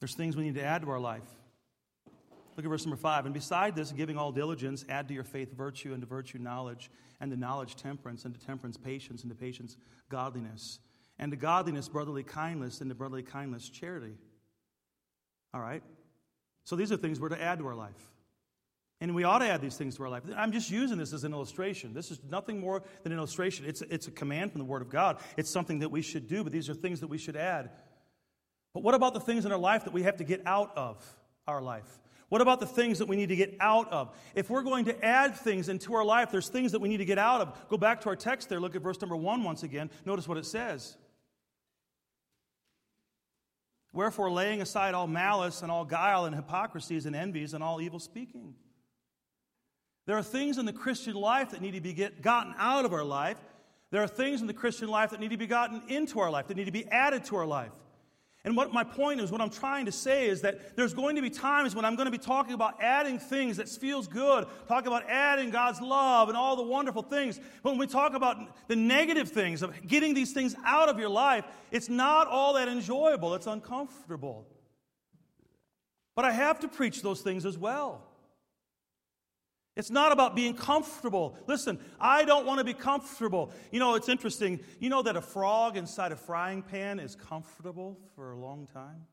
There's 0.00 0.14
things 0.14 0.36
we 0.36 0.44
need 0.44 0.56
to 0.56 0.62
add 0.62 0.82
to 0.82 0.90
our 0.90 1.00
life. 1.00 1.37
Look 2.58 2.64
at 2.64 2.70
verse 2.70 2.84
number 2.84 2.96
five. 2.96 3.24
And 3.24 3.32
beside 3.32 3.76
this, 3.76 3.92
giving 3.92 4.18
all 4.18 4.32
diligence, 4.32 4.84
add 4.88 5.06
to 5.06 5.14
your 5.14 5.22
faith 5.22 5.56
virtue, 5.56 5.92
and 5.92 6.02
to 6.02 6.08
virtue 6.08 6.38
knowledge, 6.38 6.90
and 7.20 7.30
to 7.30 7.36
knowledge 7.36 7.76
temperance, 7.76 8.24
and 8.24 8.34
to 8.34 8.44
temperance 8.44 8.76
patience, 8.76 9.22
and 9.22 9.30
to 9.30 9.36
patience 9.36 9.76
godliness, 10.08 10.80
and 11.20 11.30
to 11.30 11.36
godliness 11.36 11.88
brotherly 11.88 12.24
kindness, 12.24 12.80
and 12.80 12.90
to 12.90 12.96
brotherly 12.96 13.22
kindness 13.22 13.68
charity. 13.68 14.16
All 15.54 15.60
right? 15.60 15.84
So 16.64 16.74
these 16.74 16.90
are 16.90 16.96
things 16.96 17.20
we're 17.20 17.28
to 17.28 17.40
add 17.40 17.60
to 17.60 17.66
our 17.68 17.76
life. 17.76 18.10
And 19.00 19.14
we 19.14 19.22
ought 19.22 19.38
to 19.38 19.46
add 19.46 19.60
these 19.60 19.76
things 19.76 19.94
to 19.98 20.02
our 20.02 20.08
life. 20.08 20.24
I'm 20.36 20.50
just 20.50 20.68
using 20.68 20.98
this 20.98 21.12
as 21.12 21.22
an 21.22 21.32
illustration. 21.32 21.94
This 21.94 22.10
is 22.10 22.18
nothing 22.28 22.58
more 22.58 22.82
than 23.04 23.12
an 23.12 23.18
illustration. 23.18 23.66
It's, 23.68 23.82
it's 23.82 24.08
a 24.08 24.10
command 24.10 24.50
from 24.50 24.58
the 24.58 24.64
Word 24.64 24.82
of 24.82 24.90
God. 24.90 25.18
It's 25.36 25.48
something 25.48 25.78
that 25.78 25.92
we 25.92 26.02
should 26.02 26.26
do, 26.26 26.42
but 26.42 26.52
these 26.52 26.68
are 26.68 26.74
things 26.74 26.98
that 27.02 27.08
we 27.08 27.18
should 27.18 27.36
add. 27.36 27.70
But 28.74 28.82
what 28.82 28.96
about 28.96 29.14
the 29.14 29.20
things 29.20 29.44
in 29.44 29.52
our 29.52 29.58
life 29.58 29.84
that 29.84 29.92
we 29.92 30.02
have 30.02 30.16
to 30.16 30.24
get 30.24 30.44
out 30.44 30.76
of 30.76 31.00
our 31.46 31.62
life? 31.62 32.00
What 32.28 32.42
about 32.42 32.60
the 32.60 32.66
things 32.66 32.98
that 32.98 33.08
we 33.08 33.16
need 33.16 33.30
to 33.30 33.36
get 33.36 33.56
out 33.58 33.90
of? 33.90 34.14
If 34.34 34.50
we're 34.50 34.62
going 34.62 34.84
to 34.86 35.04
add 35.04 35.34
things 35.36 35.68
into 35.68 35.94
our 35.94 36.04
life, 36.04 36.30
there's 36.30 36.48
things 36.48 36.72
that 36.72 36.80
we 36.80 36.88
need 36.88 36.98
to 36.98 37.06
get 37.06 37.18
out 37.18 37.40
of. 37.40 37.68
Go 37.68 37.78
back 37.78 38.02
to 38.02 38.10
our 38.10 38.16
text 38.16 38.48
there. 38.48 38.60
Look 38.60 38.76
at 38.76 38.82
verse 38.82 39.00
number 39.00 39.16
one 39.16 39.44
once 39.44 39.62
again. 39.62 39.90
Notice 40.04 40.28
what 40.28 40.36
it 40.36 40.44
says. 40.44 40.96
Wherefore, 43.94 44.30
laying 44.30 44.60
aside 44.60 44.94
all 44.94 45.06
malice 45.06 45.62
and 45.62 45.72
all 45.72 45.86
guile 45.86 46.26
and 46.26 46.36
hypocrisies 46.36 47.06
and 47.06 47.16
envies 47.16 47.54
and 47.54 47.64
all 47.64 47.80
evil 47.80 47.98
speaking. 47.98 48.54
There 50.04 50.16
are 50.16 50.22
things 50.22 50.58
in 50.58 50.66
the 50.66 50.72
Christian 50.72 51.14
life 51.14 51.50
that 51.50 51.62
need 51.62 51.74
to 51.74 51.80
be 51.80 51.94
get, 51.94 52.20
gotten 52.20 52.54
out 52.58 52.84
of 52.84 52.92
our 52.92 53.04
life. 53.04 53.38
There 53.90 54.02
are 54.02 54.08
things 54.08 54.42
in 54.42 54.46
the 54.46 54.54
Christian 54.54 54.88
life 54.88 55.10
that 55.10 55.20
need 55.20 55.30
to 55.30 55.38
be 55.38 55.46
gotten 55.46 55.82
into 55.88 56.20
our 56.20 56.30
life, 56.30 56.48
that 56.48 56.56
need 56.56 56.66
to 56.66 56.72
be 56.72 56.86
added 56.88 57.24
to 57.24 57.36
our 57.36 57.46
life. 57.46 57.72
And 58.48 58.56
what 58.56 58.72
my 58.72 58.82
point 58.82 59.20
is, 59.20 59.30
what 59.30 59.42
I'm 59.42 59.50
trying 59.50 59.84
to 59.84 59.92
say 59.92 60.26
is 60.26 60.40
that 60.40 60.74
there's 60.74 60.94
going 60.94 61.16
to 61.16 61.20
be 61.20 61.28
times 61.28 61.76
when 61.76 61.84
I'm 61.84 61.96
going 61.96 62.06
to 62.06 62.10
be 62.10 62.16
talking 62.16 62.54
about 62.54 62.80
adding 62.80 63.18
things 63.18 63.58
that 63.58 63.68
feels 63.68 64.08
good, 64.08 64.46
talking 64.66 64.86
about 64.86 65.04
adding 65.06 65.50
God's 65.50 65.82
love 65.82 66.30
and 66.30 66.38
all 66.38 66.56
the 66.56 66.62
wonderful 66.62 67.02
things. 67.02 67.38
But 67.62 67.72
when 67.72 67.78
we 67.78 67.86
talk 67.86 68.14
about 68.14 68.38
the 68.66 68.74
negative 68.74 69.28
things 69.28 69.60
of 69.60 69.74
getting 69.86 70.14
these 70.14 70.32
things 70.32 70.56
out 70.64 70.88
of 70.88 70.98
your 70.98 71.10
life, 71.10 71.44
it's 71.70 71.90
not 71.90 72.26
all 72.26 72.54
that 72.54 72.68
enjoyable. 72.68 73.34
It's 73.34 73.46
uncomfortable. 73.46 74.46
But 76.16 76.24
I 76.24 76.32
have 76.32 76.58
to 76.60 76.68
preach 76.68 77.02
those 77.02 77.20
things 77.20 77.44
as 77.44 77.58
well. 77.58 78.07
It's 79.78 79.90
not 79.90 80.10
about 80.10 80.34
being 80.34 80.54
comfortable. 80.54 81.38
Listen, 81.46 81.78
I 82.00 82.24
don't 82.24 82.44
want 82.44 82.58
to 82.58 82.64
be 82.64 82.74
comfortable. 82.74 83.52
You 83.70 83.78
know, 83.78 83.94
it's 83.94 84.08
interesting. 84.08 84.58
You 84.80 84.90
know 84.90 85.02
that 85.02 85.16
a 85.16 85.20
frog 85.20 85.76
inside 85.76 86.10
a 86.10 86.16
frying 86.16 86.62
pan 86.62 86.98
is 86.98 87.14
comfortable 87.14 87.96
for 88.16 88.32
a 88.32 88.36
long 88.36 88.66
time? 88.66 89.06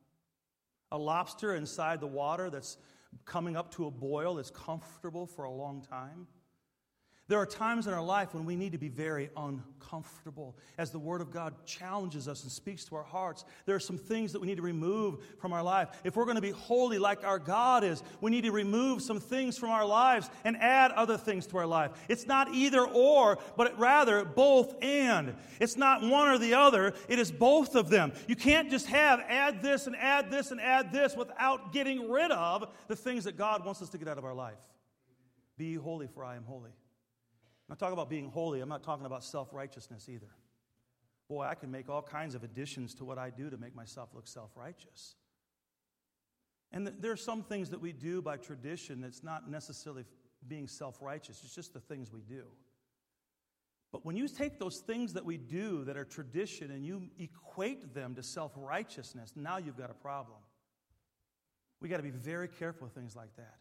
A 0.90 0.98
lobster 0.98 1.54
inside 1.54 2.00
the 2.00 2.08
water 2.08 2.50
that's 2.50 2.78
coming 3.24 3.56
up 3.56 3.70
to 3.76 3.86
a 3.86 3.92
boil 3.92 4.38
is 4.38 4.50
comfortable 4.50 5.24
for 5.24 5.44
a 5.44 5.50
long 5.52 5.82
time? 5.82 6.26
There 7.28 7.40
are 7.40 7.46
times 7.46 7.88
in 7.88 7.92
our 7.92 8.02
life 8.02 8.34
when 8.34 8.44
we 8.44 8.54
need 8.54 8.70
to 8.70 8.78
be 8.78 8.88
very 8.88 9.30
uncomfortable. 9.36 10.56
As 10.78 10.92
the 10.92 10.98
Word 11.00 11.20
of 11.20 11.32
God 11.32 11.54
challenges 11.66 12.28
us 12.28 12.44
and 12.44 12.52
speaks 12.52 12.84
to 12.84 12.94
our 12.94 13.02
hearts, 13.02 13.44
there 13.64 13.74
are 13.74 13.80
some 13.80 13.98
things 13.98 14.32
that 14.32 14.40
we 14.40 14.46
need 14.46 14.58
to 14.58 14.62
remove 14.62 15.18
from 15.40 15.52
our 15.52 15.62
life. 15.62 15.88
If 16.04 16.14
we're 16.14 16.24
going 16.24 16.36
to 16.36 16.40
be 16.40 16.52
holy 16.52 16.98
like 16.98 17.24
our 17.24 17.40
God 17.40 17.82
is, 17.82 18.00
we 18.20 18.30
need 18.30 18.44
to 18.44 18.52
remove 18.52 19.02
some 19.02 19.18
things 19.18 19.58
from 19.58 19.70
our 19.70 19.84
lives 19.84 20.30
and 20.44 20.56
add 20.58 20.92
other 20.92 21.16
things 21.16 21.48
to 21.48 21.58
our 21.58 21.66
life. 21.66 21.90
It's 22.08 22.28
not 22.28 22.54
either 22.54 22.86
or, 22.86 23.38
but 23.56 23.76
rather 23.76 24.24
both 24.24 24.76
and. 24.80 25.34
It's 25.58 25.76
not 25.76 26.02
one 26.02 26.28
or 26.28 26.38
the 26.38 26.54
other, 26.54 26.94
it 27.08 27.18
is 27.18 27.32
both 27.32 27.74
of 27.74 27.88
them. 27.88 28.12
You 28.28 28.36
can't 28.36 28.70
just 28.70 28.86
have 28.86 29.18
add 29.28 29.62
this 29.62 29.88
and 29.88 29.96
add 29.96 30.30
this 30.30 30.52
and 30.52 30.60
add 30.60 30.92
this 30.92 31.16
without 31.16 31.72
getting 31.72 32.08
rid 32.08 32.30
of 32.30 32.72
the 32.86 32.94
things 32.94 33.24
that 33.24 33.36
God 33.36 33.64
wants 33.64 33.82
us 33.82 33.88
to 33.88 33.98
get 33.98 34.06
out 34.06 34.18
of 34.18 34.24
our 34.24 34.34
life. 34.34 34.54
Be 35.58 35.74
holy, 35.74 36.06
for 36.06 36.24
I 36.24 36.36
am 36.36 36.44
holy. 36.44 36.70
I'm 37.68 37.76
talking 37.76 37.94
about 37.94 38.08
being 38.08 38.30
holy. 38.30 38.60
I'm 38.60 38.68
not 38.68 38.82
talking 38.82 39.06
about 39.06 39.24
self 39.24 39.52
righteousness 39.52 40.08
either. 40.08 40.30
Boy, 41.28 41.44
I 41.44 41.54
can 41.54 41.70
make 41.70 41.88
all 41.88 42.02
kinds 42.02 42.34
of 42.34 42.44
additions 42.44 42.94
to 42.94 43.04
what 43.04 43.18
I 43.18 43.30
do 43.30 43.50
to 43.50 43.56
make 43.56 43.74
myself 43.74 44.10
look 44.14 44.28
self 44.28 44.50
righteous. 44.54 45.16
And 46.72 46.86
there 47.00 47.12
are 47.12 47.16
some 47.16 47.42
things 47.42 47.70
that 47.70 47.80
we 47.80 47.92
do 47.92 48.20
by 48.22 48.36
tradition 48.36 49.00
that's 49.00 49.22
not 49.22 49.50
necessarily 49.50 50.04
being 50.46 50.68
self 50.68 51.00
righteous, 51.00 51.42
it's 51.44 51.54
just 51.54 51.72
the 51.72 51.80
things 51.80 52.12
we 52.12 52.20
do. 52.20 52.44
But 53.92 54.04
when 54.04 54.16
you 54.16 54.28
take 54.28 54.58
those 54.58 54.80
things 54.80 55.12
that 55.14 55.24
we 55.24 55.36
do 55.36 55.84
that 55.84 55.96
are 55.96 56.04
tradition 56.04 56.70
and 56.70 56.84
you 56.84 57.08
equate 57.18 57.94
them 57.94 58.14
to 58.16 58.22
self 58.22 58.52
righteousness, 58.56 59.32
now 59.34 59.56
you've 59.56 59.78
got 59.78 59.90
a 59.90 59.94
problem. 59.94 60.38
We 61.80 61.88
got 61.88 61.98
to 61.98 62.02
be 62.02 62.10
very 62.10 62.48
careful 62.48 62.86
with 62.86 62.94
things 62.94 63.16
like 63.16 63.34
that. 63.36 63.58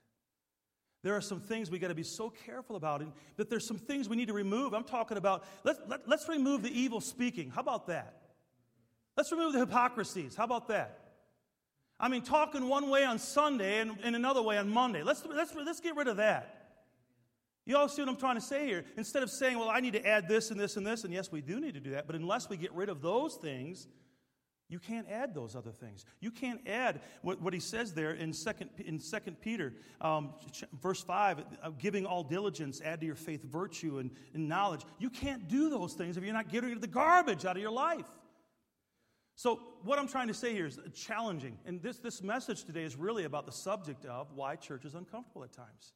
There 1.05 1.15
are 1.15 1.21
some 1.21 1.39
things 1.39 1.69
we 1.69 1.77
got 1.77 1.89
to 1.89 1.93
be 1.93 2.01
so 2.01 2.31
careful 2.31 2.75
about, 2.75 3.01
and 3.01 3.13
that 3.37 3.47
there's 3.47 3.67
some 3.67 3.77
things 3.77 4.09
we 4.09 4.15
need 4.15 4.29
to 4.29 4.33
remove. 4.33 4.73
I'm 4.73 4.83
talking 4.83 5.17
about, 5.17 5.45
let's, 5.63 5.79
let, 5.87 5.99
us 5.99 6.07
let 6.07 6.19
us 6.21 6.27
remove 6.27 6.63
the 6.63 6.71
evil 6.71 6.99
speaking. 6.99 7.51
How 7.51 7.61
about 7.61 7.85
that? 7.85 8.23
Let's 9.15 9.31
remove 9.31 9.53
the 9.53 9.59
hypocrisies. 9.59 10.35
How 10.35 10.45
about 10.45 10.67
that? 10.69 10.99
I 11.99 12.09
mean, 12.09 12.23
talking 12.23 12.67
one 12.67 12.89
way 12.89 13.03
on 13.03 13.19
Sunday 13.19 13.81
and, 13.81 13.99
and 14.03 14.15
another 14.15 14.41
way 14.41 14.57
on 14.57 14.67
Monday. 14.67 15.03
Let's, 15.03 15.23
let's, 15.27 15.53
let's 15.53 15.79
get 15.79 15.95
rid 15.95 16.07
of 16.07 16.17
that. 16.17 16.71
You 17.67 17.77
all 17.77 17.87
see 17.87 18.01
what 18.01 18.09
I'm 18.09 18.17
trying 18.17 18.37
to 18.37 18.41
say 18.41 18.65
here? 18.65 18.83
Instead 18.97 19.21
of 19.21 19.29
saying, 19.29 19.59
well, 19.59 19.69
I 19.69 19.81
need 19.81 19.93
to 19.93 20.03
add 20.03 20.27
this 20.27 20.49
and 20.49 20.59
this 20.59 20.75
and 20.75 20.87
this, 20.87 21.03
and 21.03 21.13
yes, 21.13 21.31
we 21.31 21.41
do 21.41 21.59
need 21.59 21.75
to 21.75 21.79
do 21.79 21.91
that, 21.91 22.07
but 22.07 22.15
unless 22.15 22.49
we 22.49 22.57
get 22.57 22.73
rid 22.73 22.89
of 22.89 23.03
those 23.03 23.35
things, 23.35 23.87
you 24.67 24.79
can't 24.79 25.07
add 25.09 25.35
those 25.35 25.55
other 25.55 25.71
things. 25.71 26.05
You 26.19 26.31
can't 26.31 26.61
add 26.67 27.01
what, 27.21 27.39
what 27.41 27.53
he 27.53 27.59
says 27.59 27.93
there 27.93 28.11
in 28.11 28.33
Second, 28.33 28.71
in 28.83 28.99
Second 28.99 29.39
Peter, 29.39 29.73
um, 30.01 30.33
verse 30.81 31.03
5, 31.03 31.39
uh, 31.61 31.69
giving 31.77 32.05
all 32.05 32.23
diligence, 32.23 32.81
add 32.83 32.99
to 33.01 33.05
your 33.05 33.15
faith 33.15 33.43
virtue 33.43 33.99
and, 33.99 34.09
and 34.33 34.49
knowledge. 34.49 34.81
You 34.97 35.11
can't 35.11 35.47
do 35.47 35.69
those 35.69 35.93
things 35.93 36.17
if 36.17 36.23
you're 36.23 36.33
not 36.33 36.49
getting 36.49 36.79
the 36.79 36.87
garbage 36.87 37.45
out 37.45 37.55
of 37.55 37.61
your 37.61 37.71
life. 37.71 38.07
So, 39.35 39.59
what 39.83 39.99
I'm 39.99 40.07
trying 40.07 40.29
to 40.29 40.33
say 40.33 40.53
here 40.53 40.65
is 40.65 40.79
challenging. 40.95 41.57
And 41.65 41.81
this, 41.81 41.97
this 41.99 42.23
message 42.23 42.63
today 42.63 42.83
is 42.83 42.95
really 42.95 43.25
about 43.25 43.45
the 43.45 43.51
subject 43.51 44.05
of 44.05 44.31
why 44.33 44.55
church 44.55 44.85
is 44.85 44.95
uncomfortable 44.95 45.43
at 45.43 45.51
times. 45.51 45.93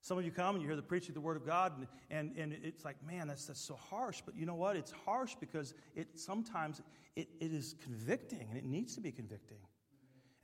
Some 0.00 0.18
of 0.18 0.24
you 0.24 0.30
come 0.30 0.54
and 0.54 0.62
you 0.62 0.68
hear 0.68 0.76
the 0.76 0.82
preaching 0.82 1.10
of 1.10 1.14
the 1.14 1.20
Word 1.20 1.36
of 1.36 1.44
God, 1.44 1.72
and, 1.76 1.86
and, 2.10 2.36
and 2.36 2.64
it's 2.64 2.84
like, 2.84 2.96
man, 3.04 3.28
that's, 3.28 3.46
that's 3.46 3.60
so 3.60 3.74
harsh. 3.74 4.22
But 4.24 4.36
you 4.36 4.46
know 4.46 4.54
what? 4.54 4.76
It's 4.76 4.92
harsh 5.04 5.34
because 5.38 5.74
it 5.94 6.18
sometimes 6.18 6.80
it, 7.16 7.28
it 7.40 7.52
is 7.52 7.74
convicting, 7.82 8.46
and 8.48 8.56
it 8.56 8.64
needs 8.64 8.94
to 8.94 9.00
be 9.00 9.10
convicting. 9.10 9.58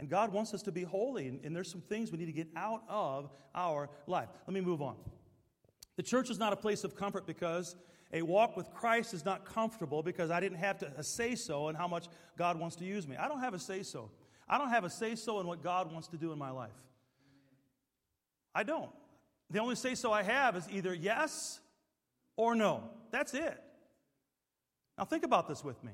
And 0.01 0.09
God 0.09 0.33
wants 0.33 0.53
us 0.55 0.63
to 0.63 0.73
be 0.73 0.83
holy, 0.83 1.29
and, 1.29 1.45
and 1.45 1.55
there's 1.55 1.71
some 1.71 1.81
things 1.81 2.11
we 2.11 2.19
need 2.19 2.27
to 2.27 2.33
get 2.33 2.49
out 2.57 2.83
of 2.89 3.31
our 3.55 3.89
life. 4.07 4.29
Let 4.47 4.55
me 4.55 4.61
move 4.61 4.83
on. 4.83 4.97
The 5.97 6.03
church 6.03 6.31
is 6.31 6.39
not 6.39 6.53
a 6.53 6.57
place 6.57 6.83
of 6.83 6.97
comfort 6.97 7.27
because 7.27 7.77
a 8.13 8.23
walk 8.23 8.57
with 8.57 8.71
Christ 8.73 9.15
is 9.15 9.25
not 9.25 9.45
comfortable 9.45 10.03
because 10.03 10.31
I 10.31 10.41
didn't 10.41 10.59
have 10.59 10.79
to 10.79 11.03
say 11.03 11.37
so 11.37 11.69
in 11.69 11.77
how 11.77 11.87
much 11.87 12.09
God 12.37 12.59
wants 12.59 12.77
to 12.77 12.85
use 12.85 13.07
me. 13.07 13.17
I 13.17 13.29
don't 13.29 13.41
have 13.41 13.55
a 13.55 13.59
say 13.59 13.83
so. 13.83 14.11
I 14.49 14.59
don't 14.59 14.71
have 14.71 14.85
a 14.85 14.91
say 14.91 15.15
so 15.15 15.41
in 15.41 15.47
what 15.47 15.63
God 15.63 15.93
wants 15.93 16.09
to 16.09 16.17
do 16.17 16.33
in 16.33 16.39
my 16.39 16.51
life. 16.51 16.71
I 18.55 18.63
don't. 18.63 18.91
The 19.51 19.61
only 19.61 19.77
say 19.77 19.95
so 19.95 20.13
I 20.13 20.23
have 20.23 20.57
is 20.57 20.67
either 20.71 20.95
yes 20.95 21.61
or 22.37 22.55
no. 22.55 22.85
That's 23.11 23.35
it. 23.35 23.63
Now, 24.99 25.05
think 25.05 25.25
about 25.25 25.49
this 25.49 25.65
with 25.65 25.83
me. 25.83 25.93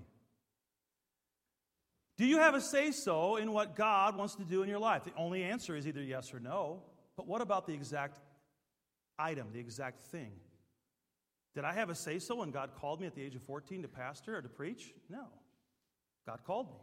Do 2.16 2.26
you 2.26 2.38
have 2.38 2.54
a 2.54 2.60
say 2.60 2.90
so 2.90 3.36
in 3.36 3.52
what 3.52 3.76
God 3.76 4.16
wants 4.16 4.34
to 4.36 4.44
do 4.44 4.62
in 4.62 4.68
your 4.68 4.78
life? 4.78 5.04
The 5.04 5.14
only 5.16 5.42
answer 5.42 5.74
is 5.74 5.86
either 5.86 6.02
yes 6.02 6.34
or 6.34 6.40
no. 6.40 6.82
But 7.16 7.26
what 7.26 7.40
about 7.40 7.66
the 7.66 7.72
exact 7.72 8.18
item, 9.18 9.48
the 9.52 9.58
exact 9.58 10.02
thing? 10.04 10.32
Did 11.54 11.64
I 11.64 11.72
have 11.72 11.90
a 11.90 11.94
say 11.94 12.18
so 12.18 12.36
when 12.36 12.50
God 12.50 12.70
called 12.78 13.00
me 13.00 13.06
at 13.06 13.14
the 13.14 13.22
age 13.22 13.34
of 13.34 13.42
14 13.42 13.82
to 13.82 13.88
pastor 13.88 14.36
or 14.36 14.42
to 14.42 14.48
preach? 14.48 14.92
No. 15.08 15.24
God 16.26 16.40
called 16.46 16.68
me. 16.68 16.76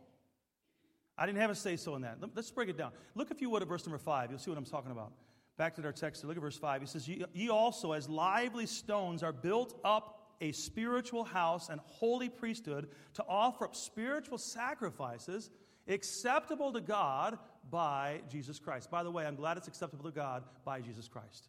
I 1.18 1.26
didn't 1.26 1.40
have 1.40 1.50
a 1.50 1.56
say 1.56 1.78
so 1.78 1.96
in 1.96 2.02
that. 2.02 2.18
Let's 2.36 2.52
break 2.52 2.70
it 2.70 2.78
down. 2.78 2.92
Look, 3.16 3.32
if 3.32 3.42
you 3.42 3.50
would, 3.50 3.62
at 3.62 3.68
verse 3.68 3.86
number 3.86 3.98
five. 3.98 4.30
You'll 4.30 4.40
see 4.40 4.52
what 4.52 4.58
I'm 4.58 4.66
talking 4.66 4.92
about. 4.92 5.14
Back 5.58 5.76
to 5.76 5.84
our 5.84 5.92
text, 5.92 6.24
look 6.24 6.38
at 6.38 6.42
verse 6.42 6.58
5. 6.58 6.82
He 6.82 6.88
says, 6.88 7.08
Ye 7.08 7.50
also, 7.50 7.94
as 7.94 8.08
lively 8.08 8.68
stones, 8.68 9.24
are 9.24 9.34
built 9.34 9.80
up 9.84 10.36
a 10.40 10.52
spiritual 10.52 11.24
house 11.24 11.70
and 11.70 11.82
holy 11.86 12.30
priesthood 12.30 12.90
to 13.16 13.26
offer 13.28 13.66
up 13.66 13.76
spiritual 13.76 14.38
sacrifices 14.38 15.50
acceptable 15.88 16.72
to 16.74 16.82
God 16.82 17.40
by 17.72 18.22
Jesus 18.30 18.60
Christ. 18.60 18.92
By 18.92 19.04
the 19.04 19.12
way, 19.12 19.26
I'm 19.26 19.36
glad 19.36 19.58
it's 19.58 19.68
acceptable 19.68 20.06
to 20.06 20.12
God 20.12 20.44
by 20.64 20.82
Jesus 20.82 21.08
Christ. 21.08 21.48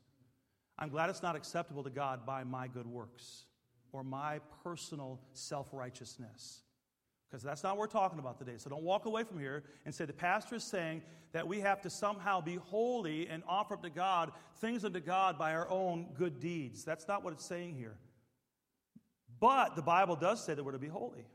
I'm 0.78 0.88
glad 0.88 1.10
it's 1.10 1.22
not 1.22 1.36
acceptable 1.36 1.82
to 1.82 1.90
God 1.90 2.24
by 2.24 2.44
my 2.44 2.68
good 2.68 2.86
works 2.86 3.44
or 3.92 4.04
my 4.04 4.40
personal 4.62 5.20
self 5.32 5.68
righteousness. 5.72 6.62
Because 7.30 7.42
that's 7.42 7.62
not 7.62 7.76
what 7.76 7.80
we're 7.80 8.00
talking 8.00 8.18
about 8.18 8.38
today. 8.38 8.54
So 8.56 8.70
don't 8.70 8.82
walk 8.82 9.04
away 9.04 9.22
from 9.22 9.38
here 9.38 9.64
and 9.84 9.94
say 9.94 10.06
the 10.06 10.12
pastor 10.14 10.56
is 10.56 10.64
saying 10.64 11.02
that 11.32 11.46
we 11.46 11.60
have 11.60 11.82
to 11.82 11.90
somehow 11.90 12.40
be 12.40 12.56
holy 12.56 13.28
and 13.28 13.42
offer 13.46 13.74
up 13.74 13.82
to 13.82 13.90
God 13.90 14.32
things 14.60 14.84
unto 14.84 15.00
God 15.00 15.38
by 15.38 15.52
our 15.52 15.68
own 15.68 16.06
good 16.16 16.40
deeds. 16.40 16.84
That's 16.84 17.06
not 17.06 17.22
what 17.22 17.34
it's 17.34 17.44
saying 17.44 17.76
here. 17.76 17.96
But 19.40 19.76
the 19.76 19.82
Bible 19.82 20.16
does 20.16 20.42
say 20.42 20.54
that 20.54 20.64
we're 20.64 20.72
to 20.72 20.78
be 20.78 20.88
holy. 20.88 21.26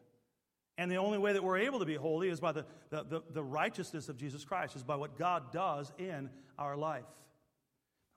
And 0.78 0.90
the 0.90 0.96
only 0.96 1.20
way 1.20 1.34
that 1.34 1.44
we're 1.44 1.60
able 1.60 1.80
to 1.80 1.86
be 1.86 1.96
holy 1.96 2.30
is 2.30 2.40
by 2.40 2.52
the, 2.52 2.66
the, 2.90 3.04
the, 3.04 3.24
the, 3.32 3.44
righteousness 3.44 4.10
of 4.10 4.18
Jesus 4.18 4.44
Christ, 4.44 4.76
is 4.76 4.84
by 4.84 4.96
what 4.96 5.18
God 5.18 5.52
does 5.52 5.94
in 6.00 6.32
our 6.58 6.76
life. 6.76 7.06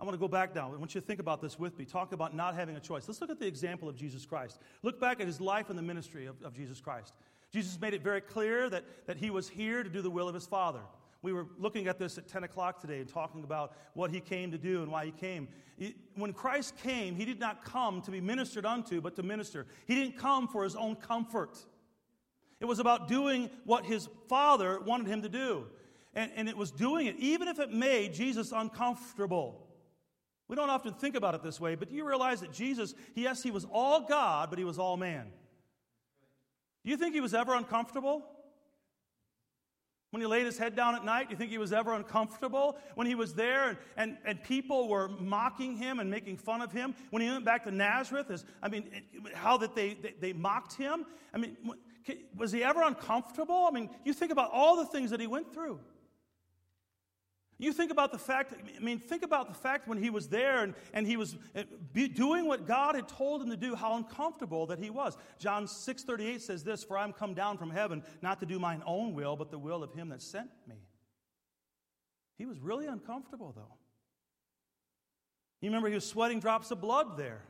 I 0.01 0.05
want 0.05 0.15
to 0.15 0.19
go 0.19 0.29
back 0.29 0.55
now. 0.55 0.73
I 0.73 0.77
want 0.77 0.95
you 0.95 1.01
to 1.01 1.07
think 1.07 1.21
about 1.21 1.43
this 1.43 1.59
with 1.59 1.79
me. 1.79 1.85
Talk 1.85 2.13
about 2.13 2.35
not 2.35 2.55
having 2.55 2.77
a 2.77 2.81
choice. 2.81 3.07
Let's 3.07 3.21
look 3.21 3.31
at 3.31 3.39
the 3.39 3.47
example 3.47 3.89
of 3.89 3.97
Jesus 3.97 4.25
Christ. 4.25 4.59
Look 4.83 5.01
back 5.01 5.21
at 5.21 5.27
his 5.27 5.41
life 5.41 5.69
and 5.69 5.79
the 5.79 5.83
ministry 5.83 6.27
of, 6.27 6.43
of 6.43 6.55
Jesus 6.55 6.81
Christ. 6.81 7.15
Jesus 7.57 7.81
made 7.81 7.95
it 7.95 8.03
very 8.03 8.21
clear 8.21 8.69
that, 8.69 8.85
that 9.07 9.17
he 9.17 9.31
was 9.31 9.49
here 9.49 9.83
to 9.83 9.89
do 9.89 10.03
the 10.03 10.11
will 10.11 10.29
of 10.29 10.35
his 10.35 10.45
Father. 10.45 10.83
We 11.23 11.33
were 11.33 11.47
looking 11.59 11.87
at 11.89 11.99
this 11.99 12.19
at 12.19 12.29
10 12.29 12.45
o'clock 12.45 12.83
today 12.83 13.01
and 13.01 13.09
talking 13.09 13.45
about 13.45 13.73
what 13.95 14.11
he 14.11 14.21
came 14.21 14.51
to 14.51 14.59
do 14.59 14.83
and 14.83 14.93
why 14.93 15.07
he 15.07 15.11
came. 15.11 15.49
When 16.17 16.35
Christ 16.35 16.77
came, 16.77 17.17
he 17.17 17.25
did 17.25 17.41
not 17.41 17.65
come 17.65 18.03
to 18.03 18.11
be 18.11 18.21
ministered 18.21 18.67
unto, 18.67 19.01
but 19.01 19.17
to 19.17 19.23
minister. 19.23 19.65
He 19.87 19.95
didn't 19.95 20.19
come 20.19 20.49
for 20.49 20.65
his 20.65 20.77
own 20.77 20.97
comfort. 20.97 21.57
It 22.61 22.67
was 22.67 22.79
about 22.79 23.09
doing 23.09 23.49
what 23.65 23.87
his 23.87 24.07
Father 24.29 24.79
wanted 24.79 25.07
him 25.07 25.23
to 25.23 25.31
do. 25.31 25.65
And, 26.13 26.31
and 26.37 26.51
it 26.51 26.59
was 26.59 26.71
doing 26.71 27.07
it, 27.07 27.17
even 27.17 27.49
if 27.49 27.59
it 27.59 27.73
made 27.73 28.13
Jesus 28.13 28.53
uncomfortable. 28.53 29.67
We 30.47 30.57
don't 30.57 30.69
often 30.69 30.93
think 30.93 31.17
about 31.17 31.35
it 31.35 31.43
this 31.43 31.59
way, 31.59 31.75
but 31.75 31.89
do 31.89 31.97
you 31.97 32.07
realize 32.07 32.43
that 32.43 32.53
Jesus, 32.53 32.95
yes, 33.15 33.43
he 33.43 33.51
was 33.51 33.67
all 33.73 34.03
God, 34.03 34.51
but 34.51 34.59
he 34.59 34.65
was 34.67 34.79
all 34.79 34.99
man? 34.99 35.33
Do 36.87 36.93
you 36.93 36.97
think 36.97 37.15
he 37.15 37.21
was 37.21 37.35
ever 37.35 37.57
uncomfortable? 37.57 38.25
When 40.13 40.21
he 40.21 40.27
laid 40.29 40.47
his 40.47 40.57
head 40.57 40.77
down 40.77 40.95
at 40.95 41.05
night, 41.05 41.25
do 41.25 41.33
you 41.33 41.37
think 41.37 41.51
he 41.51 41.59
was 41.59 41.73
ever 41.73 41.93
uncomfortable? 41.93 42.79
When 42.95 43.09
he 43.09 43.17
was 43.17 43.35
there 43.35 43.71
and, 43.71 43.79
and, 43.97 44.19
and 44.25 44.41
people 44.41 44.89
were 44.89 45.09
mocking 45.09 45.77
him 45.77 45.99
and 45.99 46.09
making 46.09 46.37
fun 46.37 46.63
of 46.63 46.71
him? 46.71 46.95
When 47.11 47.23
he 47.23 47.29
went 47.29 47.45
back 47.45 47.65
to 47.65 47.73
Nazareth, 47.73 48.31
as, 48.31 48.45
I 48.63 48.69
mean, 48.69 48.89
how 49.35 49.57
that 49.57 49.75
they, 49.75 49.95
they, 49.95 50.15
they 50.21 50.33
mocked 50.33 50.75
him? 50.75 51.07
I 51.35 51.39
mean, 51.39 51.57
was 52.37 52.53
he 52.53 52.63
ever 52.63 52.85
uncomfortable? 52.85 53.67
I 53.69 53.73
mean, 53.73 53.91
you 54.05 54.13
think 54.13 54.31
about 54.31 54.53
all 54.53 54.77
the 54.77 54.87
things 54.87 55.11
that 55.11 55.19
he 55.19 55.27
went 55.27 55.53
through. 55.53 55.81
You 57.59 57.73
think 57.73 57.91
about 57.91 58.13
the 58.13 58.19
fact, 58.19 58.53
I 58.77 58.81
mean, 58.81 58.99
think 58.99 59.23
about 59.23 59.49
the 59.49 59.55
fact 59.55 59.89
when 59.89 59.97
he 59.97 60.11
was 60.11 60.29
there 60.29 60.63
and, 60.63 60.75
and 60.93 61.07
he 61.07 61.17
was 61.17 61.37
uh, 61.55 61.63
doing 62.15 62.47
what 62.47 62.67
God 62.67 62.95
had 62.95 63.09
told 63.09 63.43
him 63.43 63.49
to 63.49 63.57
do, 63.57 63.75
how 63.75 63.97
uncomfortable 63.97 64.67
that 64.67 64.79
he 64.79 64.91
was. 64.91 65.17
John 65.39 65.65
6.38 65.65 66.43
says 66.43 66.65
this, 66.65 66.85
For 66.85 66.99
I 66.99 67.05
am 67.05 67.15
come 67.15 67.33
down 67.33 67.57
from 67.57 67.71
heaven, 67.71 68.03
not 68.21 68.41
to 68.41 68.47
do 68.47 68.59
mine 68.59 68.83
own 68.85 69.15
will, 69.15 69.37
but 69.37 69.51
the 69.51 69.59
will 69.59 69.83
of 69.83 69.95
him 69.95 70.11
that 70.11 70.21
sent 70.21 70.51
me. 70.69 70.77
He 72.37 72.45
was 72.45 72.61
really 72.61 72.87
uncomfortable, 72.87 73.55
though. 73.57 73.73
You 75.63 75.71
remember 75.71 75.89
he 75.89 75.95
was 75.95 76.07
sweating 76.07 76.41
drops 76.41 76.71
of 76.71 76.83
blood 76.83 77.17
there 77.17 77.41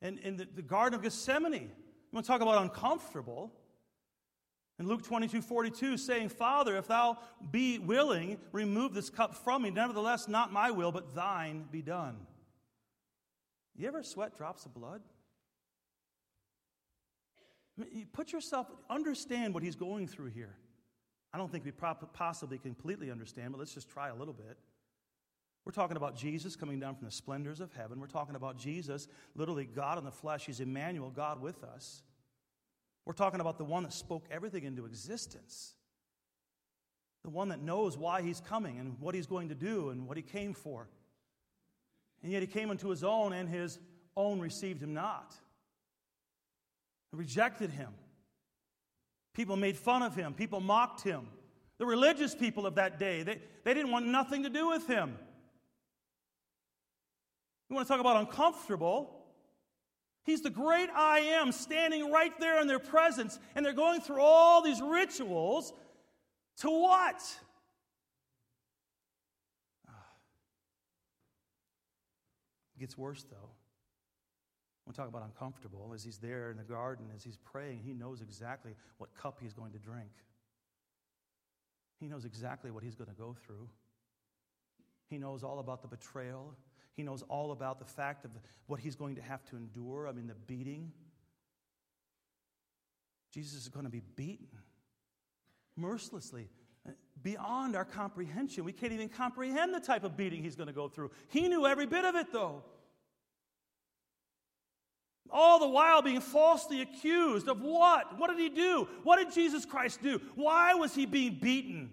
in, 0.00 0.18
in 0.18 0.36
the, 0.36 0.46
the 0.54 0.62
Garden 0.62 0.94
of 0.94 1.02
Gethsemane. 1.02 1.52
You 1.52 1.68
want 2.12 2.24
to 2.24 2.30
talk 2.30 2.40
about 2.40 2.62
uncomfortable? 2.62 3.52
In 4.80 4.88
Luke 4.88 5.02
22 5.02 5.42
42, 5.42 5.98
saying, 5.98 6.30
Father, 6.30 6.74
if 6.78 6.88
thou 6.88 7.18
be 7.50 7.78
willing, 7.78 8.38
remove 8.50 8.94
this 8.94 9.10
cup 9.10 9.34
from 9.34 9.62
me. 9.62 9.70
Nevertheless, 9.70 10.26
not 10.26 10.54
my 10.54 10.70
will, 10.70 10.90
but 10.90 11.14
thine 11.14 11.66
be 11.70 11.82
done. 11.82 12.16
You 13.76 13.86
ever 13.88 14.02
sweat 14.02 14.34
drops 14.34 14.64
of 14.64 14.72
blood? 14.72 15.02
I 17.78 17.82
mean, 17.82 17.90
you 17.92 18.06
put 18.06 18.32
yourself, 18.32 18.68
understand 18.88 19.52
what 19.52 19.62
he's 19.62 19.76
going 19.76 20.08
through 20.08 20.30
here. 20.30 20.56
I 21.34 21.36
don't 21.36 21.52
think 21.52 21.66
we 21.66 21.72
possibly 21.72 22.56
completely 22.56 23.10
understand, 23.10 23.52
but 23.52 23.58
let's 23.58 23.74
just 23.74 23.90
try 23.90 24.08
a 24.08 24.14
little 24.14 24.34
bit. 24.34 24.56
We're 25.66 25.72
talking 25.72 25.98
about 25.98 26.16
Jesus 26.16 26.56
coming 26.56 26.80
down 26.80 26.94
from 26.94 27.04
the 27.04 27.12
splendors 27.12 27.60
of 27.60 27.70
heaven. 27.74 28.00
We're 28.00 28.06
talking 28.06 28.34
about 28.34 28.56
Jesus, 28.56 29.08
literally 29.34 29.66
God 29.66 29.98
in 29.98 30.04
the 30.04 30.10
flesh. 30.10 30.46
He's 30.46 30.58
Emmanuel, 30.58 31.10
God 31.10 31.42
with 31.42 31.62
us. 31.64 32.02
We're 33.04 33.14
talking 33.14 33.40
about 33.40 33.58
the 33.58 33.64
one 33.64 33.82
that 33.84 33.92
spoke 33.92 34.26
everything 34.30 34.64
into 34.64 34.86
existence, 34.86 35.74
the 37.24 37.30
one 37.30 37.48
that 37.48 37.60
knows 37.60 37.96
why 37.96 38.22
he's 38.22 38.40
coming 38.40 38.78
and 38.78 38.96
what 39.00 39.14
he's 39.14 39.26
going 39.26 39.48
to 39.48 39.54
do 39.54 39.90
and 39.90 40.06
what 40.06 40.16
he 40.16 40.22
came 40.22 40.54
for. 40.54 40.88
And 42.22 42.30
yet 42.30 42.42
he 42.42 42.46
came 42.46 42.70
unto 42.70 42.88
his 42.88 43.02
own, 43.02 43.32
and 43.32 43.48
his 43.48 43.78
own 44.16 44.40
received 44.40 44.82
him 44.82 44.92
not, 44.92 45.34
rejected 47.12 47.70
him. 47.70 47.88
People 49.34 49.56
made 49.56 49.76
fun 49.76 50.02
of 50.02 50.14
him, 50.14 50.34
people 50.34 50.60
mocked 50.60 51.02
him. 51.02 51.26
The 51.78 51.86
religious 51.86 52.34
people 52.34 52.66
of 52.66 52.74
that 52.74 52.98
day, 52.98 53.22
they, 53.22 53.40
they 53.64 53.72
didn't 53.72 53.90
want 53.90 54.06
nothing 54.06 54.42
to 54.42 54.50
do 54.50 54.68
with 54.68 54.86
him. 54.86 55.16
You 57.70 57.76
want 57.76 57.86
to 57.86 57.92
talk 57.92 58.00
about 58.00 58.16
uncomfortable? 58.16 59.19
He's 60.24 60.42
the 60.42 60.50
great 60.50 60.90
I 60.90 61.20
am 61.20 61.50
standing 61.50 62.10
right 62.10 62.38
there 62.38 62.60
in 62.60 62.66
their 62.66 62.78
presence, 62.78 63.38
and 63.54 63.64
they're 63.64 63.72
going 63.72 64.00
through 64.00 64.20
all 64.20 64.62
these 64.62 64.80
rituals 64.80 65.72
to 66.58 66.70
what? 66.70 67.22
It 72.76 72.80
gets 72.80 72.96
worse, 72.96 73.24
though. 73.30 73.50
We'll 74.86 74.94
talk 74.94 75.08
about 75.08 75.22
uncomfortable. 75.22 75.92
As 75.94 76.02
he's 76.02 76.18
there 76.18 76.50
in 76.50 76.56
the 76.56 76.64
garden, 76.64 77.06
as 77.14 77.22
he's 77.22 77.36
praying, 77.36 77.80
he 77.84 77.92
knows 77.94 78.22
exactly 78.22 78.74
what 78.98 79.14
cup 79.14 79.38
he's 79.40 79.52
going 79.52 79.72
to 79.72 79.78
drink. 79.78 80.10
He 82.00 82.08
knows 82.08 82.24
exactly 82.24 82.70
what 82.70 82.82
he's 82.82 82.96
going 82.96 83.10
to 83.10 83.16
go 83.16 83.36
through. 83.46 83.68
He 85.08 85.18
knows 85.18 85.44
all 85.44 85.58
about 85.58 85.82
the 85.82 85.88
betrayal. 85.88 86.54
He 87.00 87.04
knows 87.04 87.24
all 87.30 87.52
about 87.52 87.78
the 87.78 87.86
fact 87.86 88.26
of 88.26 88.30
what 88.66 88.78
he's 88.78 88.94
going 88.94 89.14
to 89.14 89.22
have 89.22 89.42
to 89.46 89.56
endure. 89.56 90.06
I 90.06 90.12
mean, 90.12 90.26
the 90.26 90.34
beating. 90.34 90.92
Jesus 93.32 93.62
is 93.62 93.68
going 93.70 93.86
to 93.86 93.90
be 93.90 94.02
beaten 94.16 94.48
mercilessly, 95.78 96.50
uh, 96.86 96.90
beyond 97.22 97.74
our 97.74 97.86
comprehension. 97.86 98.64
We 98.64 98.72
can't 98.72 98.92
even 98.92 99.08
comprehend 99.08 99.72
the 99.72 99.80
type 99.80 100.04
of 100.04 100.14
beating 100.14 100.42
he's 100.42 100.56
going 100.56 100.66
to 100.66 100.74
go 100.74 100.88
through. 100.88 101.10
He 101.30 101.48
knew 101.48 101.66
every 101.66 101.86
bit 101.86 102.04
of 102.04 102.16
it, 102.16 102.26
though. 102.34 102.64
All 105.30 105.58
the 105.58 105.68
while 105.68 106.02
being 106.02 106.20
falsely 106.20 106.82
accused 106.82 107.48
of 107.48 107.62
what? 107.62 108.18
What 108.18 108.28
did 108.28 108.38
he 108.38 108.50
do? 108.50 108.86
What 109.04 109.24
did 109.24 109.32
Jesus 109.32 109.64
Christ 109.64 110.02
do? 110.02 110.20
Why 110.34 110.74
was 110.74 110.94
he 110.94 111.06
being 111.06 111.38
beaten? 111.40 111.92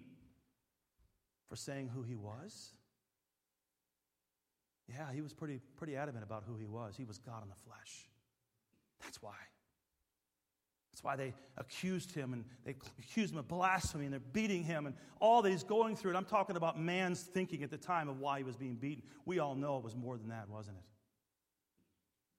For 1.48 1.56
saying 1.56 1.92
who 1.96 2.04
he 2.04 2.18
was? 2.18 2.74
Yeah, 4.90 5.12
he 5.14 5.22
was 5.22 5.34
pretty, 5.34 5.60
pretty 5.76 5.96
adamant 5.96 6.24
about 6.24 6.44
who 6.48 6.56
he 6.58 6.66
was. 6.66 6.96
He 6.96 7.04
was 7.04 7.18
God 7.18 7.44
in 7.44 7.50
the 7.50 7.56
flesh. 7.66 8.08
That's 9.02 9.22
why. 9.22 9.36
That's 10.92 11.04
why 11.04 11.16
they 11.16 11.34
accused 11.58 12.12
him 12.12 12.34
and 12.34 12.44
they 12.66 12.72
accused 12.98 13.34
him 13.34 13.38
of 13.38 13.48
blasphemy 13.48 14.06
and 14.06 14.14
they're 14.14 14.20
beating 14.20 14.64
him 14.64 14.88
and 14.88 14.96
all 15.20 15.42
that 15.44 15.52
he's 15.52 15.64
going 15.64 15.96
through. 15.96 16.12
And 16.12 16.18
I'm 16.18 16.26
talking 16.26 16.56
about 16.56 16.80
man's 16.80 17.22
thinking 17.22 17.62
at 17.62 17.70
the 17.70 17.78
time 17.78 18.10
of 18.10 18.20
why 18.20 18.40
he 18.40 18.44
was 18.44 18.56
being 18.56 18.76
beaten. 18.76 19.04
We 19.26 19.38
all 19.40 19.54
know 19.54 19.78
it 19.78 19.84
was 19.84 19.96
more 19.96 20.18
than 20.18 20.30
that, 20.30 20.50
wasn't 20.50 20.78
it? 20.78 20.84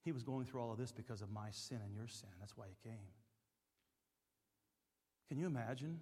He 0.03 0.11
was 0.11 0.23
going 0.23 0.45
through 0.45 0.61
all 0.61 0.71
of 0.71 0.77
this 0.77 0.91
because 0.91 1.21
of 1.21 1.31
my 1.31 1.51
sin 1.51 1.79
and 1.85 1.93
your 1.93 2.07
sin. 2.07 2.29
That's 2.39 2.57
why 2.57 2.65
he 2.67 2.89
came. 2.89 2.99
Can 5.29 5.37
you 5.37 5.45
imagine? 5.45 6.01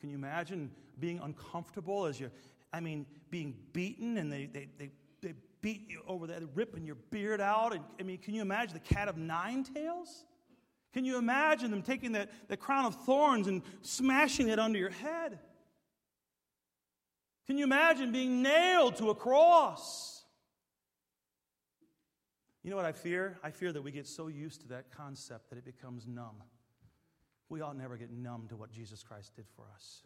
Can 0.00 0.10
you 0.10 0.16
imagine 0.16 0.70
being 1.00 1.18
uncomfortable 1.20 2.04
as 2.06 2.20
you're, 2.20 2.32
I 2.72 2.80
mean, 2.80 3.06
being 3.30 3.56
beaten 3.72 4.18
and 4.18 4.30
they, 4.30 4.46
they, 4.46 4.68
they 4.78 4.90
they 5.26 5.34
beat 5.60 5.90
you 5.90 6.02
over 6.06 6.28
that, 6.28 6.40
ripping 6.54 6.86
your 6.86 6.94
beard 7.10 7.40
out. 7.40 7.74
And 7.74 7.82
I 7.98 8.04
mean, 8.04 8.18
can 8.18 8.34
you 8.34 8.42
imagine 8.42 8.74
the 8.74 8.94
cat 8.94 9.08
of 9.08 9.16
nine 9.16 9.64
tails? 9.64 10.24
Can 10.92 11.04
you 11.04 11.18
imagine 11.18 11.72
them 11.72 11.82
taking 11.82 12.12
that, 12.12 12.30
the 12.48 12.56
crown 12.56 12.84
of 12.84 12.94
thorns 13.04 13.48
and 13.48 13.62
smashing 13.82 14.48
it 14.48 14.60
under 14.60 14.78
your 14.78 14.90
head? 14.90 15.40
Can 17.46 17.58
you 17.58 17.64
imagine 17.64 18.12
being 18.12 18.40
nailed 18.40 18.96
to 18.96 19.10
a 19.10 19.14
cross? 19.14 20.22
You 22.62 22.70
know 22.70 22.76
what 22.76 22.86
I 22.86 22.92
fear? 22.92 23.38
I 23.42 23.50
fear 23.50 23.72
that 23.72 23.82
we 23.82 23.90
get 23.90 24.06
so 24.06 24.28
used 24.28 24.60
to 24.62 24.68
that 24.68 24.90
concept 24.90 25.50
that 25.50 25.58
it 25.58 25.64
becomes 25.64 26.06
numb. 26.06 26.42
We 27.48 27.60
ought 27.60 27.76
never 27.76 27.96
get 27.96 28.10
numb 28.10 28.46
to 28.48 28.56
what 28.56 28.70
Jesus 28.70 29.02
Christ 29.02 29.34
did 29.34 29.46
for 29.54 29.64
us. 29.74 30.02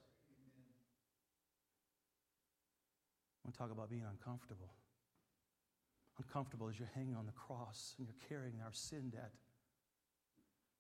I 3.45 3.49
want 3.49 3.55
to 3.55 3.59
talk 3.59 3.71
about 3.71 3.91
being 3.91 4.05
uncomfortable 4.11 4.71
uncomfortable 6.21 6.69
as 6.69 6.79
you're 6.79 6.91
hanging 6.95 7.17
on 7.17 7.27
the 7.27 7.33
cross 7.33 7.95
and 7.99 8.07
you're 8.07 8.29
carrying 8.29 8.61
our 8.65 8.73
sin 8.73 9.11
debt. 9.11 9.33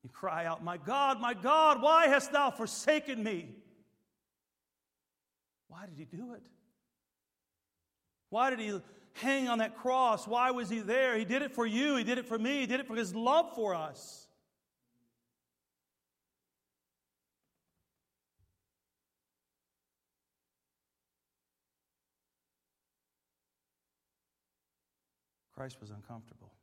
You 0.02 0.10
cry 0.10 0.46
out, 0.46 0.62
My 0.62 0.76
God, 0.76 1.20
my 1.20 1.34
God, 1.34 1.82
why 1.82 2.06
hast 2.06 2.32
thou 2.32 2.50
forsaken 2.50 3.22
me? 3.22 3.54
Why 5.68 5.86
did 5.86 5.94
he 5.98 6.04
do 6.04 6.34
it? 6.34 6.42
Why 8.30 8.50
did 8.50 8.60
he 8.60 8.80
hang 9.14 9.48
on 9.48 9.58
that 9.58 9.76
cross? 9.76 10.26
Why 10.26 10.50
was 10.50 10.70
he 10.70 10.80
there? 10.80 11.16
He 11.18 11.24
did 11.24 11.42
it 11.42 11.54
for 11.54 11.66
you, 11.66 11.96
he 11.96 12.04
did 12.04 12.18
it 12.18 12.26
for 12.26 12.38
me, 12.38 12.60
he 12.60 12.66
did 12.66 12.80
it 12.80 12.86
for 12.86 12.96
his 12.96 13.14
love 13.14 13.54
for 13.54 13.74
us. 13.74 14.26
Christ 25.60 25.76
was 25.78 25.90
uncomfortable. 25.90 26.54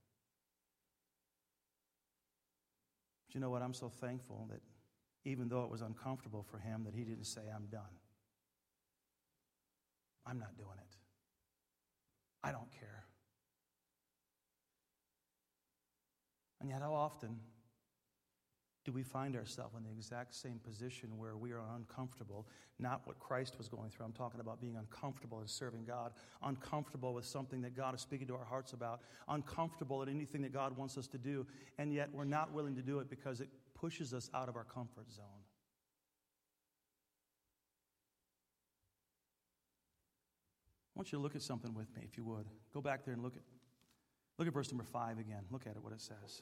But 3.27 3.35
you 3.35 3.39
know 3.39 3.51
what? 3.51 3.61
I'm 3.61 3.75
so 3.75 3.89
thankful 3.89 4.47
that 4.49 4.59
even 5.23 5.49
though 5.49 5.63
it 5.63 5.69
was 5.69 5.81
uncomfortable 5.81 6.41
for 6.41 6.57
him 6.57 6.83
that 6.85 6.95
he 6.95 7.03
didn't 7.03 7.25
say, 7.25 7.41
I'm 7.55 7.67
done. 7.67 7.93
I'm 10.25 10.39
not 10.39 10.57
doing 10.57 10.79
it. 10.79 10.95
I 12.43 12.51
don't 12.51 12.71
care. 12.71 13.03
And 16.59 16.67
yet, 16.67 16.81
how 16.81 16.95
often 16.95 17.37
do 18.87 18.93
we 18.93 19.03
find 19.03 19.35
ourselves 19.35 19.75
in 19.75 19.83
the 19.83 19.89
exact 19.89 20.33
same 20.33 20.61
position 20.63 21.09
where 21.17 21.35
we 21.35 21.51
are 21.51 21.61
uncomfortable? 21.75 22.47
Not 22.79 23.01
what 23.03 23.19
Christ 23.19 23.57
was 23.57 23.67
going 23.67 23.89
through. 23.89 24.05
I'm 24.05 24.13
talking 24.13 24.39
about 24.39 24.61
being 24.61 24.77
uncomfortable 24.77 25.41
in 25.41 25.47
serving 25.47 25.83
God, 25.83 26.13
uncomfortable 26.41 27.13
with 27.13 27.25
something 27.25 27.61
that 27.63 27.75
God 27.75 27.95
is 27.95 27.99
speaking 27.99 28.27
to 28.27 28.35
our 28.35 28.45
hearts 28.45 28.71
about, 28.71 29.01
uncomfortable 29.27 30.01
at 30.03 30.07
anything 30.07 30.41
that 30.43 30.53
God 30.53 30.77
wants 30.77 30.97
us 30.97 31.05
to 31.07 31.17
do, 31.17 31.45
and 31.77 31.93
yet 31.93 32.07
we're 32.13 32.23
not 32.23 32.53
willing 32.53 32.75
to 32.77 32.81
do 32.81 32.99
it 32.99 33.09
because 33.09 33.41
it 33.41 33.49
pushes 33.75 34.13
us 34.13 34.29
out 34.33 34.47
of 34.47 34.55
our 34.55 34.63
comfort 34.63 35.11
zone. 35.11 35.25
I 40.95 40.95
want 40.95 41.11
you 41.11 41.17
to 41.17 41.21
look 41.21 41.35
at 41.35 41.41
something 41.41 41.73
with 41.73 41.93
me, 41.93 42.03
if 42.09 42.17
you 42.17 42.23
would. 42.23 42.45
Go 42.73 42.79
back 42.79 43.03
there 43.03 43.13
and 43.13 43.21
look 43.21 43.35
at, 43.35 43.41
look 44.39 44.47
at 44.47 44.53
verse 44.53 44.71
number 44.71 44.85
five 44.85 45.19
again. 45.19 45.43
Look 45.51 45.67
at 45.67 45.75
it, 45.75 45.83
what 45.83 45.91
it 45.91 45.99
says. 45.99 46.41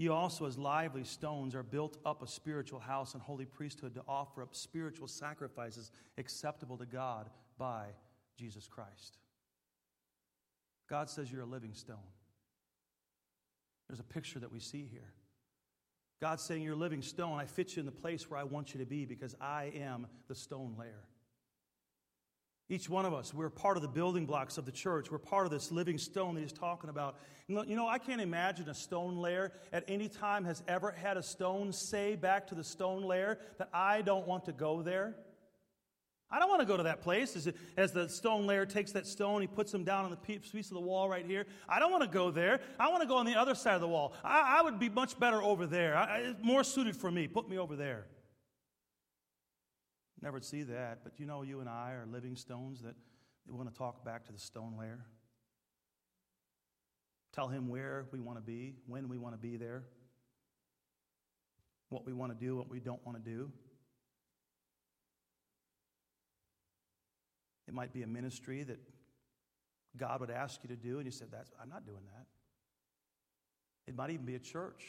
You 0.00 0.14
also, 0.14 0.46
as 0.46 0.56
lively 0.56 1.04
stones, 1.04 1.54
are 1.54 1.62
built 1.62 1.98
up 2.06 2.22
a 2.22 2.26
spiritual 2.26 2.80
house 2.80 3.12
and 3.12 3.22
holy 3.22 3.44
priesthood 3.44 3.92
to 3.96 4.02
offer 4.08 4.42
up 4.42 4.54
spiritual 4.54 5.06
sacrifices 5.06 5.90
acceptable 6.16 6.78
to 6.78 6.86
God 6.86 7.28
by 7.58 7.84
Jesus 8.34 8.66
Christ. 8.66 9.18
God 10.88 11.10
says 11.10 11.30
you're 11.30 11.42
a 11.42 11.46
living 11.46 11.74
stone. 11.74 11.98
There's 13.88 14.00
a 14.00 14.04
picture 14.04 14.38
that 14.38 14.50
we 14.50 14.58
see 14.58 14.88
here. 14.90 15.12
God's 16.22 16.44
saying, 16.44 16.62
You're 16.62 16.72
a 16.72 16.78
living 16.78 17.02
stone. 17.02 17.38
I 17.38 17.44
fit 17.44 17.76
you 17.76 17.80
in 17.80 17.86
the 17.86 17.92
place 17.92 18.30
where 18.30 18.40
I 18.40 18.44
want 18.44 18.72
you 18.72 18.80
to 18.80 18.86
be 18.86 19.04
because 19.04 19.36
I 19.38 19.70
am 19.76 20.06
the 20.28 20.34
stone 20.34 20.76
layer. 20.78 21.04
Each 22.70 22.88
one 22.88 23.04
of 23.04 23.12
us, 23.12 23.34
we're 23.34 23.50
part 23.50 23.76
of 23.76 23.82
the 23.82 23.88
building 23.88 24.26
blocks 24.26 24.56
of 24.56 24.64
the 24.64 24.70
church. 24.70 25.10
We're 25.10 25.18
part 25.18 25.44
of 25.44 25.50
this 25.50 25.72
living 25.72 25.98
stone 25.98 26.36
that 26.36 26.40
he's 26.40 26.52
talking 26.52 26.88
about. 26.88 27.16
You 27.48 27.74
know, 27.74 27.88
I 27.88 27.98
can't 27.98 28.20
imagine 28.20 28.68
a 28.68 28.74
stone 28.74 29.16
layer 29.16 29.50
at 29.72 29.82
any 29.88 30.08
time 30.08 30.44
has 30.44 30.62
ever 30.68 30.92
had 30.92 31.16
a 31.16 31.22
stone 31.22 31.72
say 31.72 32.14
back 32.14 32.46
to 32.46 32.54
the 32.54 32.62
stone 32.62 33.02
layer 33.02 33.40
that 33.58 33.70
I 33.74 34.02
don't 34.02 34.24
want 34.24 34.44
to 34.44 34.52
go 34.52 34.82
there. 34.82 35.16
I 36.30 36.38
don't 36.38 36.48
want 36.48 36.60
to 36.60 36.66
go 36.66 36.76
to 36.76 36.84
that 36.84 37.02
place. 37.02 37.36
As, 37.76 37.90
the 37.90 38.08
stone 38.08 38.46
layer 38.46 38.64
takes 38.64 38.92
that 38.92 39.04
stone, 39.04 39.40
he 39.40 39.48
puts 39.48 39.72
them 39.72 39.82
down 39.82 40.04
on 40.04 40.12
the 40.12 40.16
piece 40.16 40.68
of 40.68 40.74
the 40.74 40.80
wall 40.80 41.08
right 41.08 41.26
here. 41.26 41.46
I 41.68 41.80
don't 41.80 41.90
want 41.90 42.04
to 42.04 42.08
go 42.08 42.30
there. 42.30 42.60
I 42.78 42.88
want 42.88 43.02
to 43.02 43.08
go 43.08 43.16
on 43.16 43.26
the 43.26 43.34
other 43.34 43.56
side 43.56 43.74
of 43.74 43.80
the 43.80 43.88
wall. 43.88 44.12
I, 44.22 44.58
I 44.60 44.62
would 44.62 44.78
be 44.78 44.88
much 44.88 45.18
better 45.18 45.42
over 45.42 45.66
there. 45.66 45.96
I, 45.96 46.36
more 46.40 46.62
suited 46.62 46.94
for 46.94 47.10
me. 47.10 47.26
Put 47.26 47.48
me 47.48 47.58
over 47.58 47.74
there. 47.74 48.06
Never 50.22 50.40
see 50.40 50.62
that, 50.64 50.98
but 51.02 51.18
you 51.18 51.26
know, 51.26 51.42
you 51.42 51.60
and 51.60 51.68
I 51.68 51.92
are 51.92 52.06
living 52.10 52.36
stones 52.36 52.82
that 52.82 52.94
we 53.46 53.54
want 53.54 53.72
to 53.72 53.76
talk 53.76 54.04
back 54.04 54.26
to 54.26 54.32
the 54.32 54.38
stone 54.38 54.74
layer. 54.78 55.04
Tell 57.32 57.48
him 57.48 57.68
where 57.68 58.06
we 58.12 58.20
want 58.20 58.38
to 58.38 58.42
be, 58.42 58.74
when 58.86 59.08
we 59.08 59.16
want 59.16 59.34
to 59.34 59.38
be 59.38 59.56
there, 59.56 59.84
what 61.88 62.04
we 62.04 62.12
want 62.12 62.38
to 62.38 62.44
do, 62.44 62.56
what 62.56 62.68
we 62.68 62.80
don't 62.80 63.04
want 63.06 63.22
to 63.22 63.30
do. 63.30 63.50
It 67.66 67.72
might 67.72 67.92
be 67.92 68.02
a 68.02 68.06
ministry 68.06 68.62
that 68.64 68.80
God 69.96 70.20
would 70.20 70.30
ask 70.30 70.62
you 70.62 70.68
to 70.68 70.76
do, 70.76 70.96
and 70.96 71.06
you 71.06 71.12
said, 71.12 71.28
That's, 71.30 71.50
I'm 71.62 71.68
not 71.68 71.86
doing 71.86 72.02
that. 72.14 72.26
It 73.86 73.96
might 73.96 74.10
even 74.10 74.26
be 74.26 74.34
a 74.34 74.40
church. 74.40 74.84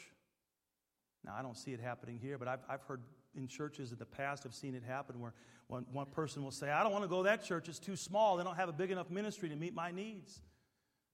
Now, 1.24 1.34
I 1.38 1.42
don't 1.42 1.56
see 1.56 1.72
it 1.72 1.80
happening 1.80 2.18
here, 2.20 2.38
but 2.38 2.48
I've, 2.48 2.60
I've 2.68 2.82
heard 2.82 3.02
in 3.36 3.48
churches 3.48 3.92
in 3.92 3.98
the 3.98 4.06
past, 4.06 4.44
I've 4.46 4.54
seen 4.54 4.74
it 4.74 4.82
happen 4.82 5.20
where 5.20 5.32
one, 5.66 5.86
one 5.92 6.06
person 6.06 6.42
will 6.42 6.50
say, 6.50 6.70
I 6.70 6.82
don't 6.82 6.92
want 6.92 7.04
to 7.04 7.08
go 7.08 7.18
to 7.18 7.24
that 7.24 7.44
church, 7.44 7.68
it's 7.68 7.78
too 7.78 7.96
small. 7.96 8.36
They 8.36 8.44
don't 8.44 8.56
have 8.56 8.68
a 8.68 8.74
big 8.74 8.90
enough 8.90 9.10
ministry 9.10 9.48
to 9.48 9.56
meet 9.56 9.74
my 9.74 9.90
needs. 9.90 10.40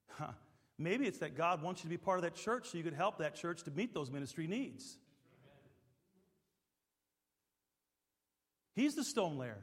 Huh. 0.08 0.32
Maybe 0.78 1.06
it's 1.06 1.18
that 1.18 1.36
God 1.36 1.62
wants 1.62 1.82
you 1.82 1.88
to 1.88 1.90
be 1.90 1.96
part 1.96 2.18
of 2.18 2.22
that 2.22 2.36
church 2.36 2.68
so 2.68 2.78
you 2.78 2.84
could 2.84 2.94
help 2.94 3.18
that 3.18 3.34
church 3.34 3.62
to 3.64 3.70
meet 3.70 3.94
those 3.94 4.10
ministry 4.10 4.46
needs. 4.46 4.96
He's 8.74 8.94
the 8.94 9.04
stone 9.04 9.38
layer. 9.38 9.58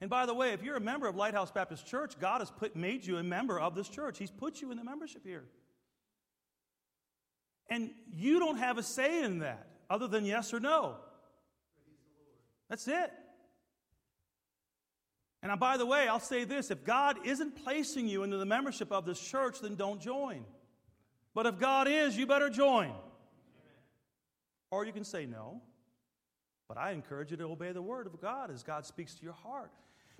And 0.00 0.10
by 0.10 0.26
the 0.26 0.34
way, 0.34 0.52
if 0.52 0.62
you're 0.62 0.76
a 0.76 0.80
member 0.80 1.08
of 1.08 1.16
Lighthouse 1.16 1.50
Baptist 1.50 1.86
Church, 1.86 2.18
God 2.20 2.40
has 2.40 2.50
put, 2.50 2.76
made 2.76 3.04
you 3.04 3.16
a 3.16 3.22
member 3.22 3.58
of 3.58 3.74
this 3.74 3.88
church. 3.88 4.18
He's 4.18 4.30
put 4.30 4.60
you 4.60 4.70
in 4.70 4.76
the 4.76 4.84
membership 4.84 5.24
here. 5.24 5.44
And 7.68 7.90
you 8.12 8.38
don't 8.38 8.58
have 8.58 8.78
a 8.78 8.82
say 8.82 9.24
in 9.24 9.40
that 9.40 9.66
other 9.90 10.06
than 10.06 10.24
yes 10.24 10.52
or 10.52 10.60
no. 10.60 10.96
That's 12.68 12.86
it. 12.88 13.12
And 15.42 15.58
by 15.60 15.76
the 15.76 15.86
way, 15.86 16.08
I'll 16.08 16.20
say 16.20 16.44
this 16.44 16.70
if 16.70 16.84
God 16.84 17.18
isn't 17.24 17.62
placing 17.64 18.08
you 18.08 18.22
into 18.22 18.36
the 18.36 18.46
membership 18.46 18.92
of 18.92 19.06
this 19.06 19.20
church, 19.20 19.60
then 19.60 19.76
don't 19.76 20.00
join. 20.00 20.44
But 21.34 21.46
if 21.46 21.58
God 21.58 21.86
is, 21.88 22.16
you 22.16 22.26
better 22.26 22.50
join. 22.50 22.92
Or 24.70 24.84
you 24.84 24.92
can 24.92 25.04
say 25.04 25.26
no. 25.26 25.62
But 26.66 26.76
I 26.76 26.90
encourage 26.90 27.30
you 27.30 27.36
to 27.38 27.44
obey 27.44 27.72
the 27.72 27.80
word 27.80 28.06
of 28.06 28.20
God 28.20 28.50
as 28.50 28.62
God 28.62 28.84
speaks 28.84 29.14
to 29.14 29.22
your 29.22 29.32
heart. 29.32 29.72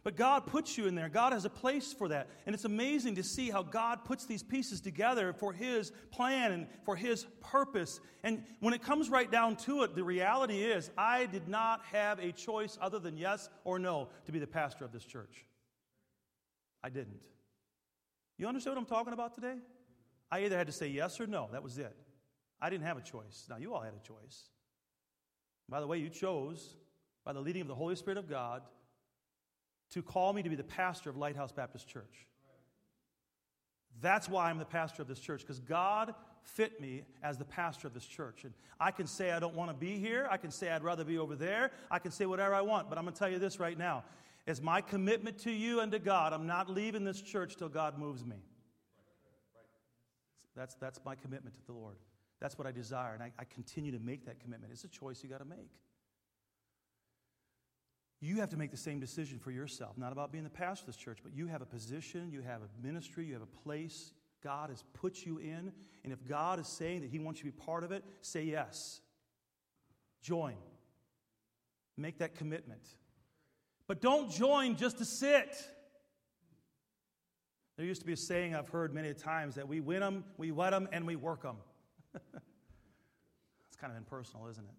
But 0.09 0.17
God 0.17 0.47
puts 0.47 0.79
you 0.79 0.87
in 0.87 0.95
there. 0.95 1.11
God 1.11 1.35
has 1.35 1.45
a 1.45 1.51
place 1.51 1.93
for 1.93 2.09
that. 2.09 2.31
And 2.47 2.55
it's 2.55 2.65
amazing 2.65 3.17
to 3.17 3.23
see 3.23 3.51
how 3.51 3.63
God 3.63 4.07
puts 4.07 4.25
these 4.25 4.43
pieces 4.43 4.81
together 4.81 5.35
for 5.35 5.53
His 5.53 5.93
plan 6.11 6.51
and 6.51 6.67
for 6.87 6.97
His 6.97 7.27
purpose. 7.43 8.01
And 8.25 8.43
when 8.61 8.73
it 8.73 8.83
comes 8.83 9.11
right 9.11 9.31
down 9.31 9.57
to 9.57 9.83
it, 9.83 9.95
the 9.95 10.03
reality 10.03 10.63
is 10.63 10.91
I 10.97 11.27
did 11.27 11.47
not 11.47 11.83
have 11.93 12.21
a 12.21 12.33
choice 12.33 12.79
other 12.81 12.99
than 12.99 13.19
yes 13.19 13.51
or 13.65 13.79
no 13.79 14.09
to 14.25 14.33
be 14.33 14.39
the 14.39 14.47
pastor 14.47 14.87
of 14.87 14.93
this 14.93 15.05
church. 15.05 15.45
I 16.83 16.89
didn't. 16.89 17.21
You 18.39 18.49
understand 18.49 18.77
what 18.77 18.81
I'm 18.81 18.89
talking 18.89 19.13
about 19.13 19.35
today? 19.35 19.57
I 20.31 20.43
either 20.43 20.57
had 20.57 20.69
to 20.69 20.73
say 20.73 20.89
yes 20.89 21.21
or 21.21 21.27
no. 21.27 21.51
That 21.53 21.63
was 21.63 21.77
it. 21.77 21.95
I 22.63 22.71
didn't 22.71 22.87
have 22.87 22.97
a 22.97 23.03
choice. 23.03 23.45
Now, 23.51 23.59
you 23.59 23.75
all 23.75 23.83
had 23.83 23.93
a 23.93 24.07
choice. 24.09 24.45
By 25.69 25.81
the 25.81 25.87
way, 25.87 25.99
you 25.99 26.09
chose, 26.09 26.77
by 27.27 27.35
the 27.35 27.41
leading 27.41 27.61
of 27.61 27.69
the 27.69 27.75
Holy 27.75 27.95
Spirit 27.95 28.17
of 28.17 28.27
God, 28.27 28.63
to 29.91 30.03
call 30.03 30.33
me 30.33 30.43
to 30.43 30.49
be 30.49 30.57
the 30.57 30.65
pastor 30.65 31.11
of 31.11 31.17
Lighthouse 31.17 31.53
Baptist 31.53 31.89
Church. 31.89 32.27
That's 34.01 34.29
why 34.29 34.51
I'm 34.51 34.59
the 34.59 34.65
pastor 34.65 35.03
of 35.03 35.09
this 35.09 35.19
church, 35.19 35.41
because 35.41 35.59
God 35.59 36.15
fit 36.43 36.81
me 36.81 37.03
as 37.23 37.37
the 37.37 37.45
pastor 37.45 37.89
of 37.89 37.95
this 37.95 38.07
church. 38.07 38.45
And 38.45 38.53
I 38.79 38.91
can 38.91 39.07
say 39.07 39.33
I 39.33 39.41
don't 39.41 39.55
want 39.55 39.71
to 39.71 39.77
be 39.77 39.99
here. 39.99 40.29
I 40.31 40.37
can 40.37 40.51
say 40.51 40.71
I'd 40.71 40.85
rather 40.85 41.05
be 41.05 41.19
over 41.19 41.35
there. 41.35 41.73
I 41.91 41.99
can 41.99 42.11
say 42.11 42.27
whatever 42.27 42.55
I 42.55 42.61
want. 42.61 42.89
But 42.89 42.97
I'm 42.99 43.05
going 43.05 43.15
to 43.15 43.19
tell 43.19 43.29
you 43.29 43.39
this 43.39 43.59
right 43.59 43.77
now. 43.77 44.05
As 44.47 44.63
my 44.63 44.81
commitment 44.81 45.39
to 45.41 45.51
you 45.51 45.81
and 45.81 45.93
to 45.93 45.99
God, 45.99 46.33
I'm 46.33 46.47
not 46.47 46.71
leaving 46.71 47.05
this 47.05 47.21
church 47.21 47.57
till 47.57 47.69
God 47.69 47.99
moves 47.99 48.25
me. 48.25 48.37
That's, 50.57 50.75
that's 50.77 51.01
my 51.05 51.15
commitment 51.15 51.55
to 51.57 51.67
the 51.67 51.73
Lord. 51.73 51.97
That's 52.41 52.57
what 52.57 52.67
I 52.67 52.73
desire. 52.73 53.15
And 53.15 53.23
I, 53.23 53.33
I 53.39 53.45
continue 53.45 53.93
to 53.93 53.99
make 53.99 54.25
that 54.27 54.41
commitment. 54.41 54.73
It's 54.73 54.85
a 54.85 54.89
choice 54.89 55.23
you 55.23 55.29
got 55.29 55.39
to 55.39 55.45
make. 55.45 55.71
You 58.21 58.37
have 58.37 58.51
to 58.51 58.57
make 58.57 58.71
the 58.71 58.77
same 58.77 58.99
decision 58.99 59.39
for 59.39 59.53
yourself, 59.53 59.97
not 59.97 60.11
about 60.13 60.33
being 60.33 60.45
the 60.45 60.51
pastor 60.51 60.83
of 60.83 60.87
this 60.87 60.97
church, 60.97 61.19
but 61.23 61.33
you 61.37 61.47
have 61.47 61.63
a 61.63 61.67
position, 61.67 62.31
you 62.33 62.43
have 62.43 62.63
a 62.63 62.87
ministry, 62.87 63.25
you 63.25 63.35
have 63.35 63.43
a 63.43 63.47
place 63.47 64.13
God 64.43 64.71
has 64.71 64.83
put 64.95 65.25
you 65.25 65.39
in. 65.39 65.73
And 66.05 66.13
if 66.13 66.27
God 66.27 66.59
is 66.59 66.67
saying 66.67 67.03
that 67.03 67.11
He 67.11 67.19
wants 67.19 67.43
you 67.43 67.51
to 67.51 67.57
be 67.57 67.65
part 67.65 67.85
of 67.85 67.93
it, 67.93 68.05
say 68.21 68.43
yes. 68.43 69.01
Join. 70.21 70.55
Make 71.97 72.19
that 72.19 72.35
commitment. 72.35 72.83
But 73.87 74.01
don't 74.01 74.31
join 74.31 74.77
just 74.77 74.99
to 74.99 75.05
sit. 75.05 75.57
There 77.77 77.87
used 77.87 78.01
to 78.01 78.07
be 78.07 78.13
a 78.13 78.17
saying 78.17 78.55
I've 78.55 78.69
heard 78.69 78.93
many 78.93 79.15
times 79.15 79.55
that 79.55 79.69
we 79.69 79.81
win 79.81 80.01
them, 80.01 80.25
we 80.37 80.51
wet 80.51 80.73
them, 80.73 80.89
and 80.93 81.07
we 81.07 81.15
work 81.15 81.43
them. 81.43 81.57
it's 82.15 83.77
kind 83.81 83.93
of 83.93 83.97
impersonal, 83.97 84.49
isn't 84.49 84.65
it? 84.65 84.75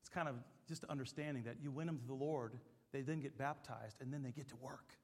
It's 0.00 0.08
kind 0.08 0.28
of 0.28 0.34
just 0.68 0.84
understanding 0.84 1.44
that 1.44 1.56
you 1.62 1.70
win 1.70 1.86
them 1.86 1.98
to 1.98 2.06
the 2.06 2.14
Lord, 2.14 2.54
they 2.92 3.02
then 3.02 3.20
get 3.20 3.38
baptized, 3.38 4.00
and 4.00 4.12
then 4.12 4.22
they 4.22 4.32
get 4.32 4.48
to 4.48 4.56
work. 4.56 4.94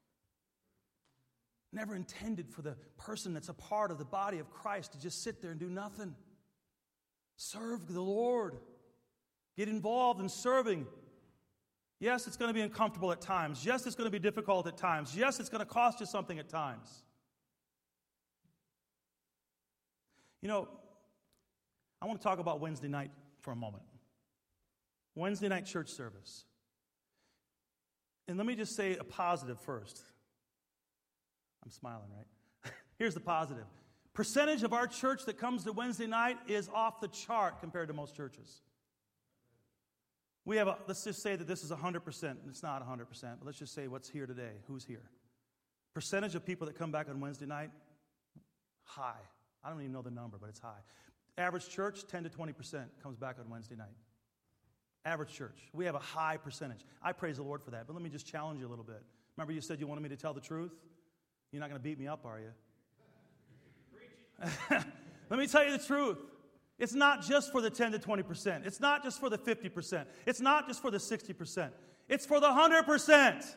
Never 1.71 1.95
intended 1.95 2.49
for 2.49 2.61
the 2.61 2.75
person 2.97 3.33
that's 3.33 3.49
a 3.49 3.53
part 3.53 3.89
of 3.89 3.97
the 3.97 4.05
body 4.05 4.39
of 4.39 4.51
Christ 4.51 4.93
to 4.93 4.99
just 4.99 5.23
sit 5.23 5.41
there 5.41 5.51
and 5.51 5.59
do 5.59 5.69
nothing. 5.69 6.15
Serve 7.35 7.91
the 7.91 8.01
Lord. 8.01 8.57
Get 9.57 9.67
involved 9.67 10.21
in 10.21 10.29
serving. 10.29 10.85
Yes, 11.99 12.27
it's 12.27 12.37
going 12.37 12.49
to 12.49 12.53
be 12.53 12.61
uncomfortable 12.61 13.11
at 13.11 13.21
times. 13.21 13.65
Yes, 13.65 13.87
it's 13.87 13.95
going 13.95 14.07
to 14.07 14.11
be 14.11 14.19
difficult 14.19 14.67
at 14.67 14.77
times. 14.77 15.15
Yes, 15.15 15.39
it's 15.39 15.49
going 15.49 15.59
to 15.59 15.65
cost 15.65 15.99
you 15.99 16.05
something 16.05 16.37
at 16.37 16.49
times. 16.49 17.03
You 20.41 20.49
know, 20.49 20.67
I 22.01 22.05
want 22.05 22.19
to 22.19 22.23
talk 22.23 22.39
about 22.39 22.59
Wednesday 22.59 22.89
night 22.89 23.11
for 23.39 23.51
a 23.51 23.55
moment. 23.55 23.83
Wednesday 25.15 25.47
night 25.47 25.65
church 25.65 25.89
service. 25.89 26.45
And 28.27 28.37
let 28.37 28.45
me 28.45 28.55
just 28.55 28.75
say 28.75 28.95
a 28.95 29.03
positive 29.03 29.59
first. 29.59 30.01
I'm 31.63 31.71
smiling, 31.71 32.09
right? 32.15 32.73
Here's 32.97 33.13
the 33.13 33.19
positive. 33.19 33.65
Percentage 34.13 34.63
of 34.63 34.73
our 34.73 34.87
church 34.87 35.25
that 35.25 35.37
comes 35.37 35.63
to 35.63 35.71
Wednesday 35.71 36.07
night 36.07 36.37
is 36.47 36.69
off 36.73 37.01
the 37.01 37.07
chart 37.07 37.59
compared 37.59 37.87
to 37.87 37.93
most 37.93 38.15
churches. 38.15 38.61
We 40.45 40.57
have 40.57 40.67
a, 40.67 40.77
let's 40.87 41.03
just 41.03 41.21
say 41.23 41.35
that 41.35 41.47
this 41.47 41.63
is 41.63 41.71
100%. 41.71 42.35
It's 42.47 42.63
not 42.63 42.87
100%, 42.87 43.07
but 43.21 43.45
let's 43.45 43.57
just 43.57 43.73
say 43.73 43.87
what's 43.87 44.09
here 44.09 44.25
today. 44.25 44.51
Who's 44.67 44.83
here? 44.83 45.09
Percentage 45.93 46.35
of 46.35 46.45
people 46.45 46.67
that 46.67 46.77
come 46.77 46.91
back 46.91 47.09
on 47.09 47.19
Wednesday 47.19 47.45
night, 47.45 47.69
high. 48.83 49.13
I 49.63 49.69
don't 49.69 49.79
even 49.79 49.93
know 49.93 50.01
the 50.01 50.11
number, 50.11 50.37
but 50.39 50.49
it's 50.49 50.59
high. 50.59 50.81
Average 51.37 51.69
church, 51.69 52.05
10 52.07 52.23
to 52.23 52.29
20% 52.29 52.85
comes 53.01 53.17
back 53.17 53.37
on 53.39 53.49
Wednesday 53.49 53.75
night. 53.75 53.95
Average 55.05 55.33
church. 55.33 55.69
We 55.73 55.85
have 55.85 55.95
a 55.95 55.99
high 55.99 56.37
percentage. 56.37 56.85
I 57.01 57.11
praise 57.11 57.37
the 57.37 57.43
Lord 57.43 57.61
for 57.61 57.71
that, 57.71 57.87
but 57.87 57.93
let 57.93 58.01
me 58.01 58.09
just 58.09 58.25
challenge 58.25 58.59
you 58.59 58.67
a 58.67 58.69
little 58.69 58.85
bit. 58.85 59.01
Remember, 59.35 59.51
you 59.51 59.61
said 59.61 59.79
you 59.79 59.87
wanted 59.87 60.01
me 60.01 60.09
to 60.09 60.15
tell 60.15 60.33
the 60.33 60.41
truth? 60.41 60.71
You're 61.51 61.59
not 61.59 61.69
going 61.69 61.79
to 61.79 61.83
beat 61.83 61.99
me 61.99 62.07
up, 62.07 62.25
are 62.25 62.39
you? 62.39 62.51
Let 65.29 65.39
me 65.39 65.47
tell 65.47 65.65
you 65.65 65.77
the 65.77 65.83
truth. 65.83 66.17
It's 66.79 66.93
not 66.93 67.21
just 67.21 67.51
for 67.51 67.61
the 67.61 67.69
10 67.69 67.91
to 67.93 67.99
20%. 67.99 68.65
It's 68.65 68.79
not 68.79 69.03
just 69.03 69.19
for 69.19 69.29
the 69.29 69.37
50%. 69.37 70.05
It's 70.25 70.41
not 70.41 70.67
just 70.67 70.81
for 70.81 70.91
the 70.91 70.97
60%. 70.97 71.69
It's 72.09 72.25
for 72.25 72.39
the 72.39 72.47
100%. 72.47 73.55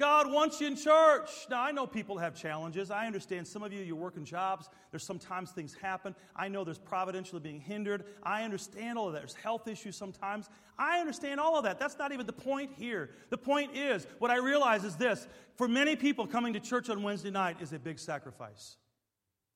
God 0.00 0.32
wants 0.32 0.62
you 0.62 0.66
in 0.66 0.76
church. 0.76 1.28
Now, 1.50 1.62
I 1.62 1.72
know 1.72 1.86
people 1.86 2.16
have 2.16 2.34
challenges. 2.34 2.90
I 2.90 3.06
understand 3.06 3.46
some 3.46 3.62
of 3.62 3.70
you, 3.70 3.80
you're 3.82 3.94
working 3.94 4.24
jobs. 4.24 4.70
There's 4.90 5.04
sometimes 5.04 5.50
things 5.50 5.74
happen. 5.74 6.16
I 6.34 6.48
know 6.48 6.64
there's 6.64 6.78
providentially 6.78 7.40
being 7.40 7.60
hindered. 7.60 8.04
I 8.22 8.42
understand 8.44 8.98
all 8.98 9.08
of 9.08 9.12
that. 9.12 9.18
There's 9.20 9.34
health 9.34 9.68
issues 9.68 9.96
sometimes. 9.96 10.48
I 10.78 11.00
understand 11.00 11.38
all 11.38 11.58
of 11.58 11.64
that. 11.64 11.78
That's 11.78 11.98
not 11.98 12.12
even 12.12 12.26
the 12.26 12.32
point 12.32 12.70
here. 12.78 13.10
The 13.28 13.36
point 13.36 13.76
is, 13.76 14.06
what 14.18 14.30
I 14.30 14.38
realize 14.38 14.84
is 14.84 14.96
this 14.96 15.28
for 15.56 15.68
many 15.68 15.94
people, 15.96 16.26
coming 16.26 16.54
to 16.54 16.60
church 16.60 16.88
on 16.88 17.02
Wednesday 17.02 17.30
night 17.30 17.58
is 17.60 17.74
a 17.74 17.78
big 17.78 17.98
sacrifice. 17.98 18.78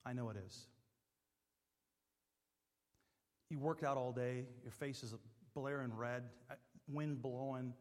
I 0.04 0.12
know 0.12 0.28
it 0.28 0.36
is. 0.46 0.66
You 3.48 3.58
worked 3.58 3.82
out 3.82 3.96
all 3.96 4.12
day, 4.12 4.44
your 4.62 4.72
face 4.72 5.02
is 5.02 5.14
blaring 5.54 5.96
red, 5.96 6.24
wind 6.86 7.22
blowing. 7.22 7.72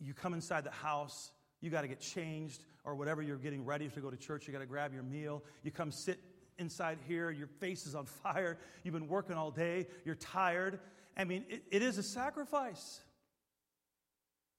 You 0.00 0.14
come 0.14 0.34
inside 0.34 0.64
the 0.64 0.72
house, 0.72 1.30
you 1.64 1.70
got 1.70 1.82
to 1.82 1.88
get 1.88 2.00
changed 2.00 2.62
or 2.84 2.94
whatever 2.94 3.22
you're 3.22 3.38
getting 3.38 3.64
ready 3.64 3.88
to 3.88 4.00
go 4.00 4.10
to 4.10 4.16
church, 4.16 4.46
you 4.46 4.52
got 4.52 4.60
to 4.60 4.66
grab 4.66 4.92
your 4.92 5.02
meal. 5.02 5.42
You 5.62 5.70
come 5.70 5.90
sit 5.90 6.20
inside 6.58 6.98
here, 7.08 7.30
your 7.30 7.46
face 7.46 7.86
is 7.86 7.94
on 7.94 8.06
fire, 8.22 8.58
you've 8.82 8.94
been 8.94 9.08
working 9.08 9.36
all 9.36 9.50
day, 9.50 9.86
you're 10.04 10.14
tired. 10.14 10.78
I 11.16 11.24
mean, 11.24 11.44
it, 11.48 11.62
it 11.70 11.82
is 11.82 11.98
a 11.98 12.02
sacrifice, 12.02 13.00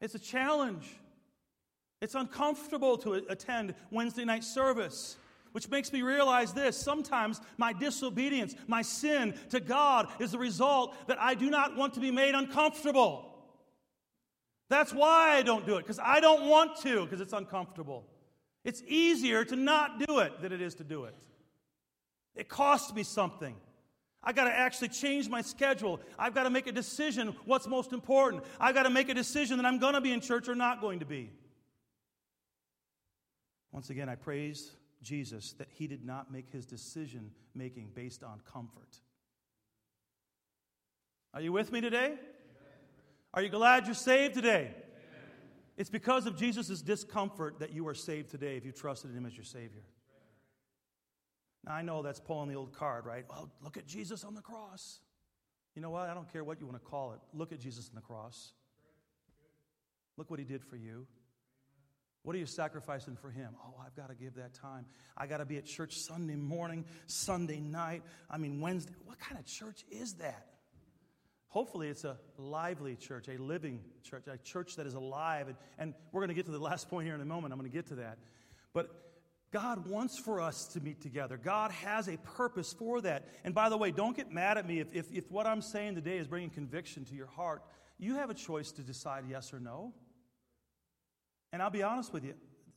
it's 0.01 0.15
a 0.15 0.19
challenge. 0.19 0.85
It's 2.01 2.13
uncomfortable 2.13 2.97
to 2.99 3.13
attend 3.29 3.73
Wednesday 3.89 4.25
night 4.25 4.43
service 4.43 5.15
which 5.55 5.69
makes 5.69 5.93
me 5.93 6.01
realize 6.01 6.51
this 6.51 6.75
sometimes 6.75 7.39
my 7.57 7.71
disobedience, 7.71 8.53
my 8.67 8.81
sin 8.81 9.33
to 9.51 9.61
God 9.61 10.09
is 10.19 10.33
the 10.33 10.37
result 10.37 10.93
that 11.07 11.17
I 11.17 11.33
do 11.33 11.49
not 11.49 11.77
want 11.77 11.93
to 11.93 12.01
be 12.01 12.11
made 12.11 12.35
uncomfortable. 12.35 13.34
That's 14.70 14.91
why 14.93 15.36
I 15.36 15.43
don't 15.43 15.66
do 15.66 15.76
it, 15.76 15.82
because 15.82 15.99
I 15.99 16.20
don't 16.20 16.47
want 16.49 16.78
to, 16.82 17.03
because 17.03 17.22
it's 17.22 17.34
uncomfortable. 17.34 18.05
It's 18.63 18.82
easier 18.88 19.45
to 19.45 19.55
not 19.55 20.05
do 20.05 20.20
it 20.20 20.41
than 20.41 20.51
it 20.51 20.61
is 20.61 20.76
to 20.76 20.84
do 20.84 21.03
it. 21.03 21.16
It 22.36 22.49
costs 22.49 22.93
me 22.93 23.03
something. 23.03 23.55
I 24.24 24.34
got 24.34 24.45
to 24.45 24.51
actually 24.51 24.89
change 24.89 25.30
my 25.30 25.41
schedule. 25.41 26.01
I've 26.18 26.34
got 26.34 26.43
to 26.43 26.49
make 26.49 26.66
a 26.66 26.72
decision 26.72 27.36
what's 27.45 27.68
most 27.68 27.93
important. 27.93 28.43
I've 28.59 28.74
got 28.74 28.84
to 28.84 28.89
make 28.89 29.07
a 29.09 29.13
decision 29.13 29.57
that 29.57 29.68
I'm 29.68 29.78
going 29.78 29.93
to 29.93 30.01
be 30.01 30.11
in 30.11 30.20
church 30.20 30.49
or 30.49 30.55
not 30.55 30.82
going 30.82 30.99
to 30.99 31.05
be. 31.05 31.32
Once 33.72 33.91
again, 33.91 34.09
I 34.09 34.16
praise 34.16 34.72
Jesus 35.03 35.53
that 35.59 35.68
he 35.70 35.86
did 35.86 36.03
not 36.03 36.32
make 36.32 36.49
his 36.49 36.66
decision 36.66 37.30
making 37.53 37.91
based 37.93 38.24
on 38.24 38.41
comfort. 38.51 38.99
Are 41.34 41.41
you 41.41 41.51
with 41.51 41.72
me 41.72 41.82
today? 41.82 42.16
Are 43.36 43.41
you 43.41 43.49
glad 43.49 43.86
you're 43.86 43.93
saved 43.93 44.33
today? 44.33 44.71
It's 45.77 45.89
because 45.89 46.25
of 46.25 46.38
Jesus' 46.38 46.81
discomfort 46.81 47.59
that 47.59 47.73
you 47.73 47.86
are 47.89 47.93
saved 47.93 48.29
today 48.29 48.55
if 48.55 48.65
you 48.65 48.71
trusted 48.71 49.11
in 49.11 49.17
him 49.17 49.25
as 49.25 49.36
your 49.36 49.43
Savior. 49.43 49.83
Now, 51.65 51.73
I 51.73 51.81
know 51.81 52.01
that's 52.01 52.21
pulling 52.21 52.47
the 52.47 52.55
old 52.55 52.71
card, 52.71 53.05
right? 53.05 53.25
Well, 53.29 53.51
look 53.61 53.75
at 53.75 53.86
Jesus 53.86 54.23
on 54.23 54.36
the 54.36 54.41
cross. 54.41 54.99
You 55.75 55.81
know 55.81 55.89
what? 55.89 56.09
I 56.09 56.13
don't 56.13 56.31
care 56.31 56.45
what 56.45 56.61
you 56.61 56.65
want 56.65 56.81
to 56.81 56.89
call 56.89 57.11
it. 57.11 57.19
Look 57.33 57.51
at 57.51 57.59
Jesus 57.59 57.89
on 57.89 57.95
the 57.95 58.01
cross. 58.01 58.53
Look 60.15 60.29
what 60.29 60.39
he 60.39 60.45
did 60.45 60.63
for 60.63 60.77
you. 60.77 61.05
What 62.23 62.36
are 62.36 62.39
you 62.39 62.47
sacrificing 62.47 63.17
for 63.17 63.29
Him? 63.29 63.49
Oh, 63.63 63.75
I've 63.86 63.95
got 63.95 64.09
to 64.09 64.15
give 64.15 64.33
that 64.36 64.55
time. 64.55 64.88
I 65.15 65.27
got 65.27 65.38
to 65.38 65.45
be 65.45 65.57
at 65.57 65.65
church 65.65 65.99
Sunday 65.99 66.33
morning, 66.33 66.86
Sunday 67.05 67.59
night. 67.59 68.01
I 68.31 68.39
mean, 68.39 68.61
Wednesday. 68.61 68.93
What 69.03 69.19
kind 69.19 69.38
of 69.38 69.45
church 69.45 69.86
is 69.91 70.13
that? 70.15 70.54
Hopefully, 71.55 71.87
it's 71.87 72.03
a 72.03 72.17
lively 72.37 72.97
church, 72.97 73.29
a 73.29 73.41
living 73.41 73.79
church, 74.03 74.25
a 74.27 74.37
church 74.39 74.75
that 74.75 74.85
is 74.85 74.93
alive. 74.93 75.47
And, 75.47 75.55
and 75.79 75.93
we're 76.11 76.19
going 76.19 76.27
to 76.27 76.33
get 76.33 76.43
to 76.47 76.51
the 76.51 76.59
last 76.59 76.89
point 76.89 77.05
here 77.05 77.15
in 77.15 77.21
a 77.21 77.25
moment. 77.25 77.53
I'm 77.53 77.57
going 77.57 77.71
to 77.71 77.73
get 77.73 77.87
to 77.87 77.95
that. 77.95 78.17
But 78.73 78.89
God 79.53 79.87
wants 79.87 80.19
for 80.19 80.41
us 80.41 80.67
to 80.73 80.81
meet 80.81 80.99
together. 80.99 81.37
God 81.37 81.71
has 81.71 82.09
a 82.09 82.17
purpose 82.17 82.73
for 82.73 82.99
that. 82.99 83.29
And 83.45 83.55
by 83.55 83.69
the 83.69 83.77
way, 83.77 83.91
don't 83.91 84.17
get 84.17 84.33
mad 84.33 84.57
at 84.57 84.67
me 84.67 84.81
if, 84.81 84.93
if, 84.93 85.09
if 85.13 85.31
what 85.31 85.47
I'm 85.47 85.61
saying 85.61 85.95
today 85.95 86.17
is 86.17 86.27
bringing 86.27 86.49
conviction 86.49 87.05
to 87.05 87.15
your 87.15 87.27
heart. 87.27 87.63
You 87.97 88.15
have 88.15 88.29
a 88.29 88.33
choice 88.33 88.73
to 88.73 88.81
decide 88.81 89.23
yes 89.29 89.53
or 89.53 89.61
no. 89.61 89.93
And 91.53 91.61
I'll 91.61 91.69
be 91.69 91.83
honest 91.83 92.11
with 92.11 92.25
you, 92.25 92.33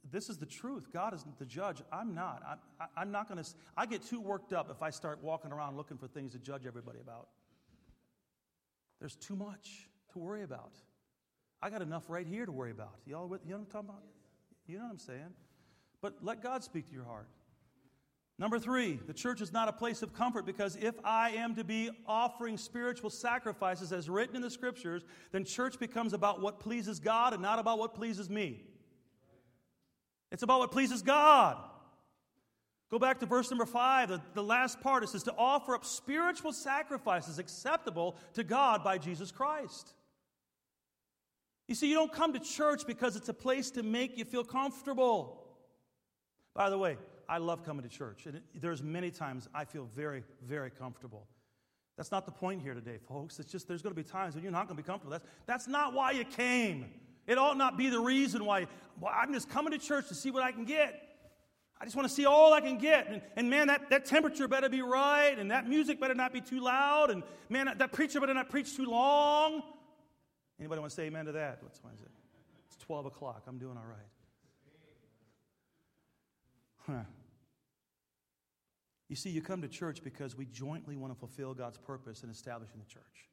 this 0.08 0.28
is 0.28 0.38
the 0.38 0.46
truth. 0.46 0.92
God 0.92 1.14
is 1.14 1.24
the 1.40 1.46
judge. 1.46 1.82
I'm 1.92 2.14
not. 2.14 2.44
I'm, 2.48 2.88
I'm 2.96 3.10
not 3.10 3.28
going 3.28 3.42
to. 3.42 3.50
I 3.76 3.86
get 3.86 4.04
too 4.04 4.20
worked 4.20 4.52
up 4.52 4.70
if 4.70 4.84
I 4.84 4.90
start 4.90 5.18
walking 5.20 5.50
around 5.50 5.76
looking 5.76 5.98
for 5.98 6.06
things 6.06 6.30
to 6.34 6.38
judge 6.38 6.64
everybody 6.64 7.00
about. 7.00 7.26
There's 9.00 9.16
too 9.16 9.36
much 9.36 9.88
to 10.12 10.18
worry 10.18 10.42
about. 10.42 10.72
I 11.62 11.70
got 11.70 11.82
enough 11.82 12.04
right 12.08 12.26
here 12.26 12.46
to 12.46 12.52
worry 12.52 12.70
about. 12.70 12.94
Y'all, 13.06 13.24
you 13.24 13.50
know 13.50 13.56
what 13.56 13.60
I'm 13.60 13.66
talking 13.66 13.88
about? 13.88 14.02
You 14.66 14.78
know 14.78 14.84
what 14.84 14.92
I'm 14.92 14.98
saying? 14.98 15.34
But 16.00 16.16
let 16.22 16.42
God 16.42 16.62
speak 16.62 16.86
to 16.88 16.94
your 16.94 17.04
heart. 17.04 17.28
Number 18.40 18.60
three, 18.60 19.00
the 19.06 19.12
church 19.12 19.40
is 19.40 19.52
not 19.52 19.68
a 19.68 19.72
place 19.72 20.00
of 20.00 20.14
comfort 20.14 20.46
because 20.46 20.76
if 20.76 20.94
I 21.04 21.30
am 21.30 21.56
to 21.56 21.64
be 21.64 21.90
offering 22.06 22.56
spiritual 22.56 23.10
sacrifices 23.10 23.92
as 23.92 24.08
written 24.08 24.36
in 24.36 24.42
the 24.42 24.50
scriptures, 24.50 25.02
then 25.32 25.44
church 25.44 25.80
becomes 25.80 26.12
about 26.12 26.40
what 26.40 26.60
pleases 26.60 27.00
God 27.00 27.32
and 27.32 27.42
not 27.42 27.58
about 27.58 27.80
what 27.80 27.94
pleases 27.94 28.30
me. 28.30 28.62
It's 30.30 30.44
about 30.44 30.60
what 30.60 30.70
pleases 30.70 31.02
God. 31.02 31.56
Go 32.90 32.98
back 32.98 33.20
to 33.20 33.26
verse 33.26 33.50
number 33.50 33.66
five, 33.66 34.08
the, 34.08 34.20
the 34.34 34.42
last 34.42 34.80
part. 34.80 35.02
It 35.02 35.10
says 35.10 35.22
to 35.24 35.34
offer 35.36 35.74
up 35.74 35.84
spiritual 35.84 36.52
sacrifices 36.52 37.38
acceptable 37.38 38.16
to 38.34 38.42
God 38.44 38.82
by 38.82 38.96
Jesus 38.96 39.30
Christ. 39.30 39.92
You 41.66 41.74
see, 41.74 41.88
you 41.88 41.94
don't 41.94 42.12
come 42.12 42.32
to 42.32 42.38
church 42.38 42.86
because 42.86 43.14
it's 43.14 43.28
a 43.28 43.34
place 43.34 43.70
to 43.72 43.82
make 43.82 44.16
you 44.16 44.24
feel 44.24 44.42
comfortable. 44.42 45.44
By 46.54 46.70
the 46.70 46.78
way, 46.78 46.96
I 47.28 47.36
love 47.38 47.62
coming 47.62 47.82
to 47.82 47.90
church. 47.90 48.24
And 48.24 48.40
there's 48.54 48.82
many 48.82 49.10
times 49.10 49.48
I 49.54 49.66
feel 49.66 49.86
very, 49.94 50.24
very 50.42 50.70
comfortable. 50.70 51.26
That's 51.98 52.10
not 52.10 52.24
the 52.24 52.32
point 52.32 52.62
here 52.62 52.72
today, 52.72 52.96
folks. 53.06 53.38
It's 53.38 53.52
just 53.52 53.68
there's 53.68 53.82
going 53.82 53.94
to 53.94 54.02
be 54.02 54.08
times 54.08 54.34
when 54.34 54.42
you're 54.42 54.52
not 54.52 54.66
going 54.66 54.76
to 54.76 54.82
be 54.82 54.86
comfortable. 54.86 55.10
That's, 55.10 55.26
that's 55.44 55.68
not 55.68 55.92
why 55.92 56.12
you 56.12 56.24
came. 56.24 56.86
It 57.26 57.36
ought 57.36 57.58
not 57.58 57.76
be 57.76 57.90
the 57.90 58.00
reason 58.00 58.46
why 58.46 58.66
well, 58.98 59.12
I'm 59.14 59.34
just 59.34 59.50
coming 59.50 59.72
to 59.72 59.78
church 59.78 60.08
to 60.08 60.14
see 60.14 60.30
what 60.30 60.42
I 60.42 60.52
can 60.52 60.64
get. 60.64 61.07
I 61.80 61.84
just 61.84 61.94
want 61.94 62.08
to 62.08 62.14
see 62.14 62.26
all 62.26 62.52
I 62.52 62.60
can 62.60 62.78
get. 62.78 63.08
And, 63.08 63.22
and, 63.36 63.50
man, 63.50 63.68
that, 63.68 63.90
that 63.90 64.04
temperature 64.04 64.48
better 64.48 64.68
be 64.68 64.82
right, 64.82 65.38
and 65.38 65.50
that 65.50 65.68
music 65.68 66.00
better 66.00 66.14
not 66.14 66.32
be 66.32 66.40
too 66.40 66.60
loud, 66.60 67.10
and 67.10 67.22
man, 67.48 67.72
that, 67.78 67.92
preacher 67.92 68.20
better 68.20 68.34
not 68.34 68.50
preach 68.50 68.76
too 68.76 68.86
long. 68.86 69.62
Anybody 70.58 70.80
want 70.80 70.90
to 70.90 70.96
say 70.96 71.04
amen 71.04 71.26
to 71.26 71.32
that? 71.32 71.62
What's 71.62 71.78
it? 71.78 72.10
It's 72.66 72.76
12 72.84 73.06
o'clock. 73.06 73.44
I'm 73.46 73.58
doing 73.58 73.76
all 73.76 73.86
right. 73.88 74.08
Huh. 76.86 77.04
You 79.08 79.16
see, 79.16 79.30
you 79.30 79.40
come 79.40 79.62
to 79.62 79.68
church 79.68 80.02
because 80.02 80.36
we 80.36 80.46
jointly 80.46 80.96
want 80.96 81.12
to 81.12 81.18
fulfill 81.18 81.54
God's 81.54 81.78
purpose 81.78 82.24
in 82.24 82.30
establishing 82.30 82.78
the 82.78 82.86
church. 82.92 83.28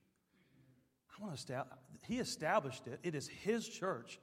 I 1.17 1.21
want 1.21 1.33
to 1.33 1.39
establish, 1.39 1.73
He 2.07 2.19
established 2.19 2.87
it, 2.87 2.99
it 3.03 3.15
is 3.15 3.27
His 3.27 3.67
church. 3.67 4.19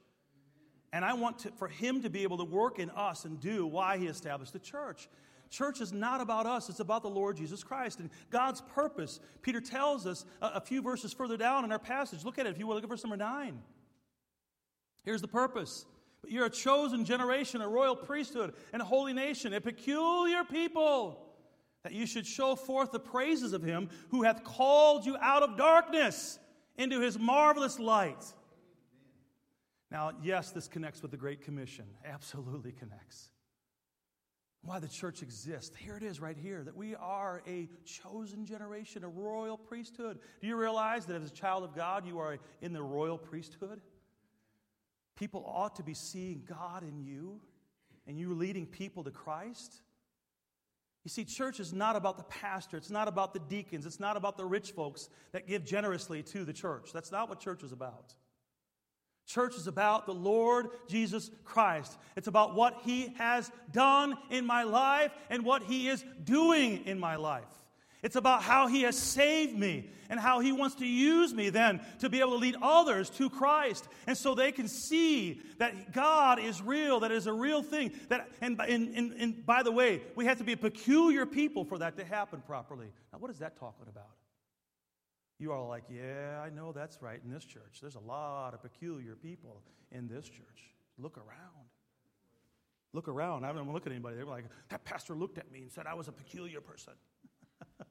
And 0.93 1.05
I 1.05 1.15
want 1.15 1.39
to, 1.41 1.51
for 1.53 1.69
Him 1.69 2.03
to 2.03 2.11
be 2.11 2.23
able 2.23 2.39
to 2.39 2.45
work 2.45 2.79
in 2.79 2.91
us 2.91 3.25
and 3.25 3.41
do 3.41 3.67
why 3.67 3.99
He 3.99 4.07
established 4.07 4.53
the 4.53 4.59
church. 4.59 5.09
Church 5.49 5.81
is 5.81 5.93
not 5.93 6.21
about 6.21 6.47
us, 6.47 6.69
it's 6.71 6.81
about 6.81 7.03
the 7.03 7.11
Lord 7.11 7.37
Jesus 7.37 7.63
Christ 7.63 8.01
and 8.01 8.11
God's 8.31 8.61
purpose. 8.61 9.21
Peter 9.43 9.61
tells 9.61 10.07
us 10.07 10.25
a, 10.41 10.47
a 10.55 10.61
few 10.61 10.81
verses 10.81 11.13
further 11.13 11.37
down 11.37 11.65
in 11.65 11.73
our 11.73 11.79
passage. 11.79 12.25
Look 12.25 12.39
at 12.39 12.47
it 12.47 12.51
if 12.51 12.59
you 12.59 12.67
will, 12.67 12.75
look 12.75 12.85
at 12.85 12.91
verse 12.91 13.05
number 13.05 13.19
9. 13.19 13.61
Here's 15.05 15.21
the 15.21 15.29
purpose. 15.29 15.85
But 16.23 16.31
you're 16.31 16.47
a 16.47 16.51
chosen 16.51 17.05
generation, 17.05 17.61
a 17.61 17.69
royal 17.69 17.97
priesthood, 17.97 18.55
and 18.73 18.81
a 18.81 18.85
holy 18.85 19.13
nation, 19.13 19.53
a 19.53 19.61
peculiar 19.61 20.45
people, 20.45 21.27
that 21.83 21.93
you 21.93 22.07
should 22.07 22.27
show 22.27 22.55
forth 22.55 22.93
the 22.93 23.01
praises 23.01 23.53
of 23.53 23.63
him 23.63 23.91
who 24.11 24.23
hath 24.23 24.45
called 24.45 25.05
you 25.05 25.17
out 25.21 25.43
of 25.43 25.57
darkness 25.57 26.39
into 26.79 27.01
his 27.01 27.19
marvelous 27.19 27.79
light. 27.79 28.25
Now, 29.93 30.13
yes, 30.23 30.51
this 30.53 30.69
connects 30.69 31.03
with 31.03 31.11
the 31.11 31.19
Great 31.19 31.43
Commission. 31.43 31.85
Absolutely 32.03 32.73
connects. 32.73 33.29
why 34.63 34.79
the 34.79 34.89
church 34.89 35.23
exists. 35.23 35.77
Here 35.77 35.97
it 35.97 36.05
is 36.05 36.21
right 36.21 36.37
here 36.37 36.63
that 36.63 36.77
we 36.77 36.95
are 36.95 37.43
a 37.47 37.69
chosen 37.85 38.47
generation, 38.47 39.05
a 39.05 39.09
royal 39.09 39.59
priesthood. 39.59 40.21
Do 40.41 40.47
you 40.47 40.57
realize 40.57 41.05
that 41.07 41.21
as 41.21 41.29
a 41.29 41.35
child 41.35 41.65
of 41.65 41.75
God, 41.75 42.07
you 42.07 42.21
are 42.21 42.39
in 42.63 42.73
the 42.73 42.83
royal 42.83 43.19
priesthood? 43.19 43.81
People 45.17 45.45
ought 45.47 45.77
to 45.77 45.83
be 45.83 45.95
seeing 45.95 46.43
God 46.49 46.85
in 46.85 47.01
you 47.01 47.41
and 48.07 48.19
you 48.19 48.33
leading 48.35 48.67
people 48.67 49.05
to 49.05 49.11
Christ. 49.11 49.83
You 51.05 51.11
see, 51.11 51.25
church 51.25 51.59
is 51.59 51.73
not 51.73 51.97
about 51.97 52.17
the 52.17 52.25
pastor, 52.25 52.77
it's 52.77 52.89
not 52.89 53.09
about 53.09 53.35
the 53.35 53.41
deacons, 53.41 53.85
it's 53.85 54.01
not 54.01 54.17
about 54.17 54.37
the 54.37 54.45
rich 54.45 54.71
folks 54.71 55.11
that 55.33 55.49
give 55.49 55.65
generously 55.65 56.23
to 56.23 56.45
the 56.45 56.53
church. 56.53 56.93
That's 56.95 57.11
not 57.11 57.29
what 57.29 57.41
church 57.41 57.65
is 57.65 57.73
about. 57.73 58.15
Church 59.27 59.57
is 59.57 59.67
about 59.67 60.07
the 60.07 60.15
Lord 60.15 60.69
Jesus 60.89 61.31
Christ. 61.45 61.97
It's 62.17 62.29
about 62.29 62.55
what 62.55 62.81
He 62.85 63.15
has 63.19 63.51
done 63.73 64.17
in 64.31 64.45
my 64.45 64.65
life 64.65 65.13
and 65.31 65.45
what 65.45 65.63
He 65.63 65.89
is 65.89 66.05
doing 66.25 66.85
in 66.87 66.99
my 66.99 67.17
life. 67.17 67.45
It's 68.03 68.17
about 68.17 68.43
how 68.43 68.67
He 68.67 68.83
has 68.83 68.99
saved 68.99 69.57
me 69.57 69.89
and 70.11 70.19
how 70.19 70.41
He 70.41 70.51
wants 70.51 70.75
to 70.77 70.87
use 70.87 71.33
me 71.33 71.51
then 71.51 71.81
to 72.01 72.09
be 72.09 72.19
able 72.19 72.33
to 72.33 72.37
lead 72.37 72.57
others 72.61 73.09
to 73.11 73.31
Christ. 73.31 73.89
And 74.09 74.17
so 74.17 74.35
they 74.35 74.51
can 74.51 74.67
see 74.67 75.41
that 75.59 75.93
God 75.93 76.41
is 76.41 76.61
real, 76.61 77.01
that 77.01 77.13
is 77.13 77.29
a 77.29 77.33
real 77.33 77.63
thing. 77.63 77.93
That, 78.09 78.29
and, 78.41 78.61
and, 78.61 78.95
and, 78.95 79.13
and 79.13 79.47
by 79.47 79.63
the 79.63 79.73
way, 79.73 80.03
we 80.17 80.25
have 80.27 80.39
to 80.39 80.45
be 80.45 80.53
a 80.53 80.57
peculiar 80.57 81.27
people 81.27 81.65
for 81.65 81.79
that 81.79 81.97
to 81.97 82.05
happen 82.05 82.43
properly. 82.45 82.89
Now, 83.13 83.21
what 83.21 83.31
is 83.31 83.39
that 83.39 83.57
talking 83.57 83.87
about? 83.89 84.11
You 85.39 85.53
are 85.53 85.67
like, 85.67 85.85
yeah, 85.91 86.41
I 86.45 86.51
know 86.51 86.73
that's 86.73 87.03
right 87.03 87.21
in 87.25 87.31
this 87.31 87.45
church. 87.45 87.79
There's 87.81 87.97
a 87.97 88.01
lot 88.01 88.55
of 88.55 88.63
peculiar 88.63 89.17
people 89.17 89.63
in 89.91 90.07
this 90.07 90.29
church. 90.29 90.73
Look 90.99 91.19
around. 91.19 91.69
Look 92.93 93.09
around. 93.09 93.45
I 93.45 93.53
don't 93.53 93.73
look 93.73 93.87
at 93.87 93.93
anybody. 93.93 94.17
They 94.17 94.25
were 94.25 94.31
like, 94.31 94.45
that 94.69 94.85
pastor 94.85 95.15
looked 95.15 95.39
at 95.39 95.51
me 95.51 95.63
and 95.63 95.73
said 95.73 95.87
I 95.87 95.95
was 95.95 96.09
a 96.09 96.13
peculiar 96.13 96.61
person. 96.61 96.93
it 97.81 97.87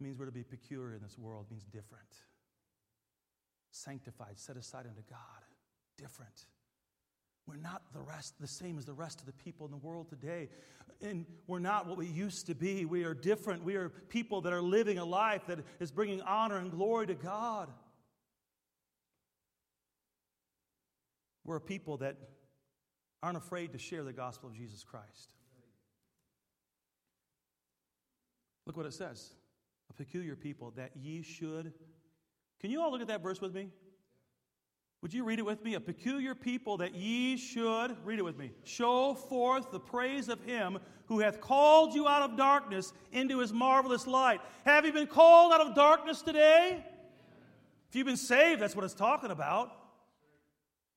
means 0.00 0.18
we're 0.18 0.26
to 0.26 0.32
be 0.32 0.44
peculiar 0.44 0.94
in 0.94 1.02
this 1.02 1.18
world, 1.18 1.46
it 1.48 1.52
means 1.52 1.64
different. 1.64 2.08
Sanctified, 3.72 4.38
set 4.38 4.56
aside 4.56 4.86
unto 4.88 5.02
God, 5.10 5.42
different. 5.98 6.46
We're 7.46 7.56
not 7.56 7.82
the 7.92 8.00
rest, 8.00 8.34
the 8.40 8.46
same 8.46 8.78
as 8.78 8.86
the 8.86 8.92
rest 8.92 9.20
of 9.20 9.26
the 9.26 9.32
people 9.32 9.66
in 9.66 9.70
the 9.70 9.78
world 9.78 10.08
today. 10.08 10.48
And 11.02 11.26
we're 11.46 11.58
not 11.58 11.86
what 11.86 11.98
we 11.98 12.06
used 12.06 12.46
to 12.46 12.54
be. 12.54 12.84
We 12.84 13.04
are 13.04 13.14
different. 13.14 13.64
We 13.64 13.76
are 13.76 13.90
people 13.90 14.40
that 14.42 14.52
are 14.52 14.62
living 14.62 14.98
a 14.98 15.04
life 15.04 15.42
that 15.48 15.58
is 15.80 15.90
bringing 15.90 16.22
honor 16.22 16.56
and 16.56 16.70
glory 16.70 17.06
to 17.08 17.14
God. 17.14 17.68
We're 21.44 21.56
a 21.56 21.60
people 21.60 21.98
that 21.98 22.16
aren't 23.22 23.36
afraid 23.36 23.72
to 23.72 23.78
share 23.78 24.02
the 24.02 24.12
gospel 24.12 24.48
of 24.48 24.54
Jesus 24.54 24.82
Christ. 24.82 25.34
Look 28.66 28.76
what 28.76 28.86
it 28.86 28.94
says 28.94 29.30
a 29.90 29.92
peculiar 29.92 30.36
people 30.36 30.72
that 30.76 30.92
ye 30.96 31.22
should. 31.22 31.74
Can 32.60 32.70
you 32.70 32.80
all 32.80 32.90
look 32.90 33.02
at 33.02 33.08
that 33.08 33.22
verse 33.22 33.40
with 33.40 33.54
me? 33.54 33.68
Would 35.04 35.12
you 35.12 35.22
read 35.22 35.38
it 35.38 35.44
with 35.44 35.62
me? 35.62 35.74
A 35.74 35.80
peculiar 35.80 36.34
people 36.34 36.78
that 36.78 36.94
ye 36.94 37.36
should, 37.36 37.94
read 38.06 38.18
it 38.18 38.22
with 38.22 38.38
me, 38.38 38.52
show 38.64 39.12
forth 39.12 39.70
the 39.70 39.78
praise 39.78 40.30
of 40.30 40.42
him 40.44 40.78
who 41.08 41.18
hath 41.18 41.42
called 41.42 41.94
you 41.94 42.08
out 42.08 42.22
of 42.22 42.38
darkness 42.38 42.94
into 43.12 43.40
his 43.40 43.52
marvelous 43.52 44.06
light. 44.06 44.40
Have 44.64 44.86
you 44.86 44.94
been 44.94 45.06
called 45.06 45.52
out 45.52 45.60
of 45.60 45.74
darkness 45.74 46.22
today? 46.22 46.82
If 47.90 47.96
you've 47.96 48.06
been 48.06 48.16
saved, 48.16 48.62
that's 48.62 48.74
what 48.74 48.82
it's 48.86 48.94
talking 48.94 49.30
about. 49.30 49.72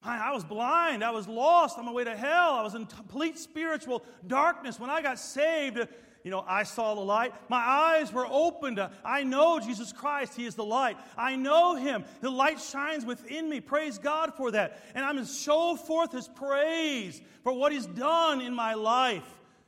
I, 0.02 0.32
was 0.32 0.46
blind. 0.46 1.04
I 1.04 1.12
was 1.12 1.28
lost 1.28 1.78
on 1.78 1.84
my 1.84 1.92
way 1.92 2.06
to 2.06 2.16
hell. 2.16 2.54
I 2.54 2.62
was 2.62 2.76
in 2.76 2.86
complete 2.86 3.38
spiritual 3.38 4.06
darkness. 4.26 4.80
When 4.80 4.90
I 4.90 5.02
got 5.02 5.20
saved, 5.20 5.86
you 6.28 6.32
know, 6.32 6.44
I 6.46 6.64
saw 6.64 6.94
the 6.94 7.00
light. 7.00 7.34
My 7.48 7.62
eyes 7.62 8.12
were 8.12 8.28
opened. 8.30 8.86
I 9.06 9.24
know 9.24 9.62
Jesus 9.62 9.94
Christ. 9.94 10.36
He 10.36 10.44
is 10.44 10.56
the 10.56 10.66
light. 10.66 10.98
I 11.18 11.38
know 11.38 11.76
Him. 11.76 12.04
The 12.20 12.30
light 12.30 12.60
shines 12.60 13.06
within 13.06 13.50
me. 13.50 13.62
Praise 13.62 13.98
God 13.98 14.34
for 14.36 14.52
that. 14.52 14.84
And 14.94 15.06
I'm 15.06 15.16
to 15.16 15.26
show 15.26 15.78
forth 15.78 16.12
His 16.12 16.28
praise 16.28 17.22
for 17.44 17.54
what 17.54 17.72
He's 17.72 17.86
done 17.86 18.42
in 18.42 18.54
my 18.54 18.74
life. 18.74 19.24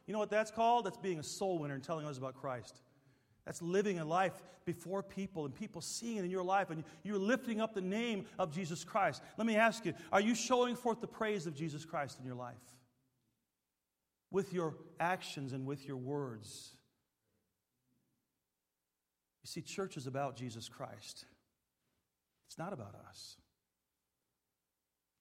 You 0.05 0.11
know 0.11 0.19
what 0.19 0.29
that's 0.29 0.51
called? 0.51 0.85
That's 0.85 0.97
being 0.97 1.19
a 1.19 1.23
soul 1.23 1.59
winner 1.59 1.75
and 1.75 1.81
telling 1.81 2.03
others 2.03 2.17
about 2.17 2.35
Christ. 2.35 2.81
That's 3.45 3.61
living 3.61 3.99
a 3.99 4.03
life 4.03 4.33
before 4.65 5.01
people 5.01 5.45
and 5.45 5.55
people 5.55 5.79
seeing 5.79 6.17
it 6.17 6.25
in 6.25 6.29
your 6.29 6.43
life 6.43 6.71
and 6.71 6.83
you're 7.03 7.17
lifting 7.17 7.61
up 7.61 7.73
the 7.73 7.79
name 7.79 8.25
of 8.37 8.53
Jesus 8.53 8.83
Christ. 8.83 9.23
Let 9.37 9.47
me 9.47 9.55
ask 9.55 9.85
you 9.85 9.93
are 10.11 10.19
you 10.19 10.35
showing 10.35 10.75
forth 10.75 10.99
the 10.99 11.07
praise 11.07 11.47
of 11.47 11.55
Jesus 11.55 11.85
Christ 11.85 12.19
in 12.19 12.25
your 12.25 12.35
life? 12.35 12.57
With 14.31 14.53
your 14.53 14.75
actions 14.99 15.53
and 15.53 15.65
with 15.65 15.87
your 15.87 15.97
words. 15.97 16.71
You 19.43 19.47
see, 19.47 19.61
church 19.61 19.97
is 19.97 20.07
about 20.07 20.35
Jesus 20.35 20.69
Christ, 20.69 21.25
it's 22.47 22.57
not 22.57 22.73
about 22.73 22.95
us. 23.07 23.37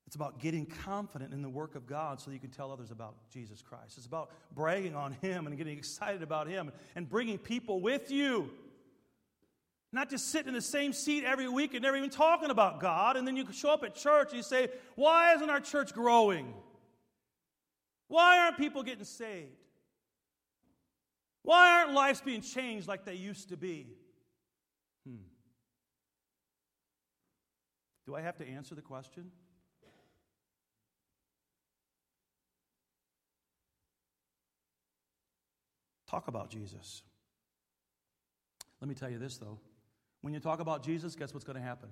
It's 0.07 0.17
about 0.17 0.41
getting 0.41 0.65
confident 0.65 1.35
in 1.35 1.43
the 1.43 1.51
work 1.51 1.75
of 1.75 1.87
God 1.87 2.19
so 2.19 2.31
you 2.31 2.39
can 2.39 2.49
tell 2.49 2.73
others 2.73 2.91
about 2.91 3.15
Jesus 3.31 3.61
Christ. 3.61 3.99
It's 3.99 4.07
about 4.07 4.31
bragging 4.55 4.97
on 4.97 5.13
Him 5.21 5.47
and 5.47 5.55
getting 5.59 5.77
excited 5.77 6.23
about 6.23 6.49
Him 6.49 6.73
and 6.97 7.07
bringing 7.07 7.37
people 7.37 7.83
with 7.83 8.11
you. 8.11 8.49
Not 9.93 10.09
just 10.09 10.29
sitting 10.33 10.49
in 10.49 10.55
the 10.55 10.63
same 10.63 10.95
seat 10.95 11.25
every 11.25 11.47
week 11.47 11.75
and 11.75 11.83
never 11.83 11.95
even 11.95 12.09
talking 12.09 12.49
about 12.49 12.81
God, 12.81 13.19
and 13.19 13.29
then 13.29 13.37
you 13.37 13.45
show 13.53 13.71
up 13.71 13.85
at 13.85 13.95
church 13.95 14.29
and 14.29 14.39
you 14.39 14.43
say, 14.43 14.69
Why 14.95 15.35
isn't 15.35 15.51
our 15.51 15.61
church 15.61 15.93
growing? 15.93 16.55
Why 18.09 18.39
aren't 18.39 18.57
people 18.57 18.83
getting 18.83 19.05
saved? 19.05 19.53
Why 21.43 21.81
aren't 21.81 21.93
lives 21.93 22.21
being 22.21 22.43
changed 22.43 22.89
like 22.89 23.05
they 23.05 23.15
used 23.15 23.51
to 23.51 23.57
be? 23.57 23.87
Hmm. 25.07 25.23
Do 28.07 28.15
I 28.15 28.23
have 28.23 28.37
to 28.39 28.49
answer 28.49 28.75
the 28.75 28.83
question? 28.83 29.31
Talk 36.09 36.29
about 36.29 36.51
Jesus. 36.51 37.03
Let 38.81 38.89
me 38.89 38.95
tell 38.95 39.11
you 39.11 39.19
this, 39.19 39.37
though. 39.37 39.59
When 40.23 40.33
you 40.33 40.41
talk 40.41 40.61
about 40.61 40.83
Jesus, 40.83 41.15
guess 41.15 41.35
what's 41.35 41.45
going 41.45 41.57
to 41.59 41.63
happen? 41.63 41.91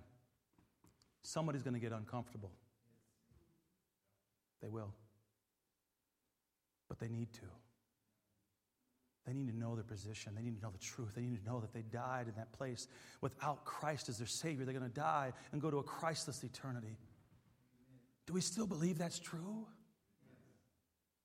Somebody's 1.23 1.63
going 1.63 1.75
to 1.75 1.81
get 1.81 1.93
uncomfortable. 1.93 2.53
They 4.63 4.69
will 4.69 4.93
but 6.89 6.99
they 6.99 7.09
need 7.09 7.33
to. 7.35 7.47
They 9.27 9.33
need 9.33 9.51
to 9.51 9.57
know 9.57 9.75
their 9.75 9.85
position. 9.85 10.35
They 10.37 10.43
need 10.43 10.57
to 10.57 10.63
know 10.63 10.71
the 10.71 10.79
truth. 10.79 11.15
They 11.17 11.23
need 11.23 11.45
to 11.45 11.51
know 11.51 11.59
that 11.61 11.73
they 11.73 11.83
died 11.83 12.29
in 12.29 12.35
that 12.37 12.53
place 12.53 12.87
without 13.21 13.65
Christ 13.65 14.09
as 14.09 14.19
their 14.19 14.27
Savior. 14.27 14.65
They're 14.65 14.79
going 14.79 14.89
to 14.89 14.95
die 14.95 15.33
and 15.51 15.61
go 15.61 15.71
to 15.71 15.79
a 15.79 15.83
Christless 15.83 16.45
eternity. 16.45 16.97
Do 18.27 18.33
we 18.33 18.41
still 18.41 18.67
believe 18.67 18.99
that's 18.99 19.19
true? 19.19 19.67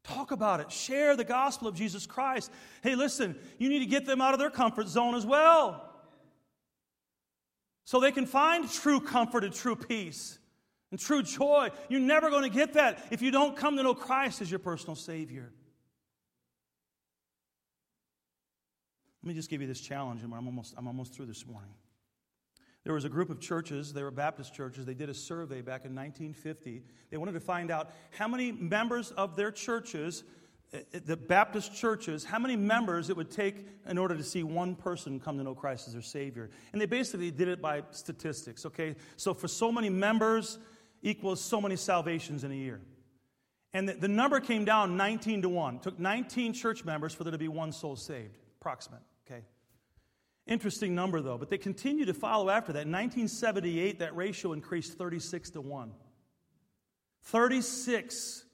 Talk 0.04 0.32
about 0.32 0.62
it. 0.62 0.72
Share 0.72 1.16
the 1.16 1.24
gospel 1.24 1.68
of 1.68 1.76
Jesus 1.76 2.08
Christ. 2.08 2.52
Hey, 2.82 2.96
listen, 2.96 3.36
you 3.60 3.70
need 3.70 3.80
to 3.80 3.86
get 3.86 4.08
them 4.08 4.20
out 4.20 4.34
of 4.34 4.40
their 4.40 4.50
comfort 4.50 4.88
zone 4.88 5.14
as 5.14 5.26
well. 5.26 5.88
So 7.86 8.00
they 8.00 8.12
can 8.12 8.26
find 8.26 8.70
true 8.70 9.00
comfort 9.00 9.44
and 9.44 9.54
true 9.54 9.76
peace 9.76 10.40
and 10.92 11.00
true 11.00 11.24
joy. 11.24 11.70
You're 11.90 12.02
never 12.02 12.30
going 12.30 12.44
to 12.44 12.50
get 12.50 12.74
that 12.74 13.06
if 13.10 13.22
you 13.22 13.32
don't 13.32 13.56
come 13.56 13.78
to 13.78 13.84
know 13.84 13.96
Christ 13.96 14.42
as 14.42 14.52
your 14.52 14.60
personal 14.60 14.96
Savior. 14.96 15.52
Let 19.24 19.28
me 19.28 19.34
just 19.34 19.50
give 19.50 19.62
you 19.62 19.68
this 19.68 19.82
challenge, 19.82 20.24
and 20.24 20.34
I'm 20.34 20.48
almost, 20.48 20.74
I'm 20.78 20.88
almost 20.88 21.14
through 21.14 21.28
this 21.28 21.46
morning. 21.46 21.72
There 22.84 22.94
was 22.94 23.06
a 23.06 23.10
group 23.10 23.30
of 23.30 23.40
churches, 23.40 23.94
they 23.94 24.02
were 24.02 24.10
Baptist 24.10 24.56
churches, 24.56 24.86
they 24.86 24.96
did 24.96 25.10
a 25.10 25.14
survey 25.14 25.62
back 25.62 25.86
in 25.86 25.94
1950. 25.94 26.84
They 27.12 27.18
wanted 27.18 27.34
to 27.34 27.40
find 27.40 27.70
out 27.70 27.92
how 28.10 28.28
many 28.28 28.52
members 28.52 29.12
of 29.12 29.36
their 29.36 29.52
churches, 29.52 30.24
eh, 30.74 30.80
eh, 30.92 31.00
the 31.06 31.16
Baptist 31.16 31.76
churches, 31.76 32.26
how 32.26 32.40
many 32.40 32.56
members 32.56 33.12
it 33.12 33.18
would 33.18 33.30
take 33.30 33.68
in 33.88 34.00
order 34.00 34.18
to 34.18 34.24
see 34.24 34.42
one 34.42 34.76
person 34.76 35.20
come 35.20 35.38
to 35.38 35.44
know 35.44 35.54
Christ 35.54 35.88
as 35.88 35.94
their 35.94 36.02
Savior. 36.02 36.50
And 36.74 36.82
they 36.82 36.88
basically 36.88 37.30
did 37.30 37.48
it 37.48 37.62
by 37.62 37.84
statistics, 37.92 38.66
okay? 38.66 38.96
So 39.16 39.36
for 39.36 39.48
so 39.48 39.72
many 39.72 39.92
members, 39.92 40.58
equals 41.02 41.42
so 41.42 41.60
many 41.60 41.76
salvations 41.76 42.44
in 42.44 42.52
a 42.52 42.56
year. 42.56 42.82
And 43.74 43.88
the, 43.88 43.94
the 43.94 44.08
number 44.08 44.40
came 44.40 44.66
down 44.66 44.98
19 44.98 45.44
to 45.44 45.50
1. 45.50 45.76
It 45.76 45.82
took 45.84 46.00
19 46.00 46.54
church 46.54 46.84
members 46.84 47.14
for 47.14 47.24
there 47.24 47.32
to 47.32 47.38
be 47.38 47.48
one 47.48 47.72
soul 47.72 47.96
saved, 47.96 48.38
approximate, 48.60 49.02
okay? 49.26 49.44
Interesting 50.48 50.94
number, 50.94 51.22
though, 51.22 51.38
but 51.38 51.50
they 51.50 51.58
continue 51.58 52.06
to 52.06 52.14
follow 52.14 52.50
after 52.50 52.74
that. 52.74 52.86
In 52.86 52.92
1978, 52.92 54.00
that 54.00 54.16
ratio 54.16 54.54
increased 54.54 54.98
36 54.98 55.52
to 55.52 55.62
1. 55.62 55.92
36 57.24 58.46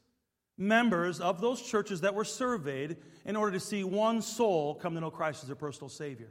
members 0.57 1.19
of 1.19 1.39
those 1.39 1.61
churches 1.61 2.01
that 2.01 2.13
were 2.13 2.25
surveyed 2.25 2.97
in 3.25 3.35
order 3.35 3.51
to 3.53 3.59
see 3.59 3.83
one 3.83 4.21
soul 4.21 4.75
come 4.75 4.93
to 4.95 5.01
know 5.01 5.11
Christ 5.11 5.43
as 5.43 5.47
their 5.47 5.55
personal 5.55 5.89
Savior. 5.89 6.29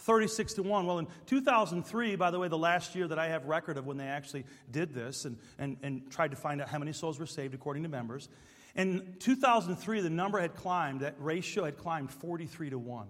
36 0.00 0.54
to 0.54 0.62
1. 0.62 0.86
Well, 0.86 0.98
in 0.98 1.08
2003, 1.26 2.16
by 2.16 2.30
the 2.30 2.38
way, 2.38 2.48
the 2.48 2.56
last 2.58 2.94
year 2.94 3.08
that 3.08 3.18
I 3.18 3.28
have 3.28 3.46
record 3.46 3.76
of 3.76 3.86
when 3.86 3.96
they 3.96 4.06
actually 4.06 4.44
did 4.70 4.94
this 4.94 5.24
and, 5.24 5.36
and, 5.58 5.76
and 5.82 6.10
tried 6.10 6.30
to 6.30 6.36
find 6.36 6.60
out 6.60 6.68
how 6.68 6.78
many 6.78 6.92
souls 6.92 7.18
were 7.18 7.26
saved 7.26 7.54
according 7.54 7.82
to 7.82 7.88
members, 7.88 8.28
In 8.74 9.16
2003, 9.18 10.00
the 10.00 10.10
number 10.10 10.38
had 10.38 10.54
climbed, 10.54 11.00
that 11.00 11.16
ratio 11.18 11.64
had 11.64 11.76
climbed 11.76 12.10
43 12.12 12.70
to 12.70 12.78
1. 12.78 13.08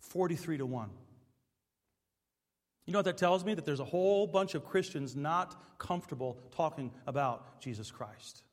43 0.00 0.58
to 0.58 0.66
1. 0.66 0.90
You 2.86 2.92
know 2.92 2.98
what 2.98 3.06
that 3.06 3.16
tells 3.16 3.44
me? 3.44 3.54
That 3.54 3.64
there's 3.64 3.80
a 3.80 3.84
whole 3.84 4.26
bunch 4.26 4.54
of 4.54 4.66
Christians 4.66 5.16
not 5.16 5.78
comfortable 5.78 6.38
talking 6.54 6.92
about 7.06 7.58
Jesus 7.60 7.90
Christ. 7.90 8.43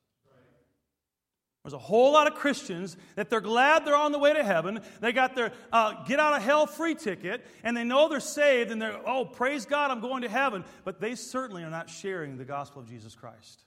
There's 1.64 1.74
a 1.74 1.80
whole 1.80 2.14
lot 2.14 2.26
of 2.26 2.34
Christians 2.34 2.98
that 3.16 3.30
they're 3.30 3.40
glad 3.40 3.86
they're 3.86 3.96
on 3.96 4.12
the 4.12 4.18
way 4.18 4.34
to 4.34 4.44
heaven. 4.44 4.82
They 5.00 5.12
got 5.12 5.36
their 5.36 5.52
uh, 5.72 6.04
get 6.06 6.20
out 6.20 6.36
of 6.36 6.42
hell 6.42 6.66
free 6.66 6.96
ticket, 6.96 7.46
and 7.64 7.78
they 7.78 7.84
know 7.84 8.10
they're 8.10 8.20
saved, 8.20 8.72
and 8.72 8.82
they're, 8.82 9.00
oh, 9.08 9.26
praise 9.26 9.66
God, 9.66 9.92
I'm 9.92 10.00
going 10.00 10.24
to 10.24 10.30
heaven. 10.30 10.66
But 10.84 11.00
they 11.00 11.14
certainly 11.14 11.64
are 11.64 11.70
not 11.70 11.88
sharing 11.88 12.38
the 12.38 12.46
gospel 12.46 12.82
of 12.82 12.90
Jesus 12.90 13.14
Christ. 13.14 13.62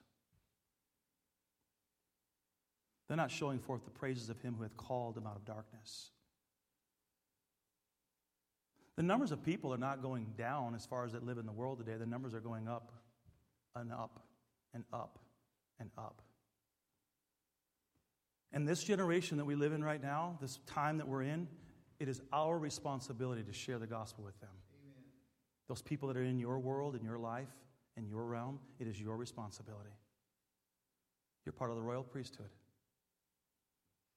They're 3.07 3.17
not 3.17 3.31
showing 3.31 3.61
forth 3.61 3.85
the 3.85 3.93
praises 3.93 4.29
of 4.29 4.41
Him 4.41 4.55
who 4.57 4.65
hath 4.65 4.77
called 4.77 5.15
them 5.15 5.27
out 5.27 5.37
of 5.37 5.45
darkness. 5.45 6.11
The 8.97 9.05
numbers 9.05 9.31
of 9.31 9.45
people 9.45 9.73
are 9.73 9.79
not 9.79 10.03
going 10.03 10.35
down 10.37 10.75
as 10.75 10.85
far 10.85 11.05
as 11.05 11.13
that 11.13 11.25
live 11.25 11.39
in 11.39 11.47
the 11.47 11.53
world 11.53 11.79
today. 11.79 11.97
The 11.97 12.07
numbers 12.07 12.35
are 12.35 12.41
going 12.41 12.67
up 12.67 12.93
and 13.77 13.93
up 13.93 14.25
and 14.73 14.85
up 14.93 15.21
and 15.79 15.91
up. 15.97 16.23
And 18.55 18.67
this 18.69 18.85
generation 18.85 19.37
that 19.39 19.45
we 19.45 19.57
live 19.57 19.73
in 19.73 19.83
right 19.83 20.01
now, 20.01 20.39
this 20.41 20.61
time 20.65 20.99
that 20.99 21.09
we're 21.09 21.25
in, 21.25 21.49
it 21.99 22.09
is 22.09 22.23
our 22.33 22.57
responsibility 22.57 23.43
to 23.43 23.53
share 23.53 23.81
the 23.81 23.87
gospel 23.87 24.23
with 24.23 24.41
them. 24.41 24.51
Amen. 24.81 25.05
Those 25.69 25.83
people 25.83 26.07
that 26.09 26.17
are 26.17 26.23
in 26.23 26.39
your 26.39 26.61
world, 26.61 26.95
in 26.95 27.05
your 27.05 27.19
life, 27.19 27.51
in 27.97 28.07
your 28.07 28.25
realm, 28.25 28.61
it 28.79 28.87
is 28.87 29.01
your 29.01 29.17
responsibility. 29.17 29.91
You're 31.45 31.53
part 31.53 31.71
of 31.71 31.77
the 31.77 31.83
royal 31.83 32.05
priesthood. 32.05 32.49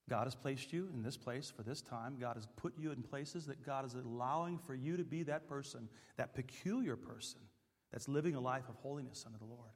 God 0.08 0.26
has 0.26 0.36
placed 0.36 0.72
you 0.72 0.88
in 0.94 1.02
this 1.02 1.18
place 1.18 1.52
for 1.54 1.64
this 1.64 1.82
time. 1.82 2.18
God 2.20 2.36
has 2.36 2.48
put 2.58 2.78
you 2.78 2.92
in 2.92 3.02
places 3.02 3.48
that 3.48 3.66
God 3.66 3.86
is 3.86 3.96
allowing 3.96 4.60
for 4.60 4.76
you 4.76 4.98
to 4.98 5.04
be 5.04 5.24
that 5.24 5.50
person, 5.50 5.90
that 6.16 6.36
peculiar 6.36 6.96
person 6.96 7.40
that's 7.92 8.08
living 8.08 8.36
a 8.36 8.40
life 8.40 8.70
of 8.70 8.76
holiness 8.76 9.24
under 9.26 9.40
the 9.40 9.46
Lord, 9.46 9.72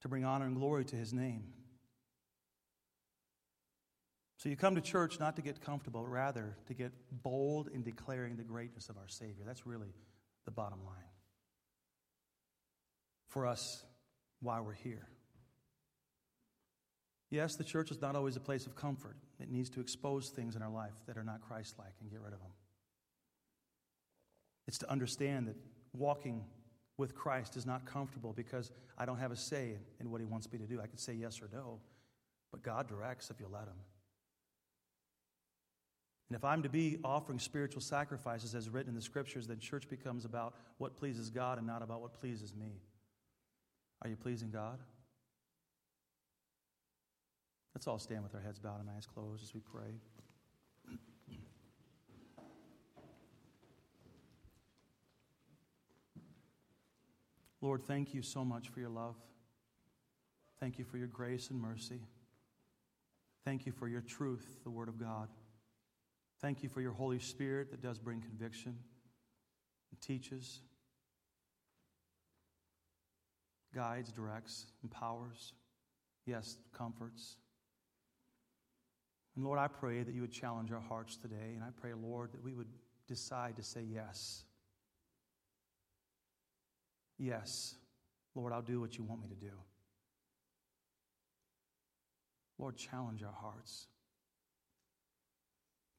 to 0.00 0.08
bring 0.08 0.24
honor 0.24 0.46
and 0.46 0.56
glory 0.56 0.86
to 0.86 0.96
his 0.96 1.12
name. 1.12 1.44
So 4.40 4.48
you 4.48 4.56
come 4.56 4.74
to 4.74 4.80
church 4.80 5.20
not 5.20 5.36
to 5.36 5.42
get 5.42 5.60
comfortable, 5.60 6.06
rather 6.06 6.56
to 6.68 6.72
get 6.72 6.92
bold 7.10 7.68
in 7.68 7.82
declaring 7.82 8.38
the 8.38 8.42
greatness 8.42 8.88
of 8.88 8.96
our 8.96 9.06
Savior. 9.06 9.44
That's 9.44 9.66
really 9.66 9.92
the 10.46 10.50
bottom 10.50 10.78
line. 10.82 11.10
For 13.28 13.46
us, 13.46 13.84
why 14.40 14.60
we're 14.60 14.72
here. 14.72 15.06
Yes, 17.28 17.56
the 17.56 17.64
church 17.64 17.90
is 17.90 18.00
not 18.00 18.16
always 18.16 18.36
a 18.36 18.40
place 18.40 18.64
of 18.64 18.74
comfort. 18.74 19.18
It 19.40 19.50
needs 19.50 19.68
to 19.70 19.80
expose 19.82 20.30
things 20.30 20.56
in 20.56 20.62
our 20.62 20.70
life 20.70 20.94
that 21.06 21.18
are 21.18 21.22
not 21.22 21.42
Christ 21.42 21.74
like 21.78 21.92
and 22.00 22.10
get 22.10 22.20
rid 22.22 22.32
of 22.32 22.40
them. 22.40 22.52
It's 24.66 24.78
to 24.78 24.90
understand 24.90 25.48
that 25.48 25.56
walking 25.92 26.46
with 26.96 27.14
Christ 27.14 27.58
is 27.58 27.66
not 27.66 27.84
comfortable 27.84 28.32
because 28.32 28.72
I 28.96 29.04
don't 29.04 29.18
have 29.18 29.32
a 29.32 29.36
say 29.36 29.76
in 30.00 30.10
what 30.10 30.22
He 30.22 30.26
wants 30.26 30.50
me 30.50 30.58
to 30.60 30.66
do. 30.66 30.80
I 30.80 30.86
can 30.86 30.96
say 30.96 31.12
yes 31.12 31.42
or 31.42 31.50
no, 31.52 31.78
but 32.50 32.62
God 32.62 32.88
directs 32.88 33.28
if 33.28 33.38
you 33.38 33.46
let 33.52 33.64
Him. 33.64 33.76
And 36.30 36.36
if 36.36 36.44
I'm 36.44 36.62
to 36.62 36.68
be 36.68 36.96
offering 37.02 37.40
spiritual 37.40 37.82
sacrifices 37.82 38.54
as 38.54 38.70
written 38.70 38.90
in 38.90 38.94
the 38.94 39.02
scriptures, 39.02 39.48
then 39.48 39.58
church 39.58 39.88
becomes 39.88 40.24
about 40.24 40.54
what 40.78 40.96
pleases 40.96 41.28
God 41.28 41.58
and 41.58 41.66
not 41.66 41.82
about 41.82 42.00
what 42.00 42.14
pleases 42.14 42.54
me. 42.54 42.80
Are 44.02 44.08
you 44.08 44.14
pleasing 44.14 44.52
God? 44.52 44.78
Let's 47.74 47.88
all 47.88 47.98
stand 47.98 48.22
with 48.22 48.32
our 48.36 48.40
heads 48.40 48.60
bowed 48.60 48.78
and 48.78 48.88
eyes 48.96 49.06
closed 49.06 49.42
as 49.42 49.54
we 49.54 49.60
pray. 49.60 49.98
Lord, 57.60 57.82
thank 57.82 58.14
you 58.14 58.22
so 58.22 58.44
much 58.44 58.68
for 58.68 58.78
your 58.78 58.88
love. 58.88 59.16
Thank 60.60 60.78
you 60.78 60.84
for 60.84 60.96
your 60.96 61.08
grace 61.08 61.50
and 61.50 61.60
mercy. 61.60 62.00
Thank 63.44 63.66
you 63.66 63.72
for 63.72 63.88
your 63.88 64.02
truth, 64.02 64.60
the 64.62 64.70
Word 64.70 64.88
of 64.88 64.96
God. 64.96 65.28
Thank 66.40 66.62
you 66.62 66.68
for 66.68 66.80
your 66.80 66.92
Holy 66.92 67.18
Spirit 67.18 67.70
that 67.70 67.82
does 67.82 67.98
bring 67.98 68.20
conviction 68.20 68.74
and 69.90 70.00
teaches, 70.00 70.60
guides, 73.74 74.10
directs, 74.10 74.66
empowers, 74.82 75.52
yes, 76.24 76.56
comforts. 76.72 77.36
And 79.36 79.44
Lord, 79.44 79.58
I 79.58 79.68
pray 79.68 80.02
that 80.02 80.14
you 80.14 80.22
would 80.22 80.32
challenge 80.32 80.72
our 80.72 80.80
hearts 80.80 81.16
today. 81.16 81.54
And 81.54 81.62
I 81.62 81.68
pray, 81.78 81.92
Lord, 81.94 82.32
that 82.32 82.42
we 82.42 82.54
would 82.54 82.68
decide 83.06 83.56
to 83.56 83.62
say 83.62 83.82
yes. 83.82 84.44
Yes, 87.18 87.74
Lord, 88.34 88.52
I'll 88.52 88.62
do 88.62 88.80
what 88.80 88.96
you 88.96 89.04
want 89.04 89.20
me 89.20 89.28
to 89.28 89.34
do. 89.34 89.52
Lord, 92.58 92.76
challenge 92.76 93.22
our 93.22 93.32
hearts. 93.32 93.88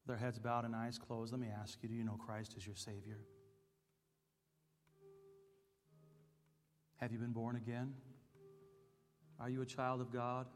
Our 0.08 0.16
heads 0.16 0.38
bowed 0.38 0.64
and 0.64 0.74
eyes 0.74 0.98
closed, 0.98 1.32
let 1.32 1.40
me 1.40 1.48
ask 1.48 1.78
you 1.82 1.88
do 1.88 1.94
you 1.94 2.04
know 2.04 2.18
Christ 2.18 2.54
as 2.56 2.66
your 2.66 2.76
Savior? 2.76 3.20
Have 6.96 7.12
you 7.12 7.18
been 7.18 7.32
born 7.32 7.56
again? 7.56 7.94
Are 9.40 9.48
you 9.48 9.62
a 9.62 9.66
child 9.66 10.00
of 10.00 10.12
God? 10.12 10.46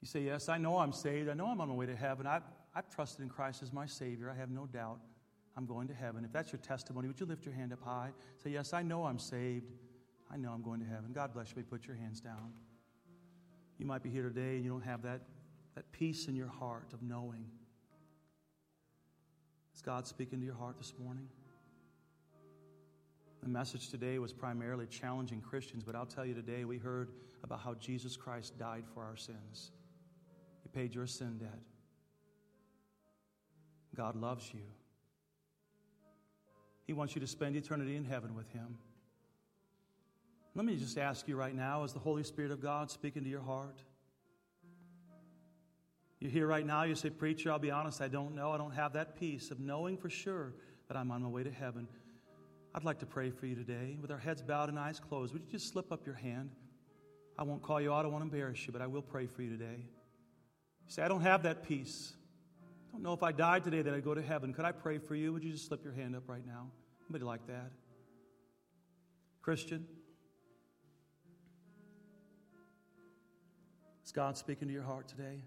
You 0.00 0.06
say, 0.06 0.20
Yes, 0.20 0.48
I 0.48 0.58
know 0.58 0.78
I'm 0.78 0.92
saved. 0.92 1.28
I 1.28 1.34
know 1.34 1.46
I'm 1.46 1.60
on 1.60 1.68
my 1.68 1.74
way 1.74 1.86
to 1.86 1.96
heaven. 1.96 2.26
I've, 2.26 2.42
I've 2.74 2.88
trusted 2.88 3.22
in 3.22 3.28
Christ 3.28 3.62
as 3.62 3.72
my 3.72 3.86
Savior. 3.86 4.30
I 4.30 4.38
have 4.38 4.50
no 4.50 4.66
doubt 4.66 4.98
I'm 5.56 5.66
going 5.66 5.88
to 5.88 5.94
heaven. 5.94 6.24
If 6.24 6.32
that's 6.32 6.52
your 6.52 6.60
testimony, 6.60 7.08
would 7.08 7.18
you 7.18 7.26
lift 7.26 7.44
your 7.44 7.54
hand 7.54 7.72
up 7.72 7.82
high? 7.82 8.10
Say, 8.42 8.50
Yes, 8.50 8.72
I 8.72 8.82
know 8.82 9.06
I'm 9.06 9.18
saved. 9.18 9.72
I 10.30 10.36
know 10.36 10.50
I'm 10.52 10.62
going 10.62 10.80
to 10.80 10.86
heaven. 10.86 11.12
God 11.12 11.32
bless 11.32 11.54
you. 11.56 11.62
Put 11.62 11.86
your 11.86 11.96
hands 11.96 12.20
down. 12.20 12.52
You 13.78 13.86
might 13.86 14.02
be 14.02 14.10
here 14.10 14.22
today 14.22 14.56
and 14.56 14.64
you 14.64 14.70
don't 14.70 14.84
have 14.84 15.02
that, 15.02 15.22
that 15.74 15.90
peace 15.92 16.28
in 16.28 16.36
your 16.36 16.48
heart 16.48 16.92
of 16.92 17.02
knowing. 17.02 17.46
Is 19.74 19.82
God 19.82 20.06
speaking 20.06 20.38
to 20.40 20.44
your 20.46 20.54
heart 20.54 20.76
this 20.78 20.94
morning? 21.02 21.28
The 23.42 23.48
message 23.48 23.90
today 23.90 24.18
was 24.18 24.32
primarily 24.32 24.86
challenging 24.86 25.40
Christians, 25.40 25.84
but 25.84 25.94
I'll 25.94 26.06
tell 26.06 26.24
you 26.24 26.34
today 26.34 26.64
we 26.64 26.78
heard 26.78 27.10
about 27.42 27.60
how 27.60 27.74
Jesus 27.74 28.16
Christ 28.16 28.58
died 28.58 28.84
for 28.94 29.04
our 29.04 29.16
sins 29.16 29.72
He 30.62 30.68
paid 30.68 30.94
your 30.94 31.06
sin 31.06 31.38
debt. 31.38 31.60
God 33.94 34.16
loves 34.16 34.52
you. 34.52 34.62
He 36.86 36.92
wants 36.92 37.14
you 37.14 37.20
to 37.20 37.26
spend 37.26 37.56
eternity 37.56 37.96
in 37.96 38.04
heaven 38.04 38.34
with 38.34 38.50
Him. 38.52 38.78
Let 40.54 40.64
me 40.64 40.76
just 40.76 40.98
ask 40.98 41.26
you 41.26 41.36
right 41.36 41.54
now, 41.54 41.82
is 41.82 41.92
the 41.92 41.98
Holy 41.98 42.22
Spirit 42.22 42.50
of 42.50 42.62
God 42.62 42.90
speaking 42.90 43.24
to 43.24 43.28
your 43.28 43.42
heart? 43.42 43.82
You're 46.24 46.32
here 46.32 46.46
right 46.46 46.64
now, 46.64 46.84
you 46.84 46.94
say, 46.94 47.10
Preacher, 47.10 47.52
I'll 47.52 47.58
be 47.58 47.70
honest, 47.70 48.00
I 48.00 48.08
don't 48.08 48.34
know. 48.34 48.50
I 48.50 48.56
don't 48.56 48.70
have 48.70 48.94
that 48.94 49.14
peace 49.14 49.50
of 49.50 49.60
knowing 49.60 49.98
for 49.98 50.08
sure 50.08 50.54
that 50.88 50.96
I'm 50.96 51.10
on 51.10 51.22
my 51.22 51.28
way 51.28 51.42
to 51.42 51.50
heaven. 51.50 51.86
I'd 52.74 52.82
like 52.82 52.98
to 53.00 53.06
pray 53.06 53.28
for 53.28 53.44
you 53.44 53.54
today. 53.54 53.98
With 54.00 54.10
our 54.10 54.16
heads 54.16 54.40
bowed 54.40 54.70
and 54.70 54.78
eyes 54.78 54.98
closed, 54.98 55.34
would 55.34 55.42
you 55.42 55.50
just 55.50 55.70
slip 55.70 55.92
up 55.92 56.06
your 56.06 56.14
hand? 56.14 56.52
I 57.38 57.42
won't 57.42 57.60
call 57.60 57.78
you 57.78 57.92
out, 57.92 58.06
I 58.06 58.08
won't 58.08 58.22
embarrass 58.22 58.66
you, 58.66 58.72
but 58.72 58.80
I 58.80 58.86
will 58.86 59.02
pray 59.02 59.26
for 59.26 59.42
you 59.42 59.50
today. 59.50 59.84
You 60.86 60.90
say, 60.90 61.02
I 61.02 61.08
don't 61.08 61.20
have 61.20 61.42
that 61.42 61.62
peace. 61.62 62.14
I 62.88 62.92
don't 62.92 63.02
know 63.02 63.12
if 63.12 63.22
I 63.22 63.30
died 63.30 63.62
today 63.62 63.82
that 63.82 63.92
I'd 63.92 64.02
go 64.02 64.14
to 64.14 64.22
heaven. 64.22 64.54
Could 64.54 64.64
I 64.64 64.72
pray 64.72 64.96
for 64.96 65.14
you? 65.14 65.30
Would 65.34 65.44
you 65.44 65.52
just 65.52 65.66
slip 65.66 65.84
your 65.84 65.92
hand 65.92 66.16
up 66.16 66.26
right 66.26 66.46
now? 66.46 66.70
Anybody 67.02 67.26
like 67.26 67.46
that? 67.48 67.70
Christian? 69.42 69.86
Is 74.06 74.10
God 74.10 74.38
speaking 74.38 74.68
to 74.68 74.72
your 74.72 74.84
heart 74.84 75.06
today? 75.06 75.42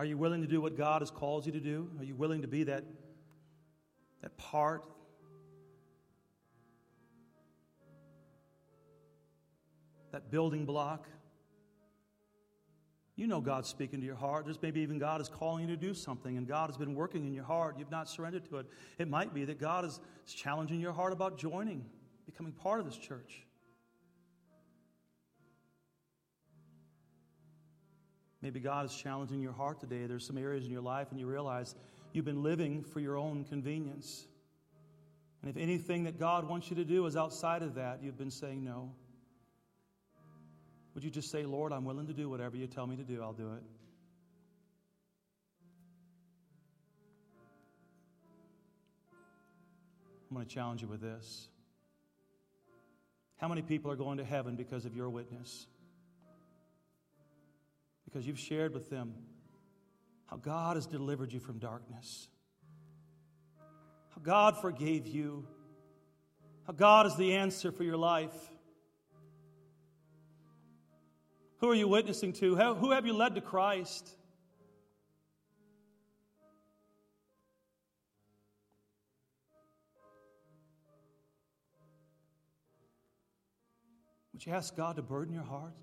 Are 0.00 0.04
you 0.06 0.16
willing 0.16 0.40
to 0.40 0.46
do 0.46 0.62
what 0.62 0.78
God 0.78 1.02
has 1.02 1.10
called 1.10 1.44
you 1.44 1.52
to 1.52 1.60
do? 1.60 1.90
Are 1.98 2.04
you 2.04 2.14
willing 2.14 2.40
to 2.40 2.48
be 2.48 2.64
that, 2.64 2.84
that 4.22 4.34
part 4.38 4.82
that 10.12 10.30
building 10.30 10.64
block. 10.64 11.06
You 13.14 13.26
know 13.26 13.42
God's 13.42 13.68
speaking 13.68 14.00
to 14.00 14.06
your 14.06 14.16
heart. 14.16 14.46
There's 14.46 14.62
maybe 14.62 14.80
even 14.80 14.98
God 14.98 15.20
is 15.20 15.28
calling 15.28 15.68
you 15.68 15.76
to 15.76 15.76
do 15.76 15.92
something, 15.92 16.38
and 16.38 16.48
God 16.48 16.70
has 16.70 16.78
been 16.78 16.94
working 16.94 17.26
in 17.26 17.34
your 17.34 17.44
heart. 17.44 17.76
You've 17.78 17.90
not 17.90 18.08
surrendered 18.08 18.46
to 18.46 18.56
it. 18.56 18.66
It 18.98 19.06
might 19.06 19.34
be 19.34 19.44
that 19.44 19.60
God 19.60 19.84
is 19.84 20.00
challenging 20.26 20.80
your 20.80 20.94
heart 20.94 21.12
about 21.12 21.36
joining, 21.36 21.84
becoming 22.24 22.52
part 22.52 22.80
of 22.80 22.86
this 22.86 22.96
church. 22.96 23.42
Maybe 28.42 28.60
God 28.60 28.86
is 28.86 28.94
challenging 28.94 29.40
your 29.40 29.52
heart 29.52 29.80
today. 29.80 30.06
There's 30.06 30.26
some 30.26 30.38
areas 30.38 30.64
in 30.64 30.70
your 30.70 30.80
life, 30.80 31.08
and 31.10 31.20
you 31.20 31.26
realize 31.26 31.74
you've 32.12 32.24
been 32.24 32.42
living 32.42 32.82
for 32.82 33.00
your 33.00 33.16
own 33.16 33.44
convenience. 33.44 34.26
And 35.42 35.50
if 35.50 35.56
anything 35.56 36.04
that 36.04 36.18
God 36.18 36.48
wants 36.48 36.70
you 36.70 36.76
to 36.76 36.84
do 36.84 37.06
is 37.06 37.16
outside 37.16 37.62
of 37.62 37.74
that, 37.74 38.02
you've 38.02 38.18
been 38.18 38.30
saying 38.30 38.64
no. 38.64 38.92
Would 40.94 41.04
you 41.04 41.10
just 41.10 41.30
say, 41.30 41.44
Lord, 41.44 41.72
I'm 41.72 41.84
willing 41.84 42.06
to 42.06 42.12
do 42.12 42.28
whatever 42.28 42.56
you 42.56 42.66
tell 42.66 42.86
me 42.86 42.96
to 42.96 43.04
do, 43.04 43.22
I'll 43.22 43.32
do 43.32 43.52
it. 43.52 43.62
I'm 50.30 50.36
going 50.36 50.46
to 50.46 50.54
challenge 50.54 50.80
you 50.82 50.88
with 50.88 51.00
this. 51.00 51.48
How 53.36 53.48
many 53.48 53.62
people 53.62 53.90
are 53.90 53.96
going 53.96 54.18
to 54.18 54.24
heaven 54.24 54.54
because 54.54 54.84
of 54.84 54.94
your 54.94 55.10
witness? 55.10 55.66
Because 58.10 58.26
you've 58.26 58.40
shared 58.40 58.74
with 58.74 58.90
them 58.90 59.14
how 60.26 60.36
God 60.36 60.76
has 60.76 60.86
delivered 60.86 61.32
you 61.32 61.38
from 61.38 61.58
darkness, 61.58 62.28
how 64.10 64.20
God 64.20 64.60
forgave 64.60 65.06
you, 65.06 65.46
how 66.66 66.72
God 66.72 67.06
is 67.06 67.16
the 67.16 67.36
answer 67.36 67.70
for 67.70 67.84
your 67.84 67.96
life. 67.96 68.34
Who 71.58 71.68
are 71.68 71.74
you 71.74 71.86
witnessing 71.86 72.32
to? 72.34 72.56
Who 72.56 72.90
have 72.90 73.06
you 73.06 73.12
led 73.12 73.36
to 73.36 73.40
Christ? 73.40 74.16
Would 84.32 84.46
you 84.46 84.52
ask 84.52 84.74
God 84.74 84.96
to 84.96 85.02
burden 85.02 85.34
your 85.34 85.44
heart? 85.44 85.74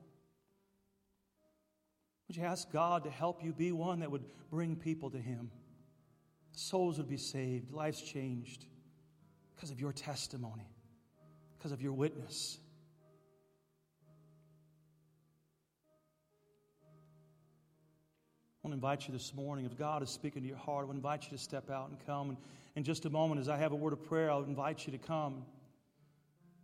Would 2.28 2.38
you 2.38 2.44
ask 2.44 2.70
God 2.72 3.04
to 3.06 3.10
help 3.10 3.44
you 3.44 3.54
be 3.54 3.72
one 3.72 4.00
that 4.00 4.12
would 4.12 4.26
bring 4.50 4.76
people 4.76 5.10
to 5.12 5.18
Him? 5.18 5.50
Souls 6.52 6.98
would 6.98 7.08
be 7.08 7.18
saved, 7.18 7.72
lives 7.72 8.02
changed 8.02 8.66
because 9.56 9.72
of 9.72 9.80
your 9.80 9.94
testimony, 9.94 10.68
because 11.58 11.72
of 11.72 11.82
your 11.82 11.94
witness. 11.94 12.58
I 18.64 18.68
want 18.68 18.74
to 18.74 18.76
invite 18.76 19.08
you 19.08 19.14
this 19.14 19.34
morning. 19.34 19.66
If 19.66 19.78
God 19.78 20.04
is 20.04 20.10
speaking 20.10 20.42
to 20.42 20.48
your 20.48 20.58
heart, 20.58 20.84
I 20.84 20.88
want 20.88 21.02
to 21.02 21.08
invite 21.08 21.24
you 21.26 21.38
to 21.38 21.42
step 21.42 21.70
out 21.70 21.90
and 21.90 22.06
come. 22.06 22.30
And 22.30 22.38
in 22.76 22.84
just 22.84 23.06
a 23.06 23.10
moment, 23.10 23.40
as 23.40 23.48
I 23.48 23.56
have 23.56 23.72
a 23.72 23.76
word 23.76 23.94
of 23.94 24.04
prayer, 24.04 24.30
I'll 24.30 24.44
invite 24.44 24.86
you 24.86 24.92
to 24.92 24.98
come. 24.98 25.46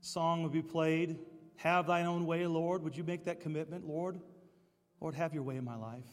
Song 0.02 0.44
will 0.44 0.50
be 0.50 0.62
played. 0.62 1.18
Have 1.58 1.88
thine 1.88 2.06
own 2.06 2.26
way, 2.26 2.46
Lord. 2.46 2.84
Would 2.84 2.98
you 2.98 3.06
make 3.06 3.24
that 3.26 3.40
commitment, 3.40 3.88
Lord? 3.88 4.20
Lord, 5.04 5.16
have 5.16 5.34
your 5.34 5.44
way 5.44 5.58
in 5.58 5.66
my 5.66 5.76
life. 5.76 6.08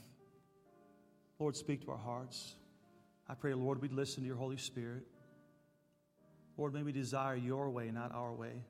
Lord, 1.38 1.54
speak 1.54 1.84
to 1.84 1.92
our 1.92 1.96
hearts. 1.96 2.56
I 3.28 3.34
pray, 3.34 3.54
Lord, 3.54 3.80
we'd 3.80 3.92
listen 3.92 4.24
to 4.24 4.26
your 4.26 4.36
Holy 4.36 4.56
Spirit. 4.56 5.06
Lord, 6.58 6.74
may 6.74 6.82
we 6.82 6.90
desire 6.90 7.36
your 7.36 7.70
way, 7.70 7.92
not 7.92 8.12
our 8.12 8.32
way. 8.32 8.64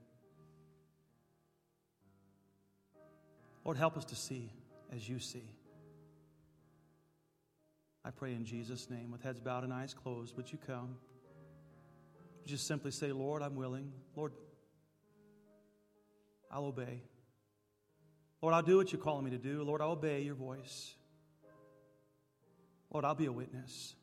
Lord, 3.64 3.78
help 3.78 3.96
us 3.96 4.04
to 4.04 4.14
see 4.14 4.52
as 4.94 5.08
you 5.08 5.18
see. 5.18 5.54
I 8.04 8.10
pray 8.10 8.34
in 8.34 8.44
Jesus' 8.44 8.90
name, 8.90 9.10
with 9.10 9.22
heads 9.22 9.40
bowed 9.40 9.64
and 9.64 9.72
eyes 9.72 9.94
closed, 9.94 10.36
would 10.36 10.52
you 10.52 10.58
come? 10.66 10.96
Just 12.44 12.66
simply 12.66 12.90
say, 12.90 13.10
Lord, 13.10 13.40
I'm 13.40 13.56
willing. 13.56 13.90
Lord, 14.14 14.32
I'll 16.50 16.66
obey. 16.66 17.00
Lord, 18.42 18.54
I'll 18.54 18.62
do 18.62 18.76
what 18.76 18.92
you're 18.92 19.00
calling 19.00 19.24
me 19.24 19.30
to 19.30 19.38
do. 19.38 19.62
Lord, 19.62 19.80
I'll 19.80 19.92
obey 19.92 20.22
your 20.22 20.34
voice. 20.34 20.94
Lord, 22.90 23.04
I'll 23.04 23.14
be 23.14 23.26
a 23.26 23.32
witness. 23.32 23.94